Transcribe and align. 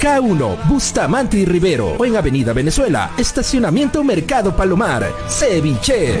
K1, 0.00 0.68
Bustamante 0.68 1.36
y 1.38 1.44
Rivero 1.44 1.96
o 1.98 2.04
en 2.04 2.16
Avenida 2.16 2.52
Venezuela, 2.52 3.12
Estacionamiento 3.16 4.02
Mercado 4.04 4.54
Palomar, 4.56 5.12
Ceviche. 5.28 6.20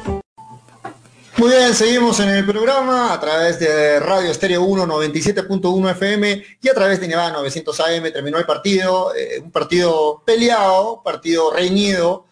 Muy 1.41 1.49
bien, 1.49 1.73
seguimos 1.73 2.19
en 2.19 2.29
el 2.29 2.45
programa 2.45 3.11
a 3.11 3.19
través 3.19 3.59
de 3.59 3.99
Radio 3.99 4.29
Estéreo 4.29 4.61
1 4.61 4.85
97.1 4.85 5.89
FM 5.89 6.43
y 6.61 6.69
a 6.69 6.73
través 6.75 7.01
de 7.01 7.07
Nevada 7.07 7.31
900 7.31 7.79
AM 7.79 8.13
terminó 8.13 8.37
el 8.37 8.45
partido, 8.45 9.11
eh, 9.15 9.39
un 9.43 9.49
partido 9.49 10.21
peleado, 10.23 11.01
partido 11.03 11.51
reñido, 11.51 12.27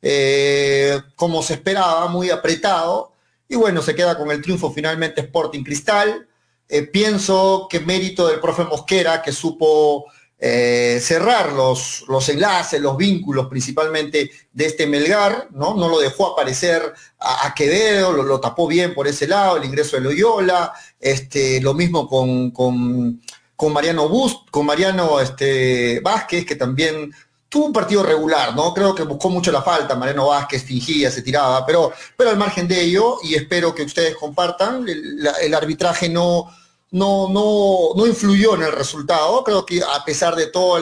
eh, 0.00 0.98
como 1.14 1.42
se 1.42 1.52
esperaba, 1.52 2.08
muy 2.08 2.30
apretado, 2.30 3.12
y 3.46 3.54
bueno, 3.54 3.82
se 3.82 3.94
queda 3.94 4.16
con 4.16 4.30
el 4.30 4.40
triunfo 4.40 4.72
finalmente 4.72 5.20
Sporting 5.20 5.62
Cristal. 5.62 6.26
Eh, 6.66 6.84
pienso 6.84 7.66
que 7.68 7.80
mérito 7.80 8.28
del 8.28 8.40
profe 8.40 8.64
Mosquera, 8.64 9.20
que 9.20 9.32
supo 9.32 10.06
eh, 10.38 10.98
cerrar 11.00 11.52
los, 11.52 12.04
los 12.08 12.28
enlaces, 12.28 12.80
los 12.80 12.96
vínculos 12.96 13.46
principalmente 13.46 14.30
de 14.52 14.66
este 14.66 14.86
Melgar, 14.86 15.48
¿no? 15.52 15.74
No 15.74 15.88
lo 15.88 16.00
dejó 16.00 16.32
aparecer 16.32 16.92
a, 17.20 17.54
Quevedo, 17.54 18.12
lo, 18.12 18.40
tapó 18.40 18.66
bien 18.66 18.94
por 18.94 19.06
ese 19.06 19.28
lado, 19.28 19.56
el 19.56 19.64
ingreso 19.64 19.96
de 19.96 20.02
Loyola, 20.02 20.72
este, 20.98 21.60
lo 21.60 21.72
mismo 21.72 22.08
con, 22.08 22.50
con, 22.50 23.22
con 23.54 23.72
Mariano 23.72 24.08
Bust, 24.08 24.50
con 24.50 24.66
Mariano 24.66 25.20
este, 25.20 26.00
Vázquez, 26.00 26.44
que 26.44 26.56
también 26.56 27.14
tuvo 27.48 27.66
un 27.66 27.72
partido 27.72 28.02
regular, 28.02 28.56
¿no? 28.56 28.74
Creo 28.74 28.94
que 28.94 29.04
buscó 29.04 29.30
mucho 29.30 29.52
la 29.52 29.62
falta, 29.62 29.94
Mariano 29.94 30.26
Vázquez 30.26 30.64
fingía, 30.64 31.12
se 31.12 31.22
tiraba, 31.22 31.64
pero, 31.64 31.92
pero 32.16 32.30
al 32.30 32.36
margen 32.36 32.66
de 32.66 32.82
ello, 32.82 33.18
y 33.22 33.36
espero 33.36 33.72
que 33.72 33.84
ustedes 33.84 34.16
compartan, 34.16 34.84
el 34.88 35.54
arbitraje 35.54 36.08
no 36.08 36.50
no, 36.94 37.28
no, 37.28 37.88
no 37.96 38.06
influyó 38.06 38.54
en 38.54 38.62
el 38.62 38.72
resultado. 38.72 39.42
Creo 39.42 39.66
que 39.66 39.82
a 39.82 40.04
pesar 40.04 40.36
de 40.36 40.46
todos 40.46 40.80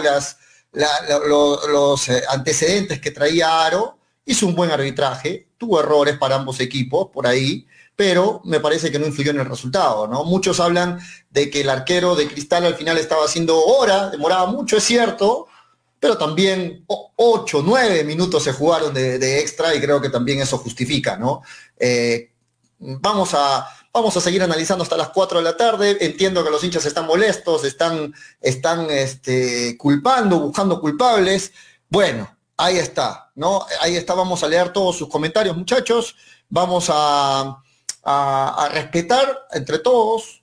los 0.72 2.08
eh, 2.10 2.22
antecedentes 2.28 3.00
que 3.00 3.10
traía 3.10 3.64
Aro, 3.64 3.96
hizo 4.26 4.46
un 4.46 4.54
buen 4.54 4.70
arbitraje, 4.70 5.48
tuvo 5.56 5.80
errores 5.80 6.18
para 6.18 6.36
ambos 6.36 6.60
equipos 6.60 7.08
por 7.10 7.26
ahí, 7.26 7.66
pero 7.96 8.42
me 8.44 8.60
parece 8.60 8.92
que 8.92 8.98
no 8.98 9.06
influyó 9.06 9.30
en 9.30 9.40
el 9.40 9.48
resultado, 9.48 10.06
¿no? 10.06 10.24
Muchos 10.24 10.60
hablan 10.60 11.00
de 11.30 11.48
que 11.48 11.62
el 11.62 11.70
arquero 11.70 12.14
de 12.14 12.28
Cristal 12.28 12.66
al 12.66 12.74
final 12.74 12.98
estaba 12.98 13.24
haciendo 13.24 13.58
hora, 13.58 14.10
demoraba 14.10 14.44
mucho, 14.46 14.76
es 14.76 14.84
cierto, 14.84 15.46
pero 15.98 16.18
también 16.18 16.84
ocho, 17.16 17.62
nueve 17.64 18.04
minutos 18.04 18.44
se 18.44 18.52
jugaron 18.52 18.92
de, 18.92 19.40
extra 19.40 19.74
y 19.74 19.80
creo 19.80 19.98
que 20.00 20.10
también 20.10 20.40
eso 20.40 20.58
justifica, 20.58 21.16
¿no? 21.16 21.40
Eh, 21.78 22.32
vamos 22.78 23.30
a, 23.32 23.66
Vamos 23.94 24.16
a 24.16 24.22
seguir 24.22 24.42
analizando 24.42 24.84
hasta 24.84 24.96
las 24.96 25.10
4 25.10 25.38
de 25.38 25.44
la 25.44 25.54
tarde. 25.54 25.98
Entiendo 26.00 26.42
que 26.42 26.50
los 26.50 26.64
hinchas 26.64 26.86
están 26.86 27.06
molestos, 27.06 27.62
están, 27.64 28.14
están 28.40 28.88
este, 28.88 29.76
culpando, 29.76 30.40
buscando 30.40 30.80
culpables. 30.80 31.52
Bueno, 31.90 32.34
ahí 32.56 32.78
está, 32.78 33.30
¿no? 33.34 33.66
Ahí 33.82 33.96
está, 33.96 34.14
vamos 34.14 34.42
a 34.42 34.48
leer 34.48 34.72
todos 34.72 34.96
sus 34.96 35.10
comentarios, 35.10 35.54
muchachos. 35.54 36.16
Vamos 36.48 36.86
a, 36.88 37.58
respetar 38.72 39.46
entre 39.52 39.78
todos, 39.78 40.42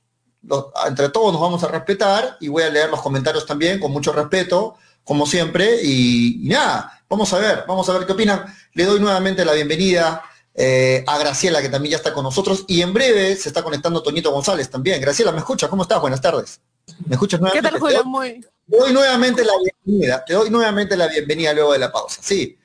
entre 0.87 1.09
todos 1.09 1.33
nos 1.33 1.41
vamos 1.41 1.63
a 1.63 1.69
respetar 1.69 2.37
y 2.39 2.49
voy 2.49 2.63
a 2.63 2.69
leer 2.69 2.91
los 2.91 3.01
comentarios 3.01 3.47
también 3.47 3.79
con 3.79 3.91
mucho 3.91 4.13
respeto, 4.13 4.75
como 5.03 5.25
siempre. 5.25 5.81
Y, 5.81 6.45
y 6.45 6.49
nada, 6.49 7.01
vamos 7.09 7.33
a 7.33 7.39
ver, 7.39 7.65
vamos 7.67 7.89
a 7.89 7.93
ver 7.97 8.05
qué 8.05 8.13
opinan. 8.13 8.45
Le 8.73 8.85
doy 8.85 8.99
nuevamente 8.99 9.43
la 9.43 9.53
bienvenida 9.53 10.23
eh, 10.61 11.05
a 11.07 11.17
Graciela, 11.17 11.61
que 11.61 11.69
también 11.69 11.91
ya 11.91 11.97
está 11.97 12.13
con 12.13 12.23
nosotros, 12.23 12.65
y 12.67 12.81
en 12.81 12.91
breve 12.91 13.33
se 13.37 13.47
está 13.47 13.63
conectando 13.63 14.03
Toñito 14.03 14.29
González 14.29 14.69
también. 14.69 14.99
Graciela, 14.99 15.31
¿me 15.31 15.37
escuchas? 15.37 15.69
¿Cómo 15.69 15.83
estás? 15.83 16.01
Buenas 16.01 16.19
tardes. 16.19 16.59
¿Me 17.05 17.15
escuchas 17.15 17.39
nuevamente? 17.39 17.65
¿Qué 17.65 17.71
tal, 17.71 17.79
Julio? 17.79 18.03
Muy... 18.03 18.41
Te 18.69 18.77
doy 18.77 18.91
nuevamente 18.91 19.45
la 19.45 19.53
bienvenida, 19.85 20.25
te 20.25 20.33
doy 20.33 20.49
nuevamente 20.49 20.97
la 20.97 21.07
bienvenida 21.07 21.53
luego 21.53 21.71
de 21.71 21.79
la 21.79 21.89
pausa, 21.93 22.19
sí. 22.21 22.59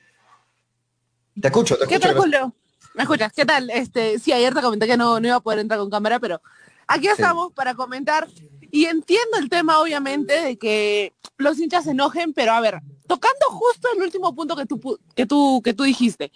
Te 1.39 1.47
escucho, 1.47 1.77
te 1.77 1.85
escucho. 1.85 1.99
¿Qué 1.99 2.05
tal, 2.05 2.17
Julio? 2.17 2.53
¿Me 2.95 3.03
escuchas? 3.03 3.31
¿Qué 3.31 3.45
tal? 3.45 3.69
Este, 3.69 4.19
sí, 4.19 4.33
ayer 4.33 4.53
te 4.53 4.61
comenté 4.61 4.87
que 4.87 4.97
no, 4.97 5.21
no 5.21 5.27
iba 5.27 5.37
a 5.37 5.39
poder 5.39 5.59
entrar 5.59 5.79
con 5.79 5.89
cámara, 5.89 6.19
pero 6.19 6.41
aquí 6.87 7.07
estamos 7.07 7.53
para 7.53 7.75
comentar. 7.75 8.27
Y 8.75 8.87
entiendo 8.87 9.37
el 9.39 9.49
tema, 9.49 9.79
obviamente, 9.79 10.33
de 10.41 10.57
que 10.57 11.13
los 11.37 11.57
hinchas 11.57 11.85
se 11.85 11.91
enojen, 11.91 12.33
pero 12.33 12.51
a 12.51 12.59
ver, 12.59 12.81
tocando 13.07 13.45
justo 13.47 13.87
el 13.95 14.03
último 14.03 14.35
punto 14.35 14.53
que 14.57 14.65
tú, 14.65 14.99
que 15.15 15.25
tú, 15.25 15.61
que 15.63 15.73
tú 15.73 15.83
dijiste, 15.83 16.29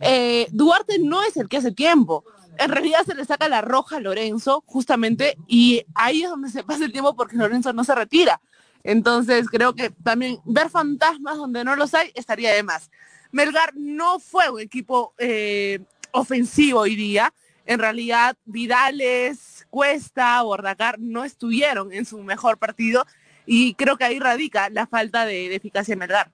eh, 0.00 0.46
Duarte 0.52 0.98
no 0.98 1.22
es 1.22 1.36
el 1.36 1.50
que 1.50 1.58
hace 1.58 1.72
tiempo. 1.72 2.24
En 2.56 2.70
realidad 2.70 3.04
se 3.04 3.14
le 3.14 3.26
saca 3.26 3.46
la 3.50 3.60
roja 3.60 3.98
a 3.98 4.00
Lorenzo, 4.00 4.64
justamente, 4.64 5.36
y 5.46 5.84
ahí 5.94 6.22
es 6.22 6.30
donde 6.30 6.48
se 6.48 6.64
pasa 6.64 6.82
el 6.82 6.92
tiempo 6.92 7.14
porque 7.14 7.36
Lorenzo 7.36 7.74
no 7.74 7.84
se 7.84 7.94
retira. 7.94 8.40
Entonces 8.82 9.46
creo 9.50 9.74
que 9.74 9.90
también 9.90 10.38
ver 10.46 10.70
fantasmas 10.70 11.36
donde 11.36 11.62
no 11.62 11.76
los 11.76 11.92
hay 11.92 12.10
estaría 12.14 12.54
de 12.54 12.62
más. 12.62 12.90
Melgar 13.32 13.74
no 13.76 14.18
fue 14.18 14.48
un 14.48 14.60
equipo 14.60 15.12
eh, 15.18 15.80
ofensivo 16.12 16.80
hoy 16.80 16.96
día. 16.96 17.34
en 17.66 17.80
realidad 17.80 18.34
Vidales, 18.46 19.55
Cuesta, 19.76 20.40
Bordacar 20.40 20.98
no 20.98 21.26
estuvieron 21.26 21.92
en 21.92 22.06
su 22.06 22.16
mejor 22.22 22.56
partido 22.56 23.04
y 23.44 23.74
creo 23.74 23.98
que 23.98 24.04
ahí 24.04 24.18
radica 24.18 24.70
la 24.70 24.86
falta 24.86 25.26
de, 25.26 25.54
eficacia 25.54 25.92
en 25.92 25.98
Melgar. 25.98 26.32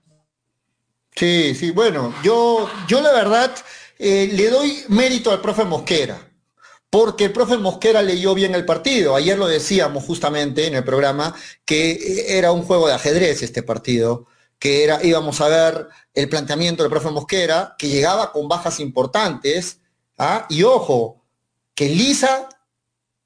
Sí, 1.13 1.53
sí, 1.53 1.71
bueno, 1.71 2.15
yo, 2.23 2.69
yo 2.87 3.01
la 3.01 3.11
verdad 3.11 3.53
eh, 3.99 4.29
le 4.31 4.49
doy 4.49 4.85
mérito 4.87 5.29
al 5.29 5.41
profe 5.41 5.65
Mosquera, 5.65 6.25
porque 6.89 7.25
el 7.25 7.33
profe 7.33 7.57
Mosquera 7.57 8.01
leyó 8.01 8.33
bien 8.33 8.55
el 8.55 8.63
partido. 8.63 9.13
Ayer 9.13 9.37
lo 9.37 9.47
decíamos 9.47 10.05
justamente 10.05 10.65
en 10.65 10.75
el 10.75 10.85
programa 10.85 11.35
que 11.65 11.91
eh, 11.91 12.37
era 12.37 12.53
un 12.53 12.63
juego 12.63 12.87
de 12.87 12.93
ajedrez 12.93 13.43
este 13.43 13.61
partido, 13.61 14.25
que 14.57 14.85
era, 14.85 15.03
íbamos 15.03 15.41
a 15.41 15.49
ver 15.49 15.89
el 16.13 16.29
planteamiento 16.29 16.81
del 16.81 16.91
profe 16.93 17.09
Mosquera, 17.09 17.75
que 17.77 17.89
llegaba 17.89 18.31
con 18.31 18.47
bajas 18.47 18.79
importantes, 18.79 19.81
¿ah? 20.17 20.45
y 20.49 20.63
ojo, 20.63 21.25
que 21.75 21.89
Lisa, 21.89 22.47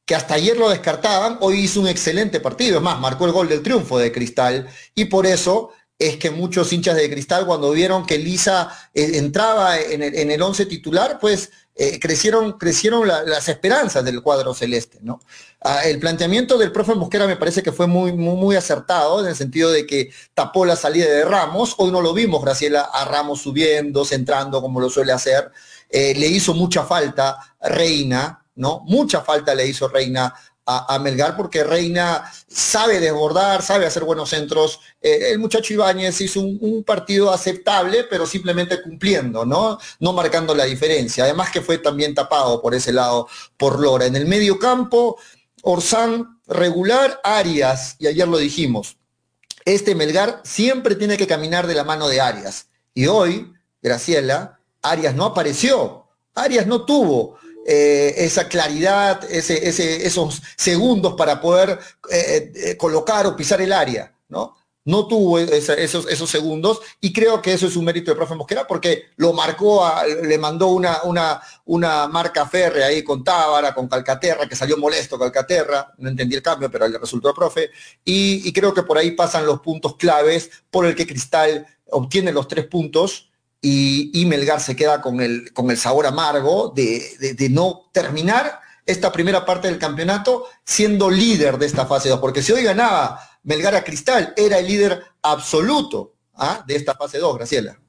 que 0.07 0.15
hasta 0.15 0.35
ayer 0.35 0.57
lo 0.57 0.69
descartaban, 0.69 1.37
hoy 1.41 1.59
hizo 1.59 1.81
un 1.81 1.87
excelente 1.89 2.39
partido, 2.39 2.77
es 2.77 2.81
más, 2.81 2.97
marcó 2.97 3.25
el 3.25 3.33
gol 3.33 3.49
del 3.49 3.61
triunfo 3.61 3.99
de 3.99 4.13
Cristal, 4.13 4.67
y 4.95 5.05
por 5.05 5.27
eso 5.27 5.71
es 5.99 6.15
que 6.15 6.31
muchos 6.31 6.71
hinchas 6.71 6.95
de 6.95 7.09
Cristal 7.09 7.45
cuando 7.45 7.71
vieron 7.71 8.05
que 8.05 8.17
Lisa 8.17 8.69
eh, 8.93 9.11
entraba 9.15 9.77
en 9.79 10.01
el, 10.01 10.41
once 10.41 10.65
titular, 10.65 11.19
pues 11.19 11.51
eh, 11.75 11.99
crecieron, 11.99 12.53
crecieron 12.53 13.05
las 13.05 13.49
esperanzas 13.49 14.05
del 14.05 14.21
cuadro 14.21 14.53
celeste, 14.53 14.99
¿no? 15.01 15.19
Ah, 15.59 15.83
el 15.83 15.99
planteamiento 15.99 16.57
del 16.57 16.71
profe 16.71 16.95
Mosquera 16.95 17.27
me 17.27 17.35
parece 17.35 17.61
que 17.61 17.73
fue 17.73 17.87
muy, 17.87 18.13
muy, 18.13 18.35
muy, 18.35 18.55
acertado 18.55 19.19
en 19.19 19.27
el 19.27 19.35
sentido 19.35 19.71
de 19.71 19.85
que 19.85 20.11
tapó 20.33 20.65
la 20.65 20.77
salida 20.77 21.07
de 21.07 21.25
Ramos. 21.25 21.75
Hoy 21.79 21.91
no 21.91 22.01
lo 22.01 22.13
vimos, 22.13 22.41
Graciela, 22.41 22.81
a 22.81 23.03
Ramos 23.05 23.41
subiendo, 23.41 24.05
centrando 24.05 24.61
como 24.61 24.79
lo 24.79 24.89
suele 24.89 25.11
hacer. 25.11 25.51
Eh, 25.89 26.13
le 26.15 26.27
hizo 26.27 26.53
mucha 26.53 26.83
falta 26.83 27.37
Reina, 27.59 28.46
¿no? 28.57 28.81
Mucha 28.85 29.21
falta 29.21 29.55
le 29.55 29.67
hizo 29.67 29.87
Reina 29.87 30.33
a, 30.69 30.99
Melgar 30.99 31.37
porque 31.37 31.63
Reina 31.63 32.29
sabe 32.47 32.99
desbordar, 32.99 33.61
sabe 33.61 33.85
hacer 33.85 34.03
buenos 34.03 34.29
centros. 34.29 34.81
Eh, 35.01 35.31
el 35.31 35.39
muchacho 35.39 35.73
Ibáñez 35.73 36.19
hizo 36.19 36.41
un, 36.41 36.83
partido 36.83 37.31
aceptable, 37.31 38.03
pero 38.09 38.25
simplemente 38.25 38.81
cumpliendo, 38.81 39.45
¿no? 39.45 39.79
No 39.99 40.11
marcando 40.11 40.53
la 40.53 40.65
diferencia. 40.65 41.23
Además 41.23 41.51
que 41.51 41.61
fue 41.61 41.77
también 41.77 42.13
tapado 42.13 42.61
por 42.61 42.75
ese 42.75 42.91
lado 42.91 43.29
por 43.55 43.79
Lora. 43.79 44.05
En 44.07 44.17
el 44.17 44.25
medio 44.25 44.59
campo, 44.59 45.17
Orsán 45.63 46.41
regular, 46.47 47.21
Arias, 47.23 47.95
y 47.99 48.07
ayer 48.07 48.27
lo 48.27 48.37
dijimos, 48.37 48.97
este 49.63 49.95
Melgar 49.95 50.41
siempre 50.43 50.95
tiene 50.95 51.17
que 51.17 51.27
caminar 51.27 51.65
de 51.65 51.75
la 51.75 51.85
mano 51.85 52.09
de 52.09 52.19
Arias. 52.19 52.67
Y 52.93 53.07
hoy, 53.07 53.53
Graciela, 53.81 54.59
Arias 54.81 55.15
no 55.15 55.25
apareció. 55.25 56.07
Arias 56.35 56.67
no 56.67 56.85
tuvo 56.85 57.37
eh, 57.69 58.23
esa 58.23 58.47
claridad, 58.47 59.21
esos 59.29 60.41
segundos 60.55 61.15
para 61.15 61.41
poder 61.41 61.77
eh, 62.09 62.53
eh, 62.55 62.77
colocar 62.77 63.27
o 63.27 63.35
pisar 63.35 63.59
el 63.59 63.73
área, 63.73 64.15
¿no? 64.29 64.55
No 64.85 65.05
tuvo 65.05 65.37
esos, 65.37 66.07
esos, 66.07 66.29
segundos 66.29 66.79
y 67.01 67.11
creo 67.11 67.41
que 67.41 67.51
eso 67.51 67.67
es 67.67 67.75
un 67.75 67.83
mérito 67.83 68.09
de 68.09 68.15
profe 68.15 68.35
Mosquera 68.35 68.65
porque 68.65 69.07
lo 69.17 69.33
marcó, 69.33 69.85
le 70.23 70.37
mandó 70.37 70.67
una, 70.67 71.01
una, 71.03 71.41
una 71.65 72.07
marca 72.07 72.47
férrea 72.47 72.87
ahí 72.87 73.03
con 73.03 73.21
Tábara, 73.21 73.75
con 73.75 73.89
Calcaterra, 73.89 74.47
que 74.47 74.55
salió 74.55 74.77
molesto 74.77 75.19
Calcaterra, 75.19 75.93
no 75.97 76.07
entendí 76.07 76.37
el 76.37 76.41
cambio, 76.41 76.71
pero 76.71 76.87
le 76.87 76.97
resultó 76.97 77.33
profe, 77.33 77.69
y, 78.05 78.47
y 78.47 78.53
creo 78.53 78.73
que 78.73 78.83
por 78.83 78.97
ahí 78.97 79.11
pasan 79.11 79.45
los 79.45 79.59
puntos 79.59 79.97
claves 79.97 80.49
por 80.71 80.85
el 80.85 80.95
que 80.95 81.05
Cristal 81.05 81.67
obtiene 81.89 82.31
los 82.31 82.47
tres 82.47 82.65
puntos 82.67 83.26
y, 83.61 84.25
Melgar 84.25 84.61
se 84.61 84.75
queda 84.75 85.01
con 85.01 85.21
el, 85.21 85.51
con 85.53 85.71
el 85.71 85.77
sabor 85.77 86.05
amargo 86.05 86.71
de, 86.75 87.35
no 87.49 87.89
terminar 87.91 88.59
esta 88.85 89.11
primera 89.11 89.45
parte 89.45 89.67
del 89.67 89.79
campeonato 89.79 90.45
siendo 90.63 91.09
líder 91.09 91.57
de 91.57 91.65
esta 91.65 91.85
fase 91.85 92.09
2, 92.09 92.19
porque 92.19 92.41
si 92.41 92.53
hoy 92.53 92.63
ganaba 92.63 93.19
Melgar 93.43 93.75
a 93.75 93.83
Cristal, 93.83 94.33
era 94.37 94.59
el 94.59 94.67
líder 94.67 95.03
absoluto 95.21 96.13
¿ah? 96.35 96.63
de 96.65 96.75
esta 96.75 96.95
fase 96.95 97.17
2, 97.17 97.37
Graciela. 97.37 97.79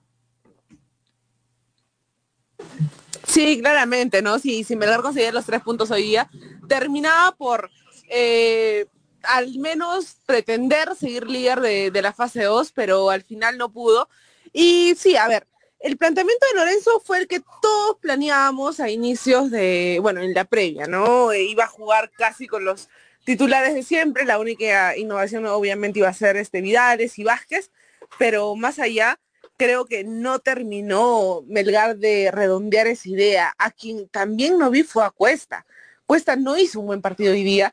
Sí, 3.27 3.61
claramente, 3.61 4.23
¿no? 4.23 4.39
Si, 4.39 4.65
si 4.65 4.75
Melgar 4.75 5.03
conseguía 5.03 5.33
los 5.33 5.45
tres 5.45 5.63
puntos 5.63 5.91
hoy 5.91 6.03
día, 6.03 6.31
terminaba 6.67 7.33
por 7.33 7.71
eh, 8.09 8.87
al 9.23 9.59
menos 9.59 10.17
pretender 10.25 10.97
seguir 10.97 11.29
líder 11.29 11.61
de, 11.61 11.91
de 11.91 12.03
la 12.03 12.15
fase 12.15 12.45
2, 12.45 12.73
pero 12.73 13.11
al 13.11 13.23
final 13.23 13.59
no 13.59 13.71
pudo. 13.71 14.09
Y 14.53 14.95
sí, 14.97 15.15
a 15.15 15.29
ver, 15.29 15.47
el 15.81 15.97
planteamiento 15.97 16.47
de 16.53 16.61
Lorenzo 16.61 17.01
fue 17.05 17.19
el 17.19 17.29
que 17.29 17.41
todos 17.63 17.99
planeábamos 18.01 18.81
a 18.81 18.91
inicios 18.91 19.51
de, 19.51 19.99
bueno, 20.03 20.21
en 20.21 20.35
la 20.35 20.45
previa, 20.45 20.87
¿no? 20.87 21.33
E 21.33 21.43
iba 21.45 21.65
a 21.65 21.69
jugar 21.69 22.11
casi 22.11 22.47
con 22.47 22.65
los 22.65 22.89
titulares 23.25 23.75
de 23.75 23.83
siempre, 23.83 24.25
la 24.25 24.39
única 24.39 24.97
innovación 24.97 25.47
obviamente 25.47 25.99
iba 25.99 26.09
a 26.09 26.15
ser 26.15 26.37
este 26.37 26.61
Vidales 26.61 27.19
y 27.19 27.25
Vázquez, 27.25 27.71
pero 28.19 28.57
más 28.57 28.79
allá 28.79 29.21
creo 29.57 29.85
que 29.85 30.05
no 30.05 30.39
terminó 30.39 31.43
Melgar 31.47 31.99
de 31.99 32.31
redondear 32.31 32.87
esa 32.87 33.09
idea. 33.09 33.55
A 33.59 33.71
quien 33.71 34.09
también 34.09 34.59
no 34.59 34.71
vi 34.71 34.83
fue 34.83 35.05
a 35.05 35.11
Cuesta. 35.11 35.67
Cuesta 36.07 36.37
no 36.37 36.57
hizo 36.57 36.81
un 36.81 36.87
buen 36.87 37.03
partido 37.03 37.33
hoy 37.33 37.45
día. 37.45 37.73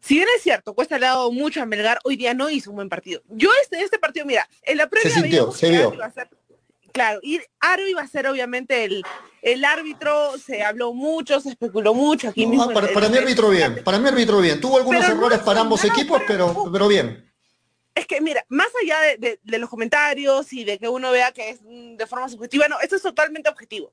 Si 0.00 0.14
bien 0.14 0.28
es 0.36 0.42
cierto, 0.42 0.74
Cuesta 0.74 0.98
le 0.98 1.06
ha 1.06 1.10
dado 1.10 1.30
mucho 1.30 1.62
a 1.62 1.66
Melgar, 1.66 2.00
hoy 2.04 2.16
día 2.16 2.34
no 2.34 2.50
hizo 2.50 2.70
un 2.70 2.76
buen 2.76 2.88
partido. 2.88 3.22
Yo 3.28 3.50
este, 3.62 3.80
este 3.80 3.98
partido, 3.98 4.26
mira, 4.26 4.48
en 4.62 4.78
la 4.78 4.88
previa 4.88 5.10
se 5.10 5.20
sintió, 5.20 5.52
se 5.52 5.70
vio. 5.70 5.92
Claro, 6.96 7.20
y 7.22 7.38
Aro 7.60 7.86
iba 7.86 8.00
a 8.00 8.08
ser 8.08 8.26
obviamente 8.26 8.84
el, 8.84 9.04
el 9.42 9.66
árbitro, 9.66 10.38
se 10.38 10.62
habló 10.62 10.94
mucho, 10.94 11.42
se 11.42 11.50
especuló 11.50 11.92
mucho 11.92 12.30
aquí 12.30 12.46
mismo. 12.46 12.72
Para, 12.72 12.88
para 12.88 13.10
mí 13.10 13.18
árbitro 13.18 13.50
bien, 13.50 13.84
para 13.84 13.98
mí 13.98 14.08
árbitro 14.08 14.40
bien. 14.40 14.58
Tuvo 14.62 14.78
algunos 14.78 15.06
errores 15.06 15.40
para 15.40 15.60
ambos 15.60 15.84
equipos, 15.84 16.22
pero, 16.26 16.70
pero 16.72 16.88
bien. 16.88 17.30
Es 17.94 18.06
que 18.06 18.22
mira, 18.22 18.46
más 18.48 18.68
allá 18.82 18.98
de, 19.18 19.38
los 19.58 19.68
comentarios 19.68 20.50
y 20.54 20.64
de 20.64 20.78
que 20.78 20.88
uno 20.88 21.10
vea 21.10 21.32
que 21.32 21.50
es 21.50 21.60
de 21.62 22.06
forma 22.06 22.30
subjetiva, 22.30 22.66
no, 22.66 22.80
esto 22.80 22.96
es 22.96 23.02
totalmente 23.02 23.50
objetivo. 23.50 23.92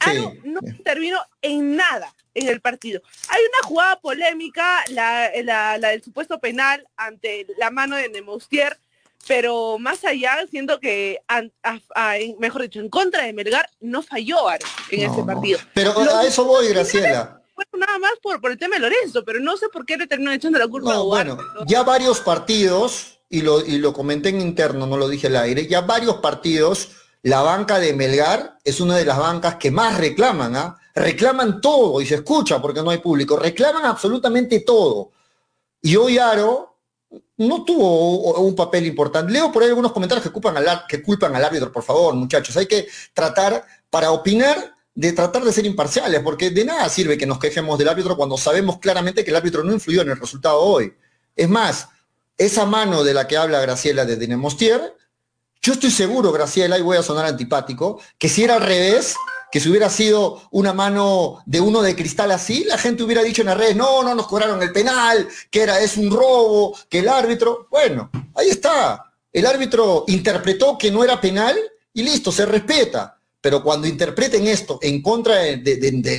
Aro 0.00 0.32
no 0.42 0.60
intervino 0.64 1.18
en 1.42 1.76
nada 1.76 2.14
en 2.32 2.48
el 2.48 2.62
partido. 2.62 3.02
Hay 3.28 3.42
una 3.42 3.68
jugada 3.68 4.00
polémica, 4.00 4.82
la, 4.88 5.30
la, 5.42 5.76
la 5.76 5.88
del 5.90 6.02
supuesto 6.02 6.40
penal 6.40 6.88
ante 6.96 7.46
la 7.58 7.70
mano 7.70 7.96
de 7.96 8.08
Nemoustier, 8.08 8.78
pero 9.26 9.78
más 9.78 10.04
allá, 10.04 10.38
siento 10.50 10.80
que, 10.80 11.20
mejor 12.38 12.62
dicho, 12.62 12.80
en 12.80 12.88
contra 12.88 13.24
de 13.24 13.32
Melgar, 13.32 13.68
no 13.80 14.02
falló 14.02 14.48
Aro 14.48 14.66
en 14.90 15.10
ese 15.10 15.22
partido. 15.22 15.58
Pero 15.74 15.98
a 15.98 16.24
eso 16.24 16.44
voy, 16.44 16.68
Graciela. 16.68 17.40
Bueno, 17.54 17.86
nada 17.86 17.98
más 17.98 18.12
por, 18.22 18.40
por 18.40 18.50
el 18.50 18.58
tema 18.58 18.76
de 18.76 18.80
Lorenzo, 18.80 19.24
pero 19.24 19.38
no 19.38 19.56
sé 19.56 19.68
por 19.68 19.84
qué 19.86 19.96
le 19.96 20.06
terminó 20.06 20.32
echando 20.32 20.58
la 20.58 20.66
culpa 20.66 20.94
a 20.94 20.98
Bueno, 20.98 21.38
ya 21.66 21.82
varios 21.82 22.20
partidos, 22.20 23.20
y 23.28 23.42
lo, 23.42 23.64
y 23.64 23.78
lo 23.78 23.92
comenté 23.92 24.30
en 24.30 24.40
interno, 24.40 24.86
no 24.86 24.96
lo 24.96 25.08
dije 25.08 25.28
al 25.28 25.36
aire, 25.36 25.66
ya 25.66 25.82
varios 25.82 26.16
partidos, 26.16 26.90
la 27.22 27.40
banca 27.40 27.78
de 27.78 27.92
Melgar 27.92 28.58
es 28.64 28.80
una 28.80 28.96
de 28.96 29.04
las 29.04 29.18
bancas 29.18 29.56
que 29.56 29.70
más 29.70 29.98
reclaman, 29.98 30.56
¿ah? 30.56 30.78
Reclaman 30.94 31.60
todo, 31.60 32.00
y 32.00 32.06
se 32.06 32.16
escucha 32.16 32.60
porque 32.60 32.82
no 32.82 32.90
hay 32.90 32.98
público, 32.98 33.36
reclaman 33.36 33.84
absolutamente 33.84 34.60
todo. 34.60 35.12
Y 35.80 35.96
hoy 35.96 36.18
Aro 36.18 36.71
no 37.48 37.64
tuvo 37.64 38.40
un 38.40 38.54
papel 38.54 38.86
importante. 38.86 39.32
Leo 39.32 39.52
por 39.52 39.62
ahí 39.62 39.68
algunos 39.68 39.92
comentarios 39.92 40.24
que 40.24 40.30
culpan, 40.30 40.56
al, 40.56 40.86
que 40.88 41.02
culpan 41.02 41.34
al 41.34 41.44
árbitro, 41.44 41.72
por 41.72 41.82
favor, 41.82 42.14
muchachos. 42.14 42.56
Hay 42.56 42.66
que 42.66 42.86
tratar, 43.12 43.64
para 43.90 44.10
opinar, 44.10 44.74
de 44.94 45.12
tratar 45.12 45.42
de 45.44 45.52
ser 45.52 45.66
imparciales, 45.66 46.20
porque 46.20 46.50
de 46.50 46.64
nada 46.64 46.88
sirve 46.88 47.16
que 47.16 47.26
nos 47.26 47.38
quejemos 47.38 47.78
del 47.78 47.88
árbitro 47.88 48.16
cuando 48.16 48.36
sabemos 48.36 48.78
claramente 48.78 49.24
que 49.24 49.30
el 49.30 49.36
árbitro 49.36 49.64
no 49.64 49.72
influyó 49.72 50.02
en 50.02 50.10
el 50.10 50.20
resultado 50.20 50.60
hoy. 50.60 50.94
Es 51.34 51.48
más, 51.48 51.88
esa 52.36 52.66
mano 52.66 53.04
de 53.04 53.14
la 53.14 53.26
que 53.26 53.36
habla 53.36 53.60
Graciela 53.60 54.04
de 54.04 54.16
Dinemostier, 54.16 54.94
yo 55.62 55.72
estoy 55.72 55.90
seguro, 55.90 56.32
Graciela, 56.32 56.78
y 56.78 56.82
voy 56.82 56.96
a 56.96 57.02
sonar 57.02 57.24
antipático, 57.24 58.00
que 58.18 58.28
si 58.28 58.44
era 58.44 58.56
al 58.56 58.62
revés, 58.62 59.14
que 59.52 59.60
si 59.60 59.68
hubiera 59.68 59.90
sido 59.90 60.40
una 60.50 60.72
mano 60.72 61.42
de 61.44 61.60
uno 61.60 61.82
de 61.82 61.94
cristal 61.94 62.30
así, 62.30 62.64
la 62.64 62.78
gente 62.78 63.02
hubiera 63.02 63.22
dicho 63.22 63.42
en 63.42 63.48
las 63.48 63.58
redes, 63.58 63.76
no, 63.76 64.02
no 64.02 64.14
nos 64.14 64.26
cobraron 64.26 64.62
el 64.62 64.72
penal, 64.72 65.28
que 65.50 65.60
era, 65.60 65.78
es 65.78 65.98
un 65.98 66.10
robo, 66.10 66.74
que 66.88 67.00
el 67.00 67.08
árbitro, 67.10 67.68
bueno, 67.70 68.10
ahí 68.34 68.48
está. 68.48 69.12
El 69.30 69.44
árbitro 69.44 70.04
interpretó 70.08 70.78
que 70.78 70.90
no 70.90 71.04
era 71.04 71.20
penal 71.20 71.54
y 71.92 72.02
listo, 72.02 72.32
se 72.32 72.46
respeta. 72.46 73.20
Pero 73.42 73.62
cuando 73.62 73.86
interpreten 73.86 74.46
esto 74.46 74.78
en 74.80 75.02
contra 75.02 75.36
de, 75.36 75.58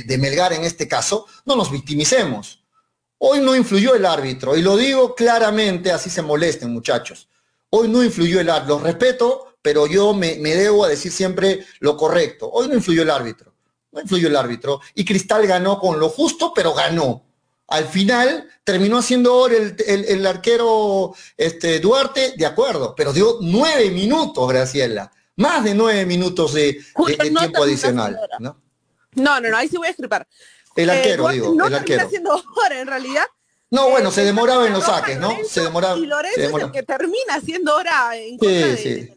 de 0.06 0.18
Melgar 0.18 0.52
en 0.52 0.62
este 0.62 0.86
caso, 0.86 1.26
no 1.44 1.56
nos 1.56 1.72
victimicemos. 1.72 2.62
Hoy 3.18 3.40
no 3.40 3.56
influyó 3.56 3.96
el 3.96 4.06
árbitro, 4.06 4.56
y 4.56 4.62
lo 4.62 4.76
digo 4.76 5.16
claramente, 5.16 5.90
así 5.90 6.08
se 6.08 6.22
molesten 6.22 6.72
muchachos. 6.72 7.28
Hoy 7.70 7.88
no 7.88 8.04
influyó 8.04 8.38
el 8.38 8.48
árbitro, 8.48 8.78
lo 8.78 8.84
respeto, 8.84 9.53
pero 9.64 9.86
yo 9.86 10.12
me, 10.12 10.36
debo 10.36 10.84
a 10.84 10.88
decir 10.88 11.10
siempre 11.10 11.64
lo 11.80 11.96
correcto. 11.96 12.50
Hoy 12.52 12.68
no 12.68 12.74
influyó 12.74 13.00
el 13.00 13.08
árbitro, 13.08 13.54
no 13.92 14.02
influyó 14.02 14.28
el 14.28 14.36
árbitro. 14.36 14.82
Y 14.94 15.06
Cristal 15.06 15.46
ganó 15.46 15.80
con 15.80 15.98
lo 15.98 16.10
justo, 16.10 16.52
pero 16.54 16.74
ganó. 16.74 17.24
Al 17.68 17.86
final 17.86 18.46
terminó 18.62 19.00
siendo 19.00 19.46
el, 19.46 19.74
el, 19.86 20.26
arquero 20.26 21.14
este, 21.38 21.80
Duarte, 21.80 22.34
de 22.36 22.44
acuerdo, 22.44 22.94
pero 22.94 23.14
dio 23.14 23.38
nueve 23.40 23.90
minutos, 23.90 24.46
Graciela. 24.46 25.10
Más 25.36 25.64
de 25.64 25.74
nueve 25.74 26.04
minutos 26.04 26.52
de, 26.52 26.78
tiempo 27.38 27.62
adicional. 27.62 28.20
¿no? 28.40 28.60
¿no? 29.14 29.40
no, 29.40 29.56
ahí 29.56 29.68
sí 29.68 29.78
voy 29.78 29.86
a 29.86 29.90
escribir. 29.92 30.26
El 30.76 30.90
arquero, 30.90 31.30
eh, 31.30 31.32
digo, 31.32 31.54
no 31.54 31.68
el 31.68 31.74
arquero. 31.74 32.04
haciendo 32.04 32.34
hora 32.34 32.80
en 32.82 32.86
realidad. 32.86 33.24
No, 33.70 33.88
bueno, 33.88 34.10
Eh, 34.10 34.12
se 34.12 34.24
demoraba 34.24 34.66
en 34.66 34.74
los 34.74 34.84
saques, 34.84 35.18
¿no? 35.18 35.30
Lorenzo, 35.30 35.50
Se 35.50 35.60
demoraba. 35.62 35.96
Y 35.96 36.06
Lorenzo 36.06 36.36
se 36.36 36.46
es 36.46 36.52
el 36.54 36.70
que 36.70 36.82
termina 36.82 37.34
haciendo 37.34 37.74
hora 37.74 38.14
en 38.14 38.32
Sí, 38.32 38.38
contra 38.38 38.66
de, 38.68 38.76
sí. 38.76 38.94
de 38.94 39.16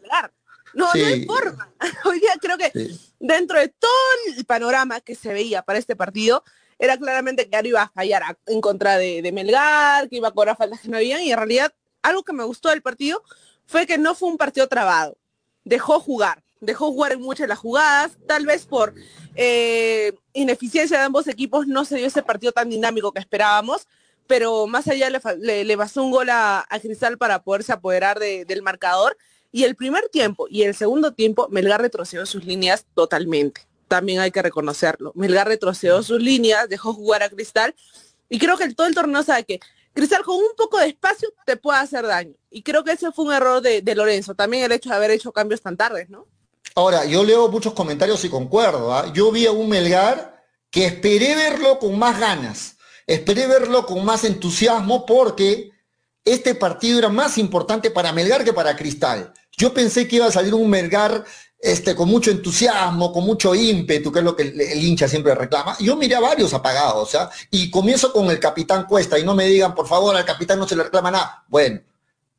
No, 0.74 0.86
no 0.86 1.06
hay 1.06 1.24
forma. 1.24 1.70
Hoy 2.04 2.20
día 2.20 2.32
creo 2.40 2.56
que 2.58 2.70
Sí. 2.72 3.12
dentro 3.18 3.58
de 3.58 3.68
todo 3.68 3.90
el 4.36 4.44
panorama 4.44 5.00
que 5.00 5.14
se 5.14 5.32
veía 5.32 5.62
para 5.62 5.78
este 5.78 5.96
partido, 5.96 6.44
era 6.78 6.96
claramente 6.96 7.48
que 7.48 7.60
iba 7.68 7.82
a 7.82 7.88
fallar 7.88 8.22
a- 8.22 8.38
en 8.46 8.60
contra 8.60 8.96
de, 8.98 9.20
de 9.22 9.32
Melgar, 9.32 10.08
que 10.08 10.16
iba 10.16 10.28
a 10.28 10.32
cobrar 10.32 10.56
faltas 10.56 10.80
que 10.80 10.88
no 10.88 10.96
habían, 10.96 11.22
y 11.22 11.32
en 11.32 11.36
realidad 11.38 11.72
algo 12.02 12.22
que 12.22 12.32
me 12.32 12.44
gustó 12.44 12.68
del 12.68 12.82
partido 12.82 13.22
fue 13.66 13.86
que 13.86 13.98
no 13.98 14.14
fue 14.14 14.28
un 14.28 14.36
partido 14.38 14.68
trabado. 14.68 15.16
Dejó 15.64 15.98
jugar, 16.00 16.42
dejó 16.60 16.92
jugar 16.92 17.12
en 17.12 17.20
muchas 17.20 17.44
de 17.44 17.48
las 17.48 17.58
jugadas, 17.58 18.12
tal 18.26 18.46
vez 18.46 18.64
por 18.64 18.94
eh, 19.34 20.12
ineficiencia 20.32 20.98
de 20.98 21.04
ambos 21.04 21.26
equipos 21.28 21.66
no 21.66 21.84
se 21.84 21.96
dio 21.96 22.06
ese 22.06 22.22
partido 22.22 22.52
tan 22.52 22.68
dinámico 22.70 23.12
que 23.12 23.18
esperábamos, 23.20 23.86
pero 24.26 24.66
más 24.66 24.86
allá 24.88 25.10
le, 25.10 25.64
le, 25.64 25.76
un 25.96 26.10
gol 26.10 26.30
a, 26.30 26.64
a 26.68 26.80
Cristal 26.80 27.18
para 27.18 27.42
poderse 27.42 27.72
apoderar 27.72 28.18
de- 28.18 28.44
del 28.44 28.62
marcador. 28.62 29.16
Y 29.50 29.64
el 29.64 29.76
primer 29.76 30.08
tiempo 30.10 30.46
y 30.50 30.62
el 30.62 30.74
segundo 30.74 31.12
tiempo, 31.12 31.48
Melgar 31.50 31.80
retrocedió 31.80 32.26
sus 32.26 32.44
líneas 32.44 32.84
totalmente. 32.94 33.62
También 33.88 34.20
hay 34.20 34.30
que 34.30 34.42
reconocerlo. 34.42 35.12
Melgar 35.14 35.48
retrocedió 35.48 36.02
sus 36.02 36.20
líneas, 36.22 36.68
dejó 36.68 36.92
jugar 36.92 37.22
a 37.22 37.30
Cristal. 37.30 37.74
Y 38.28 38.38
creo 38.38 38.58
que 38.58 38.64
el- 38.64 38.76
todo 38.76 38.86
el 38.86 38.94
torneo 38.94 39.22
sabe 39.22 39.44
que 39.44 39.60
Cristal 39.94 40.22
con 40.22 40.36
un 40.36 40.54
poco 40.56 40.78
de 40.78 40.88
espacio 40.88 41.28
te 41.46 41.56
puede 41.56 41.78
hacer 41.78 42.06
daño. 42.06 42.34
Y 42.50 42.62
creo 42.62 42.84
que 42.84 42.92
ese 42.92 43.10
fue 43.10 43.24
un 43.24 43.32
error 43.32 43.62
de, 43.62 43.80
de 43.80 43.94
Lorenzo. 43.94 44.34
También 44.34 44.64
el 44.64 44.72
hecho 44.72 44.90
de 44.90 44.96
haber 44.96 45.10
hecho 45.10 45.32
cambios 45.32 45.62
tan 45.62 45.76
tardes, 45.76 46.10
¿no? 46.10 46.26
Ahora, 46.74 47.06
yo 47.06 47.24
leo 47.24 47.48
muchos 47.48 47.72
comentarios 47.72 48.22
y 48.24 48.28
concuerdo. 48.28 48.92
¿ah? 48.94 49.10
Yo 49.14 49.32
vi 49.32 49.46
a 49.46 49.52
un 49.52 49.68
Melgar 49.68 50.44
que 50.70 50.84
esperé 50.84 51.34
verlo 51.34 51.78
con 51.78 51.98
más 51.98 52.20
ganas, 52.20 52.76
esperé 53.06 53.46
verlo 53.46 53.86
con 53.86 54.04
más 54.04 54.24
entusiasmo 54.24 55.06
porque 55.06 55.70
este 56.32 56.54
partido 56.54 56.98
era 56.98 57.08
más 57.08 57.38
importante 57.38 57.90
para 57.90 58.12
Melgar 58.12 58.44
que 58.44 58.52
para 58.52 58.76
Cristal. 58.76 59.32
Yo 59.56 59.74
pensé 59.74 60.06
que 60.06 60.16
iba 60.16 60.26
a 60.26 60.32
salir 60.32 60.54
un 60.54 60.70
Melgar 60.70 61.24
este, 61.60 61.96
con 61.96 62.08
mucho 62.08 62.30
entusiasmo, 62.30 63.12
con 63.12 63.24
mucho 63.24 63.54
ímpetu, 63.54 64.12
que 64.12 64.20
es 64.20 64.24
lo 64.24 64.36
que 64.36 64.42
el, 64.44 64.84
hincha 64.84 65.08
siempre 65.08 65.34
reclama. 65.34 65.76
Yo 65.80 65.96
miré 65.96 66.14
a 66.14 66.20
varios 66.20 66.54
apagados, 66.54 67.14
¿ah? 67.16 67.30
y 67.50 67.70
comienzo 67.70 68.12
con 68.12 68.30
el 68.30 68.38
capitán 68.38 68.86
Cuesta, 68.86 69.18
y 69.18 69.24
no 69.24 69.34
me 69.34 69.46
digan, 69.46 69.74
por 69.74 69.88
favor, 69.88 70.14
al 70.14 70.24
capitán 70.24 70.58
no 70.58 70.68
se 70.68 70.76
le 70.76 70.84
reclama 70.84 71.10
nada. 71.10 71.44
Bueno, 71.48 71.80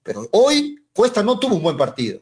pero 0.04 0.28
hoy 0.32 0.76
Cuesta 0.94 1.22
no 1.22 1.38
tuvo 1.38 1.56
un 1.56 1.64
buen 1.64 1.78
partido. 1.78 2.22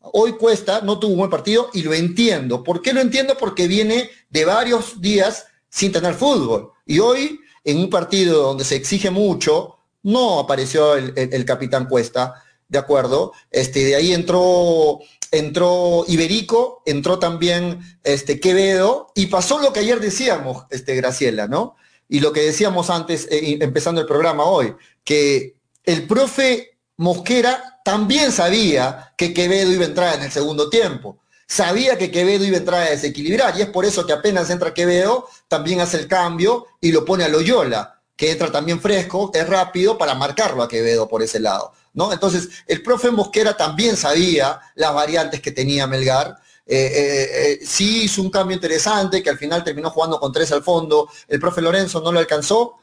Hoy 0.00 0.32
Cuesta 0.32 0.80
no 0.82 0.98
tuvo 0.98 1.12
un 1.12 1.18
buen 1.18 1.30
partido 1.30 1.70
y 1.72 1.82
lo 1.82 1.92
entiendo. 1.92 2.62
¿Por 2.62 2.82
qué 2.82 2.92
lo 2.92 3.00
entiendo? 3.00 3.36
Porque 3.36 3.66
viene 3.66 4.10
de 4.30 4.44
varios 4.44 5.00
días 5.00 5.46
sin 5.68 5.90
tener 5.90 6.14
fútbol. 6.14 6.70
Y 6.84 7.00
hoy, 7.00 7.40
en 7.64 7.78
un 7.78 7.90
partido 7.90 8.42
donde 8.42 8.64
se 8.64 8.76
exige 8.76 9.10
mucho, 9.10 9.75
no 10.06 10.38
apareció 10.38 10.94
el, 10.94 11.44
capitán 11.44 11.86
Cuesta, 11.86 12.40
¿de 12.68 12.78
acuerdo? 12.78 13.32
Este, 13.50 13.84
de 13.84 13.96
ahí 13.96 14.14
entró, 14.14 15.00
entró 15.32 16.04
Iberico, 16.06 16.84
entró 16.86 17.18
también 17.18 17.80
este, 18.04 18.38
Quevedo, 18.38 19.10
y 19.16 19.26
pasó 19.26 19.58
lo 19.58 19.72
que 19.72 19.80
ayer 19.80 19.98
decíamos, 19.98 20.64
este, 20.70 20.94
Graciela, 20.94 21.48
¿no? 21.48 21.74
Y 22.08 22.20
lo 22.20 22.32
que 22.32 22.42
decíamos 22.42 22.88
antes, 22.88 23.26
eh, 23.32 23.58
empezando 23.60 24.00
el 24.00 24.06
programa 24.06 24.44
hoy, 24.44 24.76
que 25.02 25.56
el 25.84 26.06
profe 26.06 26.78
Mosquera 26.98 27.80
también 27.84 28.30
sabía 28.30 29.12
que 29.18 29.34
Quevedo 29.34 29.72
iba 29.72 29.82
a 29.82 29.88
entrar 29.88 30.14
en 30.14 30.22
el 30.22 30.30
segundo 30.30 30.70
tiempo. 30.70 31.18
Sabía 31.48 31.98
que 31.98 32.12
Quevedo 32.12 32.44
iba 32.44 32.58
a 32.58 32.60
entrar 32.60 32.82
a 32.82 32.90
desequilibrar 32.90 33.58
y 33.58 33.62
es 33.62 33.68
por 33.70 33.84
eso 33.84 34.06
que 34.06 34.12
apenas 34.12 34.50
entra 34.50 34.72
Quevedo, 34.72 35.26
también 35.48 35.80
hace 35.80 35.96
el 35.96 36.06
cambio 36.06 36.66
y 36.80 36.92
lo 36.92 37.04
pone 37.04 37.24
a 37.24 37.28
Loyola, 37.28 37.95
que 38.16 38.30
entra 38.30 38.50
también 38.50 38.80
fresco, 38.80 39.30
es 39.34 39.46
rápido 39.46 39.98
para 39.98 40.14
marcarlo 40.14 40.62
a 40.62 40.68
Quevedo 40.68 41.06
por 41.06 41.22
ese 41.22 41.38
lado. 41.38 41.72
¿no? 41.92 42.12
Entonces, 42.12 42.48
el 42.66 42.82
profe 42.82 43.10
Mosquera 43.10 43.56
también 43.56 43.96
sabía 43.96 44.60
las 44.74 44.94
variantes 44.94 45.40
que 45.40 45.52
tenía 45.52 45.86
Melgar. 45.86 46.36
Eh, 46.66 46.76
eh, 46.76 47.28
eh, 47.52 47.58
sí 47.64 48.04
hizo 48.04 48.22
un 48.22 48.30
cambio 48.30 48.54
interesante, 48.54 49.22
que 49.22 49.30
al 49.30 49.38
final 49.38 49.62
terminó 49.62 49.90
jugando 49.90 50.18
con 50.18 50.32
tres 50.32 50.50
al 50.52 50.62
fondo. 50.62 51.08
El 51.28 51.38
profe 51.38 51.60
Lorenzo 51.60 52.00
no 52.00 52.10
lo 52.10 52.18
alcanzó, 52.18 52.76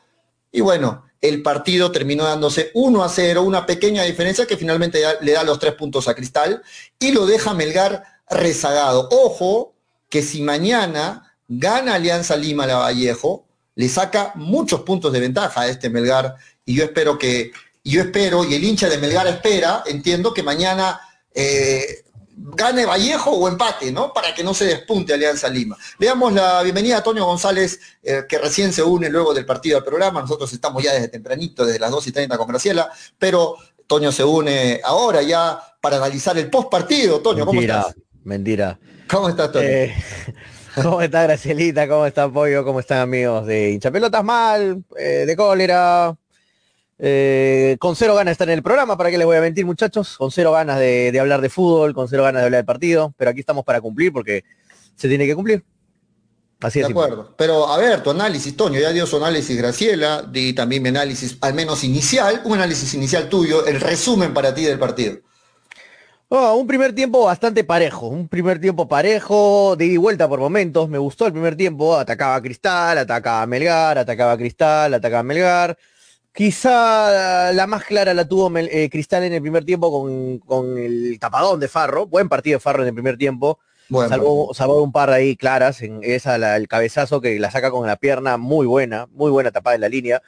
y 0.55 0.61
bueno, 0.61 1.03
el 1.19 1.41
partido 1.41 1.91
terminó 1.91 2.25
dándose 2.25 2.69
1 2.75 3.03
a 3.03 3.09
0, 3.09 3.41
una 3.41 3.65
pequeña 3.65 4.03
diferencia 4.03 4.45
que 4.45 4.55
finalmente 4.55 5.01
le 5.21 5.31
da 5.31 5.43
los 5.43 5.57
tres 5.57 5.73
puntos 5.73 6.07
a 6.07 6.13
Cristal 6.13 6.61
y 6.99 7.11
lo 7.11 7.25
deja 7.25 7.55
Melgar 7.55 8.03
rezagado. 8.29 9.09
Ojo 9.11 9.73
que 10.09 10.21
si 10.21 10.43
mañana 10.43 11.35
gana 11.47 11.95
Alianza 11.95 12.35
Lima 12.35 12.67
la 12.67 12.77
Vallejo, 12.77 13.45
le 13.75 13.89
saca 13.89 14.31
muchos 14.35 14.81
puntos 14.81 15.11
de 15.11 15.19
ventaja 15.19 15.61
a 15.61 15.67
este 15.67 15.89
Melgar 15.89 16.35
y 16.65 16.75
yo 16.75 16.83
espero 16.83 17.17
que, 17.17 17.51
yo 17.83 18.01
espero, 18.01 18.43
y 18.45 18.55
el 18.55 18.63
hincha 18.63 18.89
de 18.89 18.97
Melgar 18.97 19.27
espera, 19.27 19.83
entiendo 19.85 20.33
que 20.33 20.43
mañana 20.43 21.01
eh, 21.33 22.03
gane 22.35 22.85
Vallejo 22.85 23.31
o 23.31 23.47
empate, 23.47 23.91
¿no? 23.91 24.13
Para 24.13 24.33
que 24.33 24.43
no 24.43 24.53
se 24.53 24.65
despunte 24.65 25.13
Alianza 25.13 25.49
Lima. 25.49 25.77
Le 25.99 26.07
damos 26.07 26.33
la 26.33 26.61
bienvenida 26.63 26.97
a 26.97 27.03
Toño 27.03 27.25
González, 27.25 27.79
eh, 28.01 28.23
que 28.27 28.37
recién 28.37 28.73
se 28.73 28.83
une 28.83 29.09
luego 29.09 29.33
del 29.33 29.45
partido 29.45 29.77
al 29.77 29.83
programa. 29.83 30.21
Nosotros 30.21 30.51
estamos 30.53 30.83
ya 30.83 30.93
desde 30.93 31.09
tempranito, 31.09 31.65
desde 31.65 31.79
las 31.79 31.91
2 31.91 32.07
y 32.07 32.11
30 32.11 32.37
con 32.37 32.47
Graciela, 32.47 32.89
pero 33.17 33.57
Toño 33.87 34.11
se 34.11 34.23
une 34.23 34.81
ahora 34.83 35.21
ya 35.21 35.59
para 35.81 35.97
analizar 35.97 36.37
el 36.37 36.49
post 36.49 36.69
partido. 36.69 37.19
Toño, 37.19 37.45
¿cómo 37.45 37.59
mentira, 37.59 37.79
estás? 37.79 37.95
mentira. 38.23 38.79
¿Cómo 39.09 39.29
estás, 39.29 39.51
Toño? 39.51 39.67
Eh, 39.67 39.93
¿Cómo 40.81 41.01
está 41.01 41.23
Gracielita? 41.23 41.87
¿Cómo 41.87 42.05
está 42.05 42.29
Pollo? 42.31 42.63
¿Cómo 42.63 42.79
están 42.79 42.99
amigos 42.99 43.45
de 43.45 43.71
hinchapelotas 43.71 44.23
mal? 44.23 44.83
eh, 44.97 45.25
de 45.27 45.35
cólera. 45.35 46.15
eh, 46.99 47.77
con 47.79 47.95
cero 47.95 48.15
ganas 48.15 48.27
de 48.27 48.33
estar 48.33 48.49
en 48.49 48.55
el 48.55 48.63
programa, 48.63 48.97
¿para 48.97 49.11
qué 49.11 49.17
les 49.17 49.25
voy 49.27 49.37
a 49.37 49.41
mentir 49.41 49.65
muchachos? 49.65 50.17
Con 50.17 50.31
cero 50.31 50.51
ganas 50.53 50.79
de, 50.79 51.11
de 51.11 51.19
hablar 51.19 51.41
de 51.41 51.49
fútbol, 51.49 51.93
con 51.93 52.07
cero 52.09 52.23
ganas 52.23 52.41
de 52.41 52.45
hablar 52.47 52.61
de 52.61 52.65
partido, 52.65 53.13
pero 53.17 53.31
aquí 53.31 53.41
estamos 53.41 53.65
para 53.65 53.81
cumplir 53.81 54.13
porque 54.13 54.43
se 54.95 55.07
tiene 55.09 55.25
que 55.27 55.35
cumplir. 55.35 55.63
Así 56.61 56.79
De 56.79 56.83
es. 56.83 56.87
simple. 56.87 57.07
acuerdo. 57.07 57.35
Pero 57.37 57.67
a 57.67 57.77
ver, 57.77 58.01
tu 58.03 58.11
análisis, 58.11 58.55
Toño, 58.55 58.79
ya 58.79 58.91
dio 58.91 59.05
su 59.05 59.17
análisis 59.17 59.57
Graciela, 59.57 60.21
di 60.23 60.53
también 60.53 60.81
mi 60.83 60.89
análisis, 60.89 61.37
al 61.41 61.53
menos 61.53 61.83
inicial, 61.83 62.41
un 62.45 62.53
análisis 62.53 62.93
inicial 62.93 63.29
tuyo, 63.29 63.65
el 63.65 63.79
resumen 63.81 64.33
para 64.33 64.53
ti 64.53 64.63
del 64.63 64.79
partido. 64.79 65.17
Oh, 66.35 66.55
un 66.55 66.65
primer 66.65 66.95
tiempo 66.95 67.25
bastante 67.25 67.63
parejo, 67.63 68.07
un 68.07 68.27
primer 68.27 68.59
tiempo 68.59 68.87
parejo, 68.87 69.75
de 69.77 69.85
ida 69.85 69.93
y 69.93 69.97
vuelta 69.97 70.27
por 70.27 70.39
momentos, 70.39 70.89
me 70.89 70.97
gustó 70.97 71.27
el 71.27 71.31
primer 71.31 71.55
tiempo, 71.55 71.95
atacaba 71.95 72.33
a 72.33 72.41
Cristal, 72.41 72.97
atacaba 72.97 73.43
a 73.43 73.45
Melgar, 73.45 73.99
atacaba 73.99 74.31
a 74.31 74.37
Cristal, 74.37 74.95
atacaba 74.95 75.19
a 75.19 75.23
Melgar. 75.23 75.77
Quizá 76.33 77.53
la 77.53 77.67
más 77.67 77.83
clara 77.83 78.15
la 78.15 78.27
tuvo 78.27 78.49
Mel- 78.49 78.69
eh, 78.71 78.89
Cristal 78.89 79.23
en 79.25 79.33
el 79.33 79.41
primer 79.43 79.63
tiempo 79.63 79.91
con, 79.91 80.39
con 80.39 80.75
el 80.79 81.19
tapadón 81.19 81.59
de 81.59 81.67
Farro, 81.67 82.07
buen 82.07 82.27
partido 82.29 82.55
de 82.55 82.61
Farro 82.61 82.81
en 82.81 82.87
el 82.87 82.95
primer 82.95 83.15
tiempo, 83.15 83.59
Bueno, 83.89 84.09
salvó, 84.09 84.53
salvó 84.55 84.81
un 84.81 84.91
par 84.91 85.11
ahí 85.11 85.35
claras, 85.35 85.83
en 85.83 85.99
esa 86.01 86.39
la- 86.39 86.57
el 86.57 86.67
cabezazo 86.67 87.21
que 87.21 87.39
la 87.39 87.51
saca 87.51 87.69
con 87.69 87.85
la 87.85 87.97
pierna 87.97 88.37
muy 88.37 88.65
buena, 88.65 89.05
muy 89.11 89.29
buena 89.29 89.51
tapada 89.51 89.75
en 89.75 89.81
la 89.81 89.89
línea. 89.89 90.23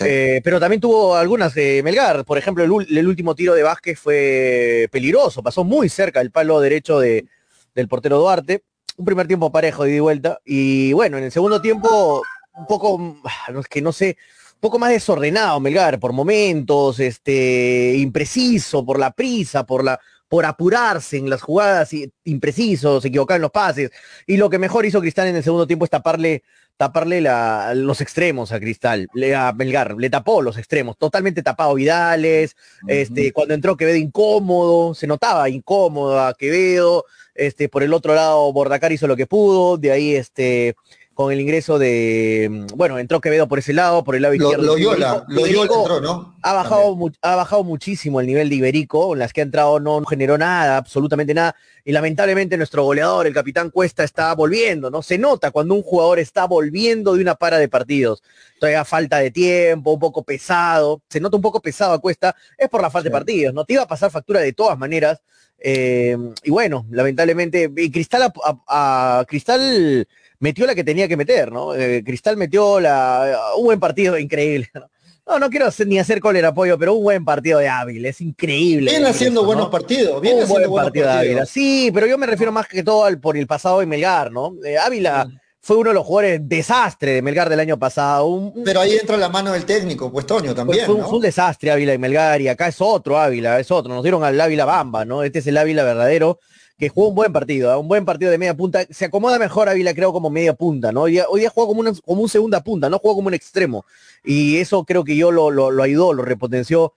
Eh, 0.00 0.40
pero 0.42 0.58
también 0.58 0.80
tuvo 0.80 1.14
algunas 1.14 1.54
de 1.54 1.82
Melgar. 1.84 2.24
Por 2.24 2.36
ejemplo, 2.38 2.64
el, 2.64 2.98
el 2.98 3.08
último 3.08 3.34
tiro 3.34 3.54
de 3.54 3.62
Vázquez 3.62 3.98
fue 3.98 4.88
peligroso, 4.90 5.42
pasó 5.42 5.62
muy 5.64 5.88
cerca 5.88 6.18
del 6.20 6.30
palo 6.30 6.60
derecho 6.60 6.98
de- 6.98 7.26
del 7.74 7.88
portero 7.88 8.18
Duarte. 8.18 8.64
Un 8.96 9.04
primer 9.04 9.26
tiempo 9.26 9.50
parejo 9.52 9.84
de 9.84 10.00
vuelta. 10.00 10.38
Y 10.44 10.92
bueno, 10.92 11.18
en 11.18 11.24
el 11.24 11.32
segundo 11.32 11.60
tiempo, 11.60 12.22
un 12.56 12.66
poco, 12.66 13.16
ah, 13.24 13.52
que 13.68 13.82
no 13.82 13.92
sé, 13.92 14.16
un 14.54 14.60
poco 14.60 14.78
más 14.78 14.90
desordenado 14.90 15.58
Melgar, 15.60 15.98
por 16.00 16.12
momentos, 16.12 16.98
este, 17.00 17.94
impreciso, 17.96 18.84
por 18.84 18.98
la 18.98 19.10
prisa, 19.12 19.64
por 19.66 19.84
la 19.84 20.00
por 20.28 20.46
apurarse 20.46 21.16
en 21.18 21.30
las 21.30 21.42
jugadas, 21.42 21.92
y- 21.92 22.10
impreciso, 22.24 23.00
se 23.00 23.08
equivocaba 23.08 23.36
en 23.36 23.42
los 23.42 23.50
pases. 23.50 23.90
Y 24.26 24.36
lo 24.36 24.50
que 24.50 24.58
mejor 24.58 24.86
hizo 24.86 25.00
Cristal 25.00 25.28
en 25.28 25.36
el 25.36 25.42
segundo 25.44 25.66
tiempo 25.66 25.84
es 25.84 25.90
taparle 25.90 26.42
taparle 26.76 27.20
la- 27.20 27.72
los 27.76 28.00
extremos 28.00 28.50
a 28.50 28.58
Cristal, 28.58 29.06
le, 29.14 29.32
a 29.36 29.52
Melgar, 29.52 29.94
le 29.96 30.10
tapó 30.10 30.42
los 30.42 30.58
extremos, 30.58 30.98
totalmente 30.98 31.40
tapado 31.40 31.74
Vidales, 31.74 32.56
este, 32.88 33.32
cuando 33.32 33.54
entró 33.54 33.76
Quevedo 33.76 33.96
incómodo, 33.96 34.92
se 34.92 35.06
notaba 35.06 35.48
incómodo 35.48 36.20
a 36.20 36.34
Quevedo, 36.34 37.04
este, 37.32 37.68
por 37.68 37.84
el 37.84 37.94
otro 37.94 38.16
lado 38.16 38.52
Bordacar 38.52 38.90
hizo 38.90 39.06
lo 39.06 39.14
que 39.14 39.28
pudo, 39.28 39.76
de 39.78 39.92
ahí 39.92 40.16
este, 40.16 40.74
con 41.14 41.32
el 41.32 41.40
ingreso 41.40 41.78
de, 41.78 42.66
bueno, 42.74 42.98
entró 42.98 43.20
Quevedo 43.20 43.46
por 43.48 43.58
ese 43.60 43.72
lado, 43.72 44.02
por 44.04 44.16
el 44.16 44.22
lado 44.22 44.34
Lo- 44.34 44.42
izquierdo. 44.42 44.64
Loyola, 44.66 45.24
Iberico- 45.28 45.34
Loyola 45.46 45.74
entró, 45.74 46.00
¿no? 46.00 46.34
ha 46.42 46.52
bajado, 46.52 46.96
mu- 46.96 47.10
ha 47.22 47.36
bajado 47.36 47.64
muchísimo 47.64 48.20
el 48.20 48.26
nivel 48.26 48.48
de 48.48 48.56
Iberico, 48.56 49.12
en 49.14 49.20
las 49.20 49.32
que 49.32 49.40
ha 49.40 49.44
entrado 49.44 49.78
no 49.80 50.04
generó 50.04 50.36
nada, 50.36 50.76
absolutamente 50.76 51.32
nada, 51.32 51.54
y 51.84 51.92
lamentablemente 51.92 52.56
nuestro 52.56 52.82
goleador, 52.82 53.26
el 53.26 53.32
capitán 53.34 53.70
Cuesta, 53.70 54.04
está 54.04 54.34
volviendo, 54.34 54.90
¿no? 54.90 55.02
Se 55.02 55.16
nota 55.16 55.50
cuando 55.50 55.74
un 55.74 55.82
jugador 55.82 56.18
está 56.18 56.46
volviendo 56.46 57.14
de 57.14 57.20
una 57.22 57.34
para 57.36 57.58
de 57.58 57.68
partidos. 57.68 58.22
Todavía 58.58 58.84
falta 58.84 59.18
de 59.18 59.30
tiempo, 59.30 59.92
un 59.92 60.00
poco 60.00 60.22
pesado, 60.24 61.00
se 61.08 61.20
nota 61.20 61.36
un 61.36 61.42
poco 61.42 61.60
pesado 61.60 61.92
a 61.92 62.00
Cuesta, 62.00 62.34
es 62.58 62.68
por 62.68 62.82
la 62.82 62.90
falta 62.90 63.08
de 63.08 63.12
partidos, 63.12 63.54
¿no? 63.54 63.64
Te 63.64 63.74
iba 63.74 63.82
a 63.82 63.88
pasar 63.88 64.10
factura 64.10 64.40
de 64.40 64.52
todas 64.52 64.76
maneras, 64.78 65.20
Eh, 65.66 66.18
y 66.42 66.50
bueno, 66.50 66.84
lamentablemente, 66.90 67.70
y 67.76 67.90
Cristal 67.90 68.30
a, 68.68 69.24
Cristal 69.26 70.06
metió 70.44 70.66
la 70.66 70.74
que 70.74 70.84
tenía 70.84 71.08
que 71.08 71.16
meter, 71.16 71.50
¿no? 71.50 71.74
Eh, 71.74 72.04
Cristal 72.04 72.36
metió 72.36 72.78
la, 72.78 73.38
un 73.56 73.64
buen 73.64 73.80
partido 73.80 74.18
increíble. 74.18 74.68
¿no? 74.74 75.38
No, 75.38 75.48
quiero 75.48 75.70
ni 75.86 75.98
hacer 75.98 76.20
el 76.22 76.44
apoyo, 76.44 76.78
pero 76.78 76.92
un 76.92 77.02
buen 77.02 77.24
partido 77.24 77.60
de 77.60 77.66
Ávila, 77.66 78.10
es 78.10 78.20
increíble. 78.20 78.90
Viene 78.90 79.08
haciendo 79.08 79.42
buenos 79.42 79.70
partidos, 79.70 80.20
viene 80.20 80.42
un 80.42 80.48
buen 80.50 80.70
partido 80.70 81.06
de 81.06 81.12
Ávila. 81.12 81.46
Sí, 81.46 81.90
pero 81.94 82.06
yo 82.06 82.18
me 82.18 82.26
refiero 82.26 82.52
más 82.52 82.68
que 82.68 82.82
todo 82.82 83.04
al, 83.04 83.18
por 83.20 83.38
el 83.38 83.46
pasado 83.46 83.80
de 83.80 83.86
Melgar, 83.86 84.30
¿no? 84.30 84.52
Eh, 84.62 84.76
Ávila 84.76 85.26
fue 85.62 85.78
uno 85.78 85.88
de 85.88 85.94
los 85.94 86.04
jugadores 86.04 86.40
desastre 86.42 87.12
de 87.12 87.22
Melgar 87.22 87.48
del 87.48 87.60
año 87.60 87.78
pasado. 87.78 88.52
Pero 88.66 88.80
ahí 88.80 88.98
entra 88.98 89.16
la 89.16 89.30
mano 89.30 89.52
del 89.52 89.64
técnico, 89.64 90.12
pues 90.12 90.26
Toño 90.26 90.54
también. 90.54 90.84
Fue, 90.84 90.94
un 90.94 91.22
desastre 91.22 91.70
Ávila 91.70 91.94
y 91.94 91.98
Melgar 91.98 92.42
y 92.42 92.48
acá 92.48 92.68
es 92.68 92.82
otro 92.82 93.18
Ávila, 93.18 93.58
es 93.58 93.70
otro. 93.70 93.94
Nos 93.94 94.02
dieron 94.02 94.22
al 94.24 94.38
Ávila 94.38 94.66
Bamba, 94.66 95.06
¿no? 95.06 95.22
Este 95.22 95.38
es 95.38 95.46
el 95.46 95.56
Ávila 95.56 95.84
verdadero 95.84 96.38
que 96.78 96.88
jugó 96.88 97.08
un 97.08 97.14
buen 97.14 97.32
partido, 97.32 97.72
¿eh? 97.72 97.76
un 97.76 97.88
buen 97.88 98.04
partido 98.04 98.30
de 98.30 98.38
media 98.38 98.54
punta. 98.54 98.84
Se 98.90 99.06
acomoda 99.06 99.38
mejor 99.38 99.68
Ávila, 99.68 99.94
creo, 99.94 100.12
como 100.12 100.30
media 100.30 100.54
punta, 100.54 100.92
¿no? 100.92 101.02
Hoy 101.02 101.12
día, 101.12 101.26
hoy 101.28 101.46
como, 101.54 101.84
como 102.02 102.22
un 102.22 102.28
segunda 102.28 102.62
punta, 102.62 102.90
no 102.90 102.98
jugó 102.98 103.14
como 103.14 103.28
un 103.28 103.34
extremo. 103.34 103.84
Y 104.24 104.58
eso 104.58 104.84
creo 104.84 105.04
que 105.04 105.16
yo 105.16 105.30
lo, 105.30 105.50
lo, 105.50 105.82
ayudó, 105.82 106.12
lo 106.12 106.24
repotenció. 106.24 106.94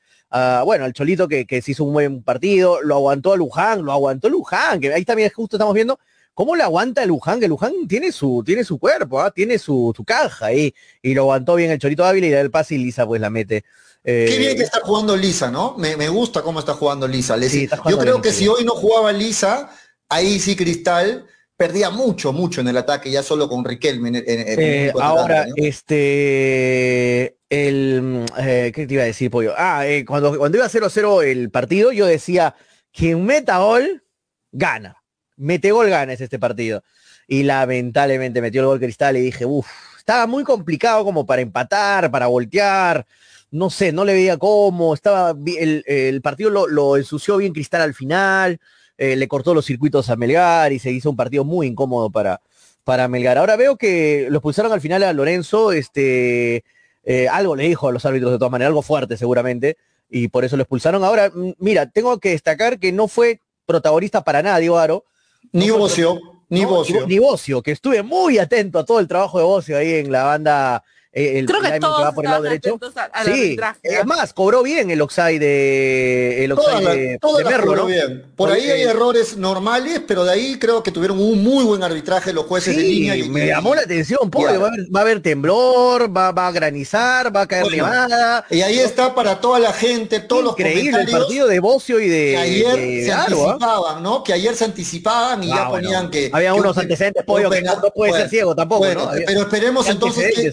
bueno, 0.66 0.86
al 0.86 0.94
Cholito 0.94 1.28
que, 1.28 1.46
que 1.46 1.62
se 1.62 1.72
hizo 1.72 1.84
un 1.84 1.94
buen 1.94 2.24
partido, 2.24 2.82
lo 2.82 2.96
aguantó 2.96 3.34
a 3.34 3.38
Luján, 3.38 3.84
lo 3.86 3.92
aguantó 3.92 4.30
Luján, 4.30 4.80
que 4.80 4.94
ahí 4.94 5.06
también 5.06 5.32
justo 5.34 5.58
estamos 5.58 5.74
viendo 5.74 6.00
¿Cómo 6.38 6.56
le 6.56 6.62
aguanta 6.62 7.02
el 7.02 7.08
Luján? 7.08 7.40
Que 7.40 7.48
Luján 7.48 7.88
tiene 7.88 8.12
su, 8.12 8.44
tiene 8.46 8.64
su 8.64 8.78
cuerpo, 8.78 9.20
¿ah? 9.20 9.32
tiene 9.32 9.58
su, 9.58 9.92
caja 10.06 10.46
ahí. 10.46 10.72
Y 11.02 11.16
lo 11.16 11.24
aguantó 11.24 11.56
bien 11.56 11.72
el 11.72 11.80
Chorito 11.80 12.06
Ávila 12.06 12.28
y 12.28 12.30
da 12.30 12.42
el 12.42 12.52
pase 12.52 12.76
y 12.76 12.78
Lisa 12.78 13.08
pues 13.08 13.20
la 13.20 13.32
mete. 13.32 13.66
Qué 14.04 14.38
bien 14.38 14.56
que 14.56 14.62
eh, 14.62 14.66
está 14.66 14.80
jugando 14.82 15.16
Lisa, 15.18 15.52
¿no? 15.52 15.76
Me, 15.78 16.10
gusta 16.10 16.42
cómo 16.42 16.60
está 16.60 16.74
jugando 16.74 17.08
Lisa. 17.08 17.38
Yo 17.38 17.98
creo 17.98 18.22
que 18.22 18.32
si 18.32 18.48
hoy 18.48 18.64
no 18.64 18.74
jugaba 18.74 19.12
Lisa, 19.12 19.70
ahí 20.10 20.40
sí 20.40 20.56
Cristal 20.56 21.26
perdía 21.56 21.90
mucho, 21.90 22.32
mucho 22.34 22.62
en 22.62 22.68
el 22.68 22.78
ataque, 22.78 23.12
ya 23.12 23.24
solo 23.24 23.50
con 23.50 23.66
Riquelme. 23.66 24.24
Eh, 24.26 24.94
ahora, 25.00 25.48
este, 25.56 27.38
el, 27.50 28.26
eh, 28.40 28.72
¿qué 28.74 28.88
te 28.88 28.94
iba 28.94 29.04
a 29.04 29.08
decir, 29.08 29.32
Pollo? 29.32 29.54
Ah, 29.58 29.84
cuando, 30.06 30.38
cuando 30.38 30.58
iba 30.58 30.68
0-0 30.68 31.24
el 31.24 31.50
partido, 31.50 31.92
yo 31.92 32.06
decía, 32.06 32.56
quien 32.92 33.26
meta 33.26 33.58
gol, 33.58 34.04
gana 34.52 34.98
mete 35.38 35.72
gol 35.72 35.90
ganes 35.90 36.20
este 36.20 36.40
partido. 36.40 36.84
Y 37.28 37.44
lamentablemente 37.44 38.42
metió 38.42 38.62
el 38.62 38.68
gol 38.68 38.80
Cristal 38.80 39.18
y 39.18 39.22
dije, 39.22 39.46
uff, 39.46 39.68
estaba 39.98 40.28
muy 40.28 40.44
complicado 40.44 41.04
como 41.06 41.26
para 41.26 41.42
empatar, 41.42 42.12
para 42.12 42.28
voltear. 42.28 43.06
No 43.52 43.70
sé, 43.70 43.92
no 43.92 44.06
le 44.06 44.14
veía 44.14 44.38
cómo. 44.38 44.94
Estaba 44.94 45.36
el, 45.46 46.22
partido 46.22 46.50
lo, 46.50 46.98
ensució 46.98 47.38
bien 47.38 47.54
Cristal 47.54 47.82
al 47.82 47.94
final. 47.94 48.60
Eh, 48.98 49.16
le 49.16 49.28
cortó 49.28 49.54
los 49.54 49.66
circuitos 49.66 50.10
a 50.10 50.16
Melgar 50.16 50.74
y 50.74 50.80
se 50.80 50.92
hizo 50.92 51.10
un 51.10 51.16
partido 51.16 51.44
muy 51.44 51.68
incómodo 51.68 52.10
para, 52.10 52.42
para 52.84 53.08
Melgar. 53.08 53.38
Ahora 53.38 53.56
veo 53.56 53.78
que 53.78 54.28
lo 54.30 54.38
expulsaron 54.38 54.72
al 54.72 54.82
final 54.82 55.04
a 55.04 55.14
Lorenzo, 55.14 55.72
este, 55.72 56.64
eh, 57.04 57.28
algo 57.30 57.56
le 57.56 57.68
dijo 57.68 57.90
a 57.90 57.92
los 57.92 58.06
árbitros 58.06 58.32
de 58.32 58.38
todas 58.38 58.52
maneras, 58.52 58.70
algo 58.70 58.82
fuerte 58.82 59.18
seguramente, 59.18 59.78
y 60.10 60.30
por 60.30 60.46
eso 60.46 60.58
lo 60.58 60.64
expulsaron. 60.64 61.04
Ahora, 61.04 61.32
mira, 61.60 61.90
tengo 61.90 62.18
que 62.20 62.30
destacar 62.30 62.80
que 62.80 62.92
no 62.92 63.08
fue 63.08 63.42
protagonista 63.66 64.24
para 64.24 64.42
nada, 64.42 64.58
Diego 64.58 64.78
Aro, 64.80 65.06
ni 65.52 65.70
Bocio, 65.70 66.20
ni 66.50 66.66
Bocio. 66.66 67.06
Ni 67.08 67.20
Bocio, 67.20 67.62
que 67.62 67.72
estuve 67.72 68.04
muy 68.04 68.40
atento 68.40 68.80
a 68.80 68.86
todo 68.86 69.00
el 69.00 69.08
trabajo 69.08 69.38
de 69.38 69.44
Bocio 69.44 69.78
ahí 69.78 69.94
en 69.94 70.12
la 70.12 70.24
banda 70.24 70.84
el 71.18 71.46
Creo 71.46 71.62
que 71.62 71.80
todos 71.80 72.04
va 72.04 72.12
por 72.12 72.26
el 72.26 72.32
lado 72.32 72.44
derecho. 72.44 72.80
sí, 73.26 73.58
es 73.84 74.06
más, 74.06 74.34
cobró 74.34 74.64
bien 74.64 74.92
el 74.92 75.02
Oxide 75.02 75.40
de, 75.40 76.46
el 76.46 76.52
Oxide 76.52 77.20
de, 77.20 77.44
Merlo, 77.44 77.76
¿no? 77.76 77.86
Bien. 77.86 78.24
Por 78.36 78.52
ahí 78.52 78.70
hay 78.70 78.84
errores 78.84 79.38
normales, 79.38 80.02
pero 80.08 80.24
de 80.24 80.32
ahí 80.32 80.60
creo 80.60 80.84
que 80.84 80.92
tuvieron 80.92 81.20
un 81.20 81.44
muy 81.44 81.64
buen 81.64 81.84
arbitraje 81.84 82.34
los 82.34 82.46
jueces 82.46 82.76
de 82.76 82.84
línea. 82.84 83.16
Y, 83.16 83.30
me 83.30 83.48
llamó 83.48 83.74
la 83.74 83.82
atención, 83.82 84.30
porque 84.30 84.58
va, 84.58 84.70
a 84.70 85.02
haber, 85.02 85.22
temblor, 85.22 86.16
va, 86.16 86.30
a 86.30 86.52
granizar, 86.52 87.36
va 87.36 87.42
a 87.42 87.48
caer 87.48 87.72
nevada. 87.72 88.46
Y 88.50 88.62
ahí 88.62 88.80
está 88.80 89.16
para 89.16 89.40
toda 89.40 89.60
la 89.60 89.74
gente, 89.74 90.20
todos 90.20 90.52
Increíble 90.52 91.04
los 91.04 91.14
el 91.14 91.20
partido 91.20 91.48
de 91.48 91.60
Bocio 91.60 92.00
y 92.00 92.08
de 92.08 92.32
que 92.32 92.38
ayer 92.38 93.06
se 93.06 93.12
¿ah? 93.12 93.24
anticipaban, 93.24 94.04
¿no? 94.04 94.24
Que 94.24 94.34
ayer 94.34 94.56
se 94.56 94.66
anticipaban 94.66 95.44
y 95.44 95.48
ya 95.48 95.66
ah, 95.66 95.70
ponían 95.70 96.10
que 96.10 96.30
había 96.32 96.54
unos 96.54 96.78
antecedentes 96.78 97.24
pollo 97.24 97.50
que 97.50 97.62
no, 97.62 97.74
puede 97.94 98.14
ser 98.14 98.30
ciego 98.30 98.56
tampoco, 98.56 98.86
¿no? 98.94 99.10
Pero 99.26 99.42
esperemos 99.42 99.88
entonces 99.90 100.34
que, 100.36 100.52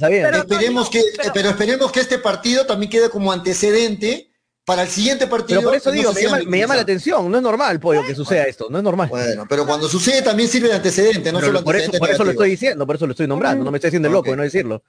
esperemos 0.55 0.91
que, 0.91 1.03
pero, 1.33 1.51
esperemos 1.51 1.93
que 1.93 2.01
este 2.01 2.19
partido 2.19 2.67
también 2.67 2.91
quede 2.91 3.11
como 3.11 3.33
antecedente 3.33 4.31
para 4.65 4.83
el 4.83 4.89
siguiente 4.89 5.27
partido. 5.27 5.61
Pero 5.61 5.71
por 5.71 5.77
eso 5.77 5.91
digo, 5.91 6.13
me, 6.47 6.59
llama, 6.59 6.77
la 6.77 6.83
atención, 6.83 7.31
no 7.31 7.37
es 7.37 7.43
normal, 7.43 7.81
pollo, 7.81 8.05
que 8.05 8.15
suceda 8.15 8.45
esto, 8.45 8.69
no 8.71 8.79
es 8.79 8.85
normal. 8.85 9.09
Bueno, 9.09 9.47
pero 9.49 9.67
cuando 9.67 9.89
sucede 9.89 10.23
también 10.23 10.49
sirve 10.49 10.69
de 10.69 10.75
antecedente, 10.75 11.33
no 11.33 11.41
solo 11.41 11.63
por 11.63 11.77
Eso, 11.77 11.93
por 11.93 12.11
eso 12.11 12.25
lo 12.25 12.31
estoy 12.31 12.51
diciendo, 12.51 12.87
por 12.87 12.97
eso 12.97 13.07
lo 13.07 13.13
estoy 13.13 13.27
nombrando, 13.27 13.65
no 13.65 13.71
me 13.71 13.79
estoy 13.79 13.89
haciendo 13.89 14.09
el 14.09 14.15
loco 14.15 14.31
de 14.31 14.37
no 14.37 14.43
decirlo. 14.43 14.83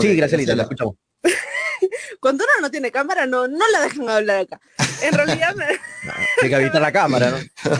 sí, 0.00 0.14
Gracielita, 0.16 0.54
la 0.54 0.64
escuchamos. 0.64 0.96
Cuando 2.20 2.44
uno 2.44 2.62
no 2.62 2.70
tiene 2.70 2.90
cámara, 2.90 3.26
no, 3.26 3.46
no 3.46 3.68
la 3.70 3.80
dejan 3.82 4.08
hablar 4.08 4.40
acá. 4.40 4.60
En 5.02 5.14
realidad... 5.14 5.54
Me... 5.54 5.64
hay 6.42 6.48
que 6.48 6.54
evitar 6.56 6.82
la 6.82 6.92
cámara, 6.92 7.30
¿no? 7.30 7.38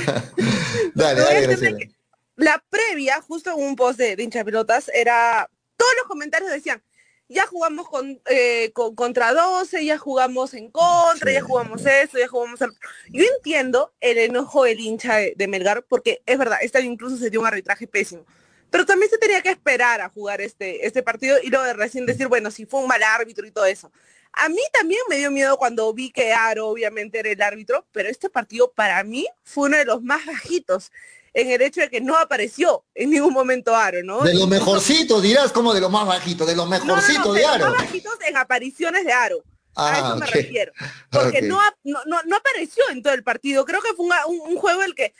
dale, 0.94 1.20
dale, 1.20 1.92
La 2.36 2.62
previa, 2.70 3.20
justo 3.20 3.50
en 3.50 3.64
un 3.64 3.74
post 3.74 3.98
de, 3.98 4.16
de 4.16 4.22
hincha 4.22 4.44
pelotas, 4.44 4.90
era... 4.94 5.50
Todos 5.76 5.92
los 5.96 6.06
comentarios 6.06 6.50
decían, 6.50 6.82
ya 7.28 7.46
jugamos 7.46 7.86
eh, 8.26 8.70
con, 8.72 8.94
contra 8.94 9.32
12, 9.32 9.84
ya 9.84 9.98
jugamos 9.98 10.54
en 10.54 10.70
contra, 10.70 11.30
ya 11.30 11.42
jugamos 11.42 11.84
eso, 11.84 12.18
ya 12.18 12.26
jugamos... 12.26 12.60
Yo 13.10 13.24
entiendo 13.36 13.92
el 14.00 14.18
enojo 14.18 14.64
del 14.64 14.80
hincha 14.80 15.16
de, 15.16 15.48
Melgar, 15.48 15.84
porque 15.84 16.22
es 16.24 16.38
verdad, 16.38 16.58
esta 16.62 16.80
incluso 16.80 17.16
se 17.18 17.30
dio 17.30 17.40
un 17.40 17.46
arbitraje 17.46 17.86
pésimo. 17.86 18.24
Pero 18.70 18.86
también 18.86 19.10
se 19.10 19.18
tenía 19.18 19.42
que 19.42 19.50
esperar 19.50 20.00
a 20.00 20.08
jugar 20.08 20.40
este, 20.40 20.86
este 20.86 21.02
partido 21.02 21.38
y 21.42 21.48
luego 21.48 21.64
de 21.64 21.74
recién 21.74 22.06
decir, 22.06 22.28
bueno, 22.28 22.50
si 22.50 22.66
fue 22.66 22.80
un 22.80 22.88
mal 22.88 23.02
árbitro 23.02 23.46
y 23.46 23.50
todo 23.50 23.66
eso. 23.66 23.92
A 24.32 24.48
mí 24.48 24.60
también 24.72 25.00
me 25.08 25.16
dio 25.16 25.30
miedo 25.30 25.56
cuando 25.56 25.92
vi 25.92 26.10
que 26.10 26.32
Aro 26.32 26.68
obviamente 26.68 27.18
era 27.18 27.30
el 27.30 27.42
árbitro, 27.42 27.86
pero 27.92 28.08
este 28.08 28.28
partido 28.30 28.70
para 28.72 29.02
mí 29.04 29.26
fue 29.42 29.68
uno 29.68 29.78
de 29.78 29.84
los 29.84 30.02
más 30.02 30.24
bajitos 30.26 30.92
en 31.40 31.52
el 31.52 31.62
hecho 31.62 31.80
de 31.80 31.88
que 31.88 32.00
no 32.00 32.16
apareció 32.16 32.84
en 32.96 33.10
ningún 33.10 33.32
momento 33.32 33.74
Aro, 33.74 34.02
¿no? 34.02 34.22
De 34.22 34.34
los 34.34 34.48
mejorcitos, 34.48 35.22
dirás 35.22 35.52
como 35.52 35.72
de 35.72 35.80
los 35.80 35.90
más 35.90 36.04
bajitos, 36.04 36.48
de 36.48 36.56
los 36.56 36.68
mejorcitos 36.68 37.32
de, 37.32 37.46
Aro. 37.46 37.52
De 37.52 37.58
los 37.60 37.70
más 37.70 37.82
bajitos 37.84 38.14
en 38.26 38.36
apariciones 38.36 39.04
de 39.04 39.12
Aro. 39.12 39.44
a 39.76 39.88
ah, 39.88 39.98
eso 39.98 40.16
me 40.16 40.26
refiero. 40.26 40.72
Porque 41.10 41.42
no, 41.42 41.60
no, 41.84 42.00
no, 42.04 42.36
apareció 42.36 42.82
en 42.90 43.04
todo 43.04 43.14
el 43.14 43.22
partido. 43.22 43.64
Creo 43.64 43.80
que 43.80 43.94
fue 43.94 44.06
un, 44.26 44.56
juego 44.56 44.82
el 44.82 44.96
que 44.96 45.14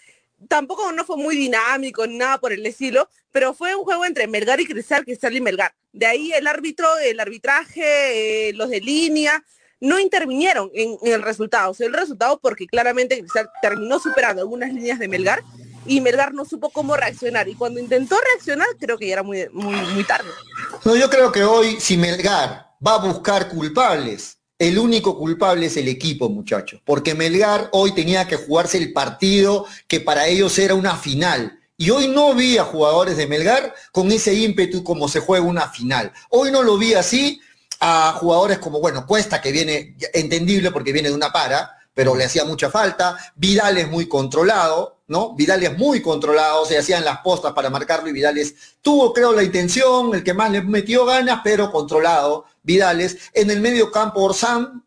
tampoco 0.49 0.91
no 0.91 1.05
fue 1.05 1.17
muy 1.17 1.37
dinámico 1.37 2.05
ni 2.05 2.19
nada 2.19 2.39
por 2.39 2.53
el 2.53 2.67
estilo, 2.67 3.09
pero 3.31 3.55
fue 3.55 3.77
un 3.77 3.85
juego 3.85 4.05
entre 4.05 4.27
Melgar 4.27 4.61
y 4.61 4.67
Cristal, 4.67 5.05
Cristal 5.05 5.37
y 5.37 5.41
Melgar. 5.41 5.73
De 5.93 6.07
ahí 6.07 6.33
el 6.33 6.49
árbitro, 6.49 6.99
el 6.99 7.21
arbitraje, 7.21 8.49
eh, 8.49 8.53
los 8.55 8.71
de 8.71 8.81
línea, 8.81 9.45
no 9.79 10.01
intervinieron 10.01 10.69
en, 10.75 10.99
el 11.03 11.23
resultado. 11.23 11.71
O 11.71 11.75
sea, 11.75 11.87
el 11.87 11.93
resultado 11.93 12.41
porque 12.41 12.67
claramente 12.67 13.21
Cristal 13.21 13.49
terminó 13.63 14.01
superando 14.01 14.43
algunas 14.43 14.73
líneas 14.73 14.99
de 14.99 15.07
Melgar 15.07 15.45
y 15.89 16.01
Melgar 16.01 16.35
no 16.35 16.45
supo 16.45 16.71
cómo 16.71 16.97
reaccionar. 16.97 17.49
Y 17.49 17.55
cuando 17.55 17.81
intentó 17.81 18.17
reaccionar, 18.33 18.69
creo 18.79 18.99
que 18.99 19.09
ya 19.09 19.15
era 19.15 19.23
muy, 19.23 19.49
muy, 19.53 20.05
tarde. 20.05 20.29
No, 20.85 20.95
yo 20.95 21.09
creo 21.11 21.33
que 21.33 21.43
hoy, 21.43 21.81
si 21.81 21.97
Melgar 21.97 22.69
va 22.87 22.95
a 22.95 22.99
buscar 22.99 23.49
culpables, 23.49 24.39
el 24.59 24.79
único 24.79 25.17
culpable 25.17 25.67
es 25.67 25.77
el 25.77 25.89
equipo, 25.89 26.29
muchachos. 26.29 26.81
Porque 26.85 27.15
Melgar 27.15 27.71
hoy 27.73 27.93
tenía 27.93 28.27
que 28.29 28.37
jugarse 28.37 28.79
el 28.79 28.93
partido 28.93 29.67
que 29.87 30.01
para 30.01 30.27
ellos 30.27 30.59
era 30.59 30.75
una 30.75 30.97
final. 30.97 31.59
Y 31.77 31.91
hoy 31.91 32.09
no 32.09 32.35
vi 32.35 32.59
a 32.59 32.65
jugadores 32.65 33.17
de 33.17 33.27
Melgar 33.27 33.75
con 33.93 34.11
ese 34.11 34.35
ímpetu 34.35 34.83
como 34.83 35.09
se 35.09 35.21
juega 35.21 35.47
una 35.47 35.69
final. 35.69 36.13
Hoy 36.29 36.51
no 36.51 36.63
lo 36.63 36.77
vi 36.77 36.95
así 36.95 37.41
a 37.81 38.13
jugadores 38.19 38.59
como, 38.59 38.81
bueno, 38.81 39.07
Cuesta, 39.07 39.41
que 39.41 39.53
viene 39.53 39.97
entendible 40.13 40.73
porque 40.73 40.93
viene 40.93 41.09
de 41.09 41.15
una 41.15 41.31
para, 41.31 41.79
pero 41.95 42.15
le 42.17 42.25
hacía 42.25 42.45
mucha 42.45 42.69
falta. 42.71 43.17
Vidal 43.37 43.79
es 43.79 43.89
muy 43.89 44.09
controlado, 44.09 44.98
¿no? 45.09 45.35
Vidal 45.35 45.63
es 45.63 45.77
muy 45.77 46.01
controlado, 46.01 46.65
se 46.67 46.79
hacían 46.79 47.05
las 47.05 47.19
postas 47.21 47.53
para 47.55 47.71
marcarlo 47.71 48.09
y 48.09 48.13
Vidales 48.13 48.55
tuvo, 48.83 49.13
creo, 49.13 49.33
la 49.33 49.43
intención, 49.43 50.15
el 50.15 50.23
que 50.23 50.35
más 50.35 50.51
le 50.51 50.63
metió 50.63 51.05
ganas, 51.07 51.41
pero 51.43 51.73
controlado. 51.73 52.45
Vidales. 52.63 53.17
En 53.33 53.51
el 53.51 53.61
medio 53.61 53.91
campo, 53.91 54.21
Orsán 54.21 54.85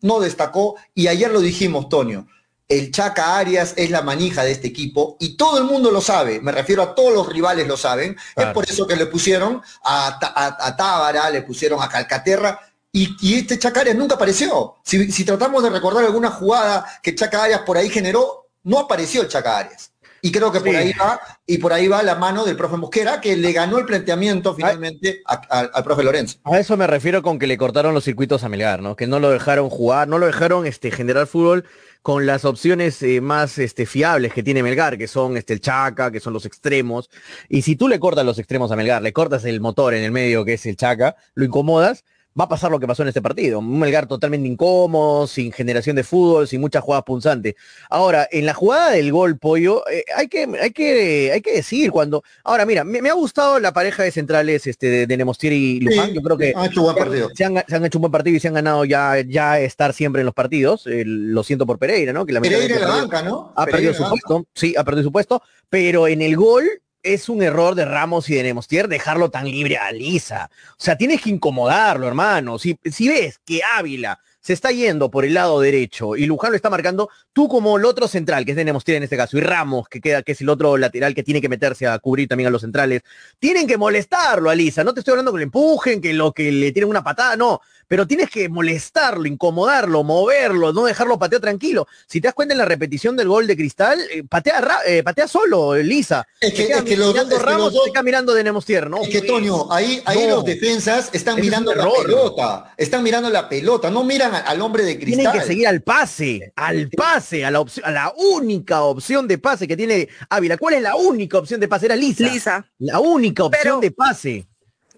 no 0.00 0.18
destacó 0.18 0.74
y 0.94 1.06
ayer 1.06 1.30
lo 1.30 1.40
dijimos, 1.40 1.88
Tonio. 1.88 2.26
El 2.68 2.90
Chaca 2.90 3.36
Arias 3.38 3.74
es 3.76 3.90
la 3.90 4.02
manija 4.02 4.44
de 4.44 4.50
este 4.50 4.68
equipo 4.68 5.16
y 5.20 5.36
todo 5.36 5.58
el 5.58 5.64
mundo 5.64 5.90
lo 5.90 6.00
sabe, 6.00 6.40
me 6.40 6.52
refiero 6.52 6.82
a 6.82 6.94
todos 6.94 7.12
los 7.12 7.28
rivales 7.28 7.68
lo 7.68 7.76
saben, 7.76 8.16
es 8.34 8.46
por 8.46 8.64
eso 8.64 8.86
que 8.86 8.96
le 8.96 9.06
pusieron 9.06 9.60
a, 9.84 10.18
a, 10.58 10.74
Tábara, 10.74 11.28
le 11.28 11.42
pusieron 11.42 11.82
a 11.82 11.88
Calcaterra, 11.88 12.58
y, 12.90 13.38
este 13.38 13.58
Chaca 13.58 13.80
Arias 13.80 13.96
nunca 13.96 14.16
apareció. 14.16 14.76
Si, 14.82 15.10
si, 15.10 15.24
tratamos 15.24 15.62
de 15.62 15.70
recordar 15.70 16.04
alguna 16.04 16.30
jugada 16.30 16.86
que 17.02 17.14
Chaca 17.14 17.42
Arias 17.44 17.62
por 17.62 17.78
ahí 17.78 17.88
generó, 17.88 18.41
no 18.64 18.78
apareció 18.78 19.22
el 19.22 19.28
Chaca 19.28 19.58
Arias. 19.58 19.92
Y 20.24 20.30
creo 20.30 20.52
que 20.52 20.60
por 20.60 20.76
ahí 20.76 20.92
va, 20.92 21.20
y 21.44 21.58
por 21.58 21.72
ahí 21.72 21.88
va 21.88 22.00
la 22.04 22.14
mano 22.14 22.44
del 22.44 22.56
profe 22.56 22.76
Mosquera, 22.76 23.20
que 23.20 23.36
le 23.36 23.52
ganó 23.52 23.78
el 23.78 23.84
planteamiento 23.84 24.54
finalmente 24.54 25.20
al 25.26 25.82
profe 25.82 26.04
Lorenzo. 26.04 26.38
A 26.44 26.60
eso 26.60 26.76
me 26.76 26.86
refiero 26.86 27.22
con 27.22 27.40
que 27.40 27.48
le 27.48 27.58
cortaron 27.58 27.92
los 27.92 28.04
circuitos 28.04 28.44
a 28.44 28.48
Melgar, 28.48 28.82
¿no? 28.82 28.94
Que 28.94 29.08
no 29.08 29.18
lo 29.18 29.30
dejaron 29.30 29.68
jugar, 29.68 30.06
no 30.06 30.18
lo 30.18 30.26
dejaron 30.26 30.64
este, 30.64 30.92
generar 30.92 31.26
fútbol 31.26 31.64
con 32.02 32.24
las 32.24 32.44
opciones 32.44 33.02
eh, 33.02 33.20
más 33.20 33.58
este, 33.58 33.84
fiables 33.84 34.32
que 34.32 34.44
tiene 34.44 34.62
Melgar, 34.62 34.96
que 34.96 35.08
son 35.08 35.36
este, 35.36 35.54
el 35.54 35.60
Chaca, 35.60 36.12
que 36.12 36.20
son 36.20 36.32
los 36.32 36.46
extremos. 36.46 37.10
Y 37.48 37.62
si 37.62 37.74
tú 37.74 37.88
le 37.88 37.98
cortas 37.98 38.24
los 38.24 38.38
extremos 38.38 38.70
a 38.70 38.76
Melgar, 38.76 39.02
le 39.02 39.12
cortas 39.12 39.44
el 39.44 39.60
motor 39.60 39.92
en 39.92 40.04
el 40.04 40.12
medio, 40.12 40.44
que 40.44 40.54
es 40.54 40.66
el 40.66 40.76
Chaca, 40.76 41.16
lo 41.34 41.44
incomodas, 41.44 42.04
va 42.38 42.44
a 42.44 42.48
pasar 42.48 42.70
lo 42.70 42.80
que 42.80 42.86
pasó 42.86 43.02
en 43.02 43.08
este 43.08 43.22
partido. 43.22 43.58
Un 43.58 43.78
Melgar 43.78 44.06
totalmente 44.06 44.48
incómodo, 44.48 45.26
sin 45.26 45.52
generación 45.52 45.96
de 45.96 46.04
fútbol, 46.04 46.48
sin 46.48 46.60
muchas 46.60 46.82
jugadas 46.82 47.04
punzantes. 47.04 47.54
Ahora, 47.90 48.28
en 48.30 48.46
la 48.46 48.54
jugada 48.54 48.92
del 48.92 49.12
gol, 49.12 49.38
Pollo, 49.38 49.88
eh, 49.88 50.04
hay, 50.16 50.28
que, 50.28 50.48
hay, 50.60 50.70
que, 50.70 51.30
hay 51.32 51.40
que 51.40 51.52
decir 51.52 51.90
cuando... 51.90 52.22
Ahora, 52.44 52.64
mira, 52.64 52.84
me, 52.84 53.08
ha 53.08 53.14
gustado 53.14 53.58
la 53.58 53.72
pareja 53.72 54.02
de 54.02 54.10
centrales 54.10 54.66
este, 54.66 54.86
de, 54.86 55.06
de 55.06 55.16
Nemostier 55.16 55.52
y 55.52 55.80
Luján. 55.80 56.12
Yo 56.12 56.22
creo 56.22 56.38
que 56.38 56.52
han 56.56 56.66
hecho, 56.66 56.82
buen 56.82 56.96
partido. 56.96 57.30
Se, 57.34 57.44
han, 57.44 57.56
hecho 57.56 57.98
un 57.98 58.02
buen 58.02 58.12
partido 58.12 58.36
y 58.36 58.40
se 58.40 58.48
han 58.48 58.54
ganado 58.54 58.84
ya, 58.84 59.20
ya 59.20 59.60
estar 59.60 59.92
siempre 59.92 60.20
en 60.20 60.26
los 60.26 60.34
partidos. 60.34 60.84
lo 60.86 61.42
siento 61.42 61.66
por 61.66 61.78
Pereira, 61.78 62.12
¿no? 62.12 62.24
Que 62.26 62.32
la 62.32 62.40
Pereira 62.40 62.78
la 62.78 62.86
banca, 62.86 63.22
¿no? 63.22 63.52
Ha 63.56 63.66
perdido 63.66 63.94
su 63.94 64.08
puesto, 64.08 64.46
sí, 64.54 64.74
ha 64.76 64.84
perdido 64.84 65.04
su 65.04 65.12
puesto, 65.12 65.42
pero 65.68 66.06
en 66.08 66.22
el 66.22 66.36
gol 66.36 66.64
es 67.02 67.28
un 67.28 67.42
error 67.42 67.74
de 67.74 67.84
Ramos 67.84 68.30
y 68.30 68.34
de 68.34 68.42
Nemostier 68.42 68.88
dejarlo 68.88 69.30
tan 69.30 69.44
libre 69.44 69.76
a 69.76 69.90
Lisa. 69.92 70.50
O 70.72 70.82
sea, 70.82 70.96
tienes 70.96 71.20
que 71.20 71.30
incomodarlo, 71.30 72.06
hermano. 72.06 72.58
Si, 72.58 72.78
si 72.84 73.08
ves 73.08 73.40
que 73.44 73.60
Ávila 73.76 74.20
se 74.40 74.52
está 74.52 74.72
yendo 74.72 75.10
por 75.10 75.24
el 75.24 75.34
lado 75.34 75.60
derecho 75.60 76.16
y 76.16 76.26
Luján 76.26 76.50
lo 76.50 76.56
está 76.56 76.68
marcando, 76.68 77.08
tú 77.32 77.48
como 77.48 77.78
el 77.78 77.84
otro 77.84 78.08
central, 78.08 78.44
que 78.44 78.50
es 78.50 78.56
de 78.56 78.64
Nemostier 78.64 78.96
en 78.96 79.04
este 79.04 79.16
caso, 79.16 79.38
y 79.38 79.40
Ramos, 79.40 79.88
que 79.88 80.00
queda, 80.00 80.22
que 80.22 80.32
es 80.32 80.40
el 80.40 80.48
otro 80.48 80.76
lateral 80.76 81.14
que 81.14 81.22
tiene 81.22 81.40
que 81.40 81.48
meterse 81.48 81.86
a 81.86 81.98
cubrir 82.00 82.28
también 82.28 82.48
a 82.48 82.50
los 82.50 82.62
centrales, 82.62 83.02
tienen 83.38 83.66
que 83.66 83.78
molestarlo 83.78 84.50
a 84.50 84.54
Lisa. 84.54 84.82
No 84.82 84.94
te 84.94 85.00
estoy 85.00 85.12
hablando 85.12 85.32
que 85.32 85.38
le 85.38 85.44
empujen, 85.44 86.00
que 86.00 86.12
lo 86.12 86.32
que 86.32 86.50
le 86.50 86.72
tienen 86.72 86.90
una 86.90 87.04
patada, 87.04 87.36
no 87.36 87.60
pero 87.88 88.06
tienes 88.06 88.30
que 88.30 88.48
molestarlo, 88.48 89.26
incomodarlo, 89.26 90.02
moverlo, 90.04 90.72
no 90.72 90.84
dejarlo 90.84 91.18
patear 91.18 91.40
tranquilo. 91.40 91.86
Si 92.06 92.20
te 92.20 92.28
das 92.28 92.34
cuenta 92.34 92.54
en 92.54 92.58
la 92.58 92.64
repetición 92.64 93.16
del 93.16 93.28
gol 93.28 93.46
de 93.46 93.56
Cristal, 93.56 94.00
eh, 94.10 94.22
patea, 94.24 94.62
eh, 94.86 95.02
patea 95.02 95.28
solo, 95.28 95.76
Lisa. 95.76 96.26
Es 96.40 96.52
que, 96.54 96.64
es 96.64 96.82
que 96.82 96.96
los 96.96 97.14
dos, 97.14 97.42
Ramos 97.42 97.74
está 97.86 98.02
mirando 98.02 98.34
de 98.34 98.44
Nemostier, 98.44 98.88
¿no? 98.88 99.02
Es 99.02 99.08
que 99.08 99.22
Toño, 99.22 99.72
ahí, 99.72 100.02
ahí 100.04 100.28
los 100.28 100.44
defensas 100.44 101.10
están 101.12 101.40
mirando 101.40 101.74
la 101.74 101.88
pelota, 101.90 102.74
están 102.76 103.02
mirando 103.02 103.30
la 103.30 103.48
pelota, 103.48 103.90
no 103.90 104.04
miran 104.04 104.34
al 104.34 104.60
hombre 104.60 104.84
de 104.84 104.98
Cristal. 104.98 105.24
Tienen 105.24 105.40
que 105.40 105.46
seguir 105.46 105.68
al 105.68 105.82
pase, 105.82 106.52
al 106.56 106.88
pase, 106.90 107.44
a 107.44 107.50
la, 107.50 107.60
opción, 107.60 107.86
a 107.86 107.90
la 107.90 108.12
única 108.16 108.82
opción 108.82 109.28
de 109.28 109.38
pase 109.38 109.68
que 109.68 109.76
tiene 109.76 110.08
Ávila. 110.30 110.56
¿Cuál 110.56 110.74
es 110.74 110.82
la 110.82 110.96
única 110.96 111.38
opción 111.38 111.60
de 111.60 111.68
pase? 111.68 111.86
Era 111.86 111.96
Lisa. 111.96 112.24
Lisa. 112.24 112.66
La 112.78 113.00
única 113.00 113.44
opción 113.44 113.80
de 113.80 113.90
pase. 113.90 114.46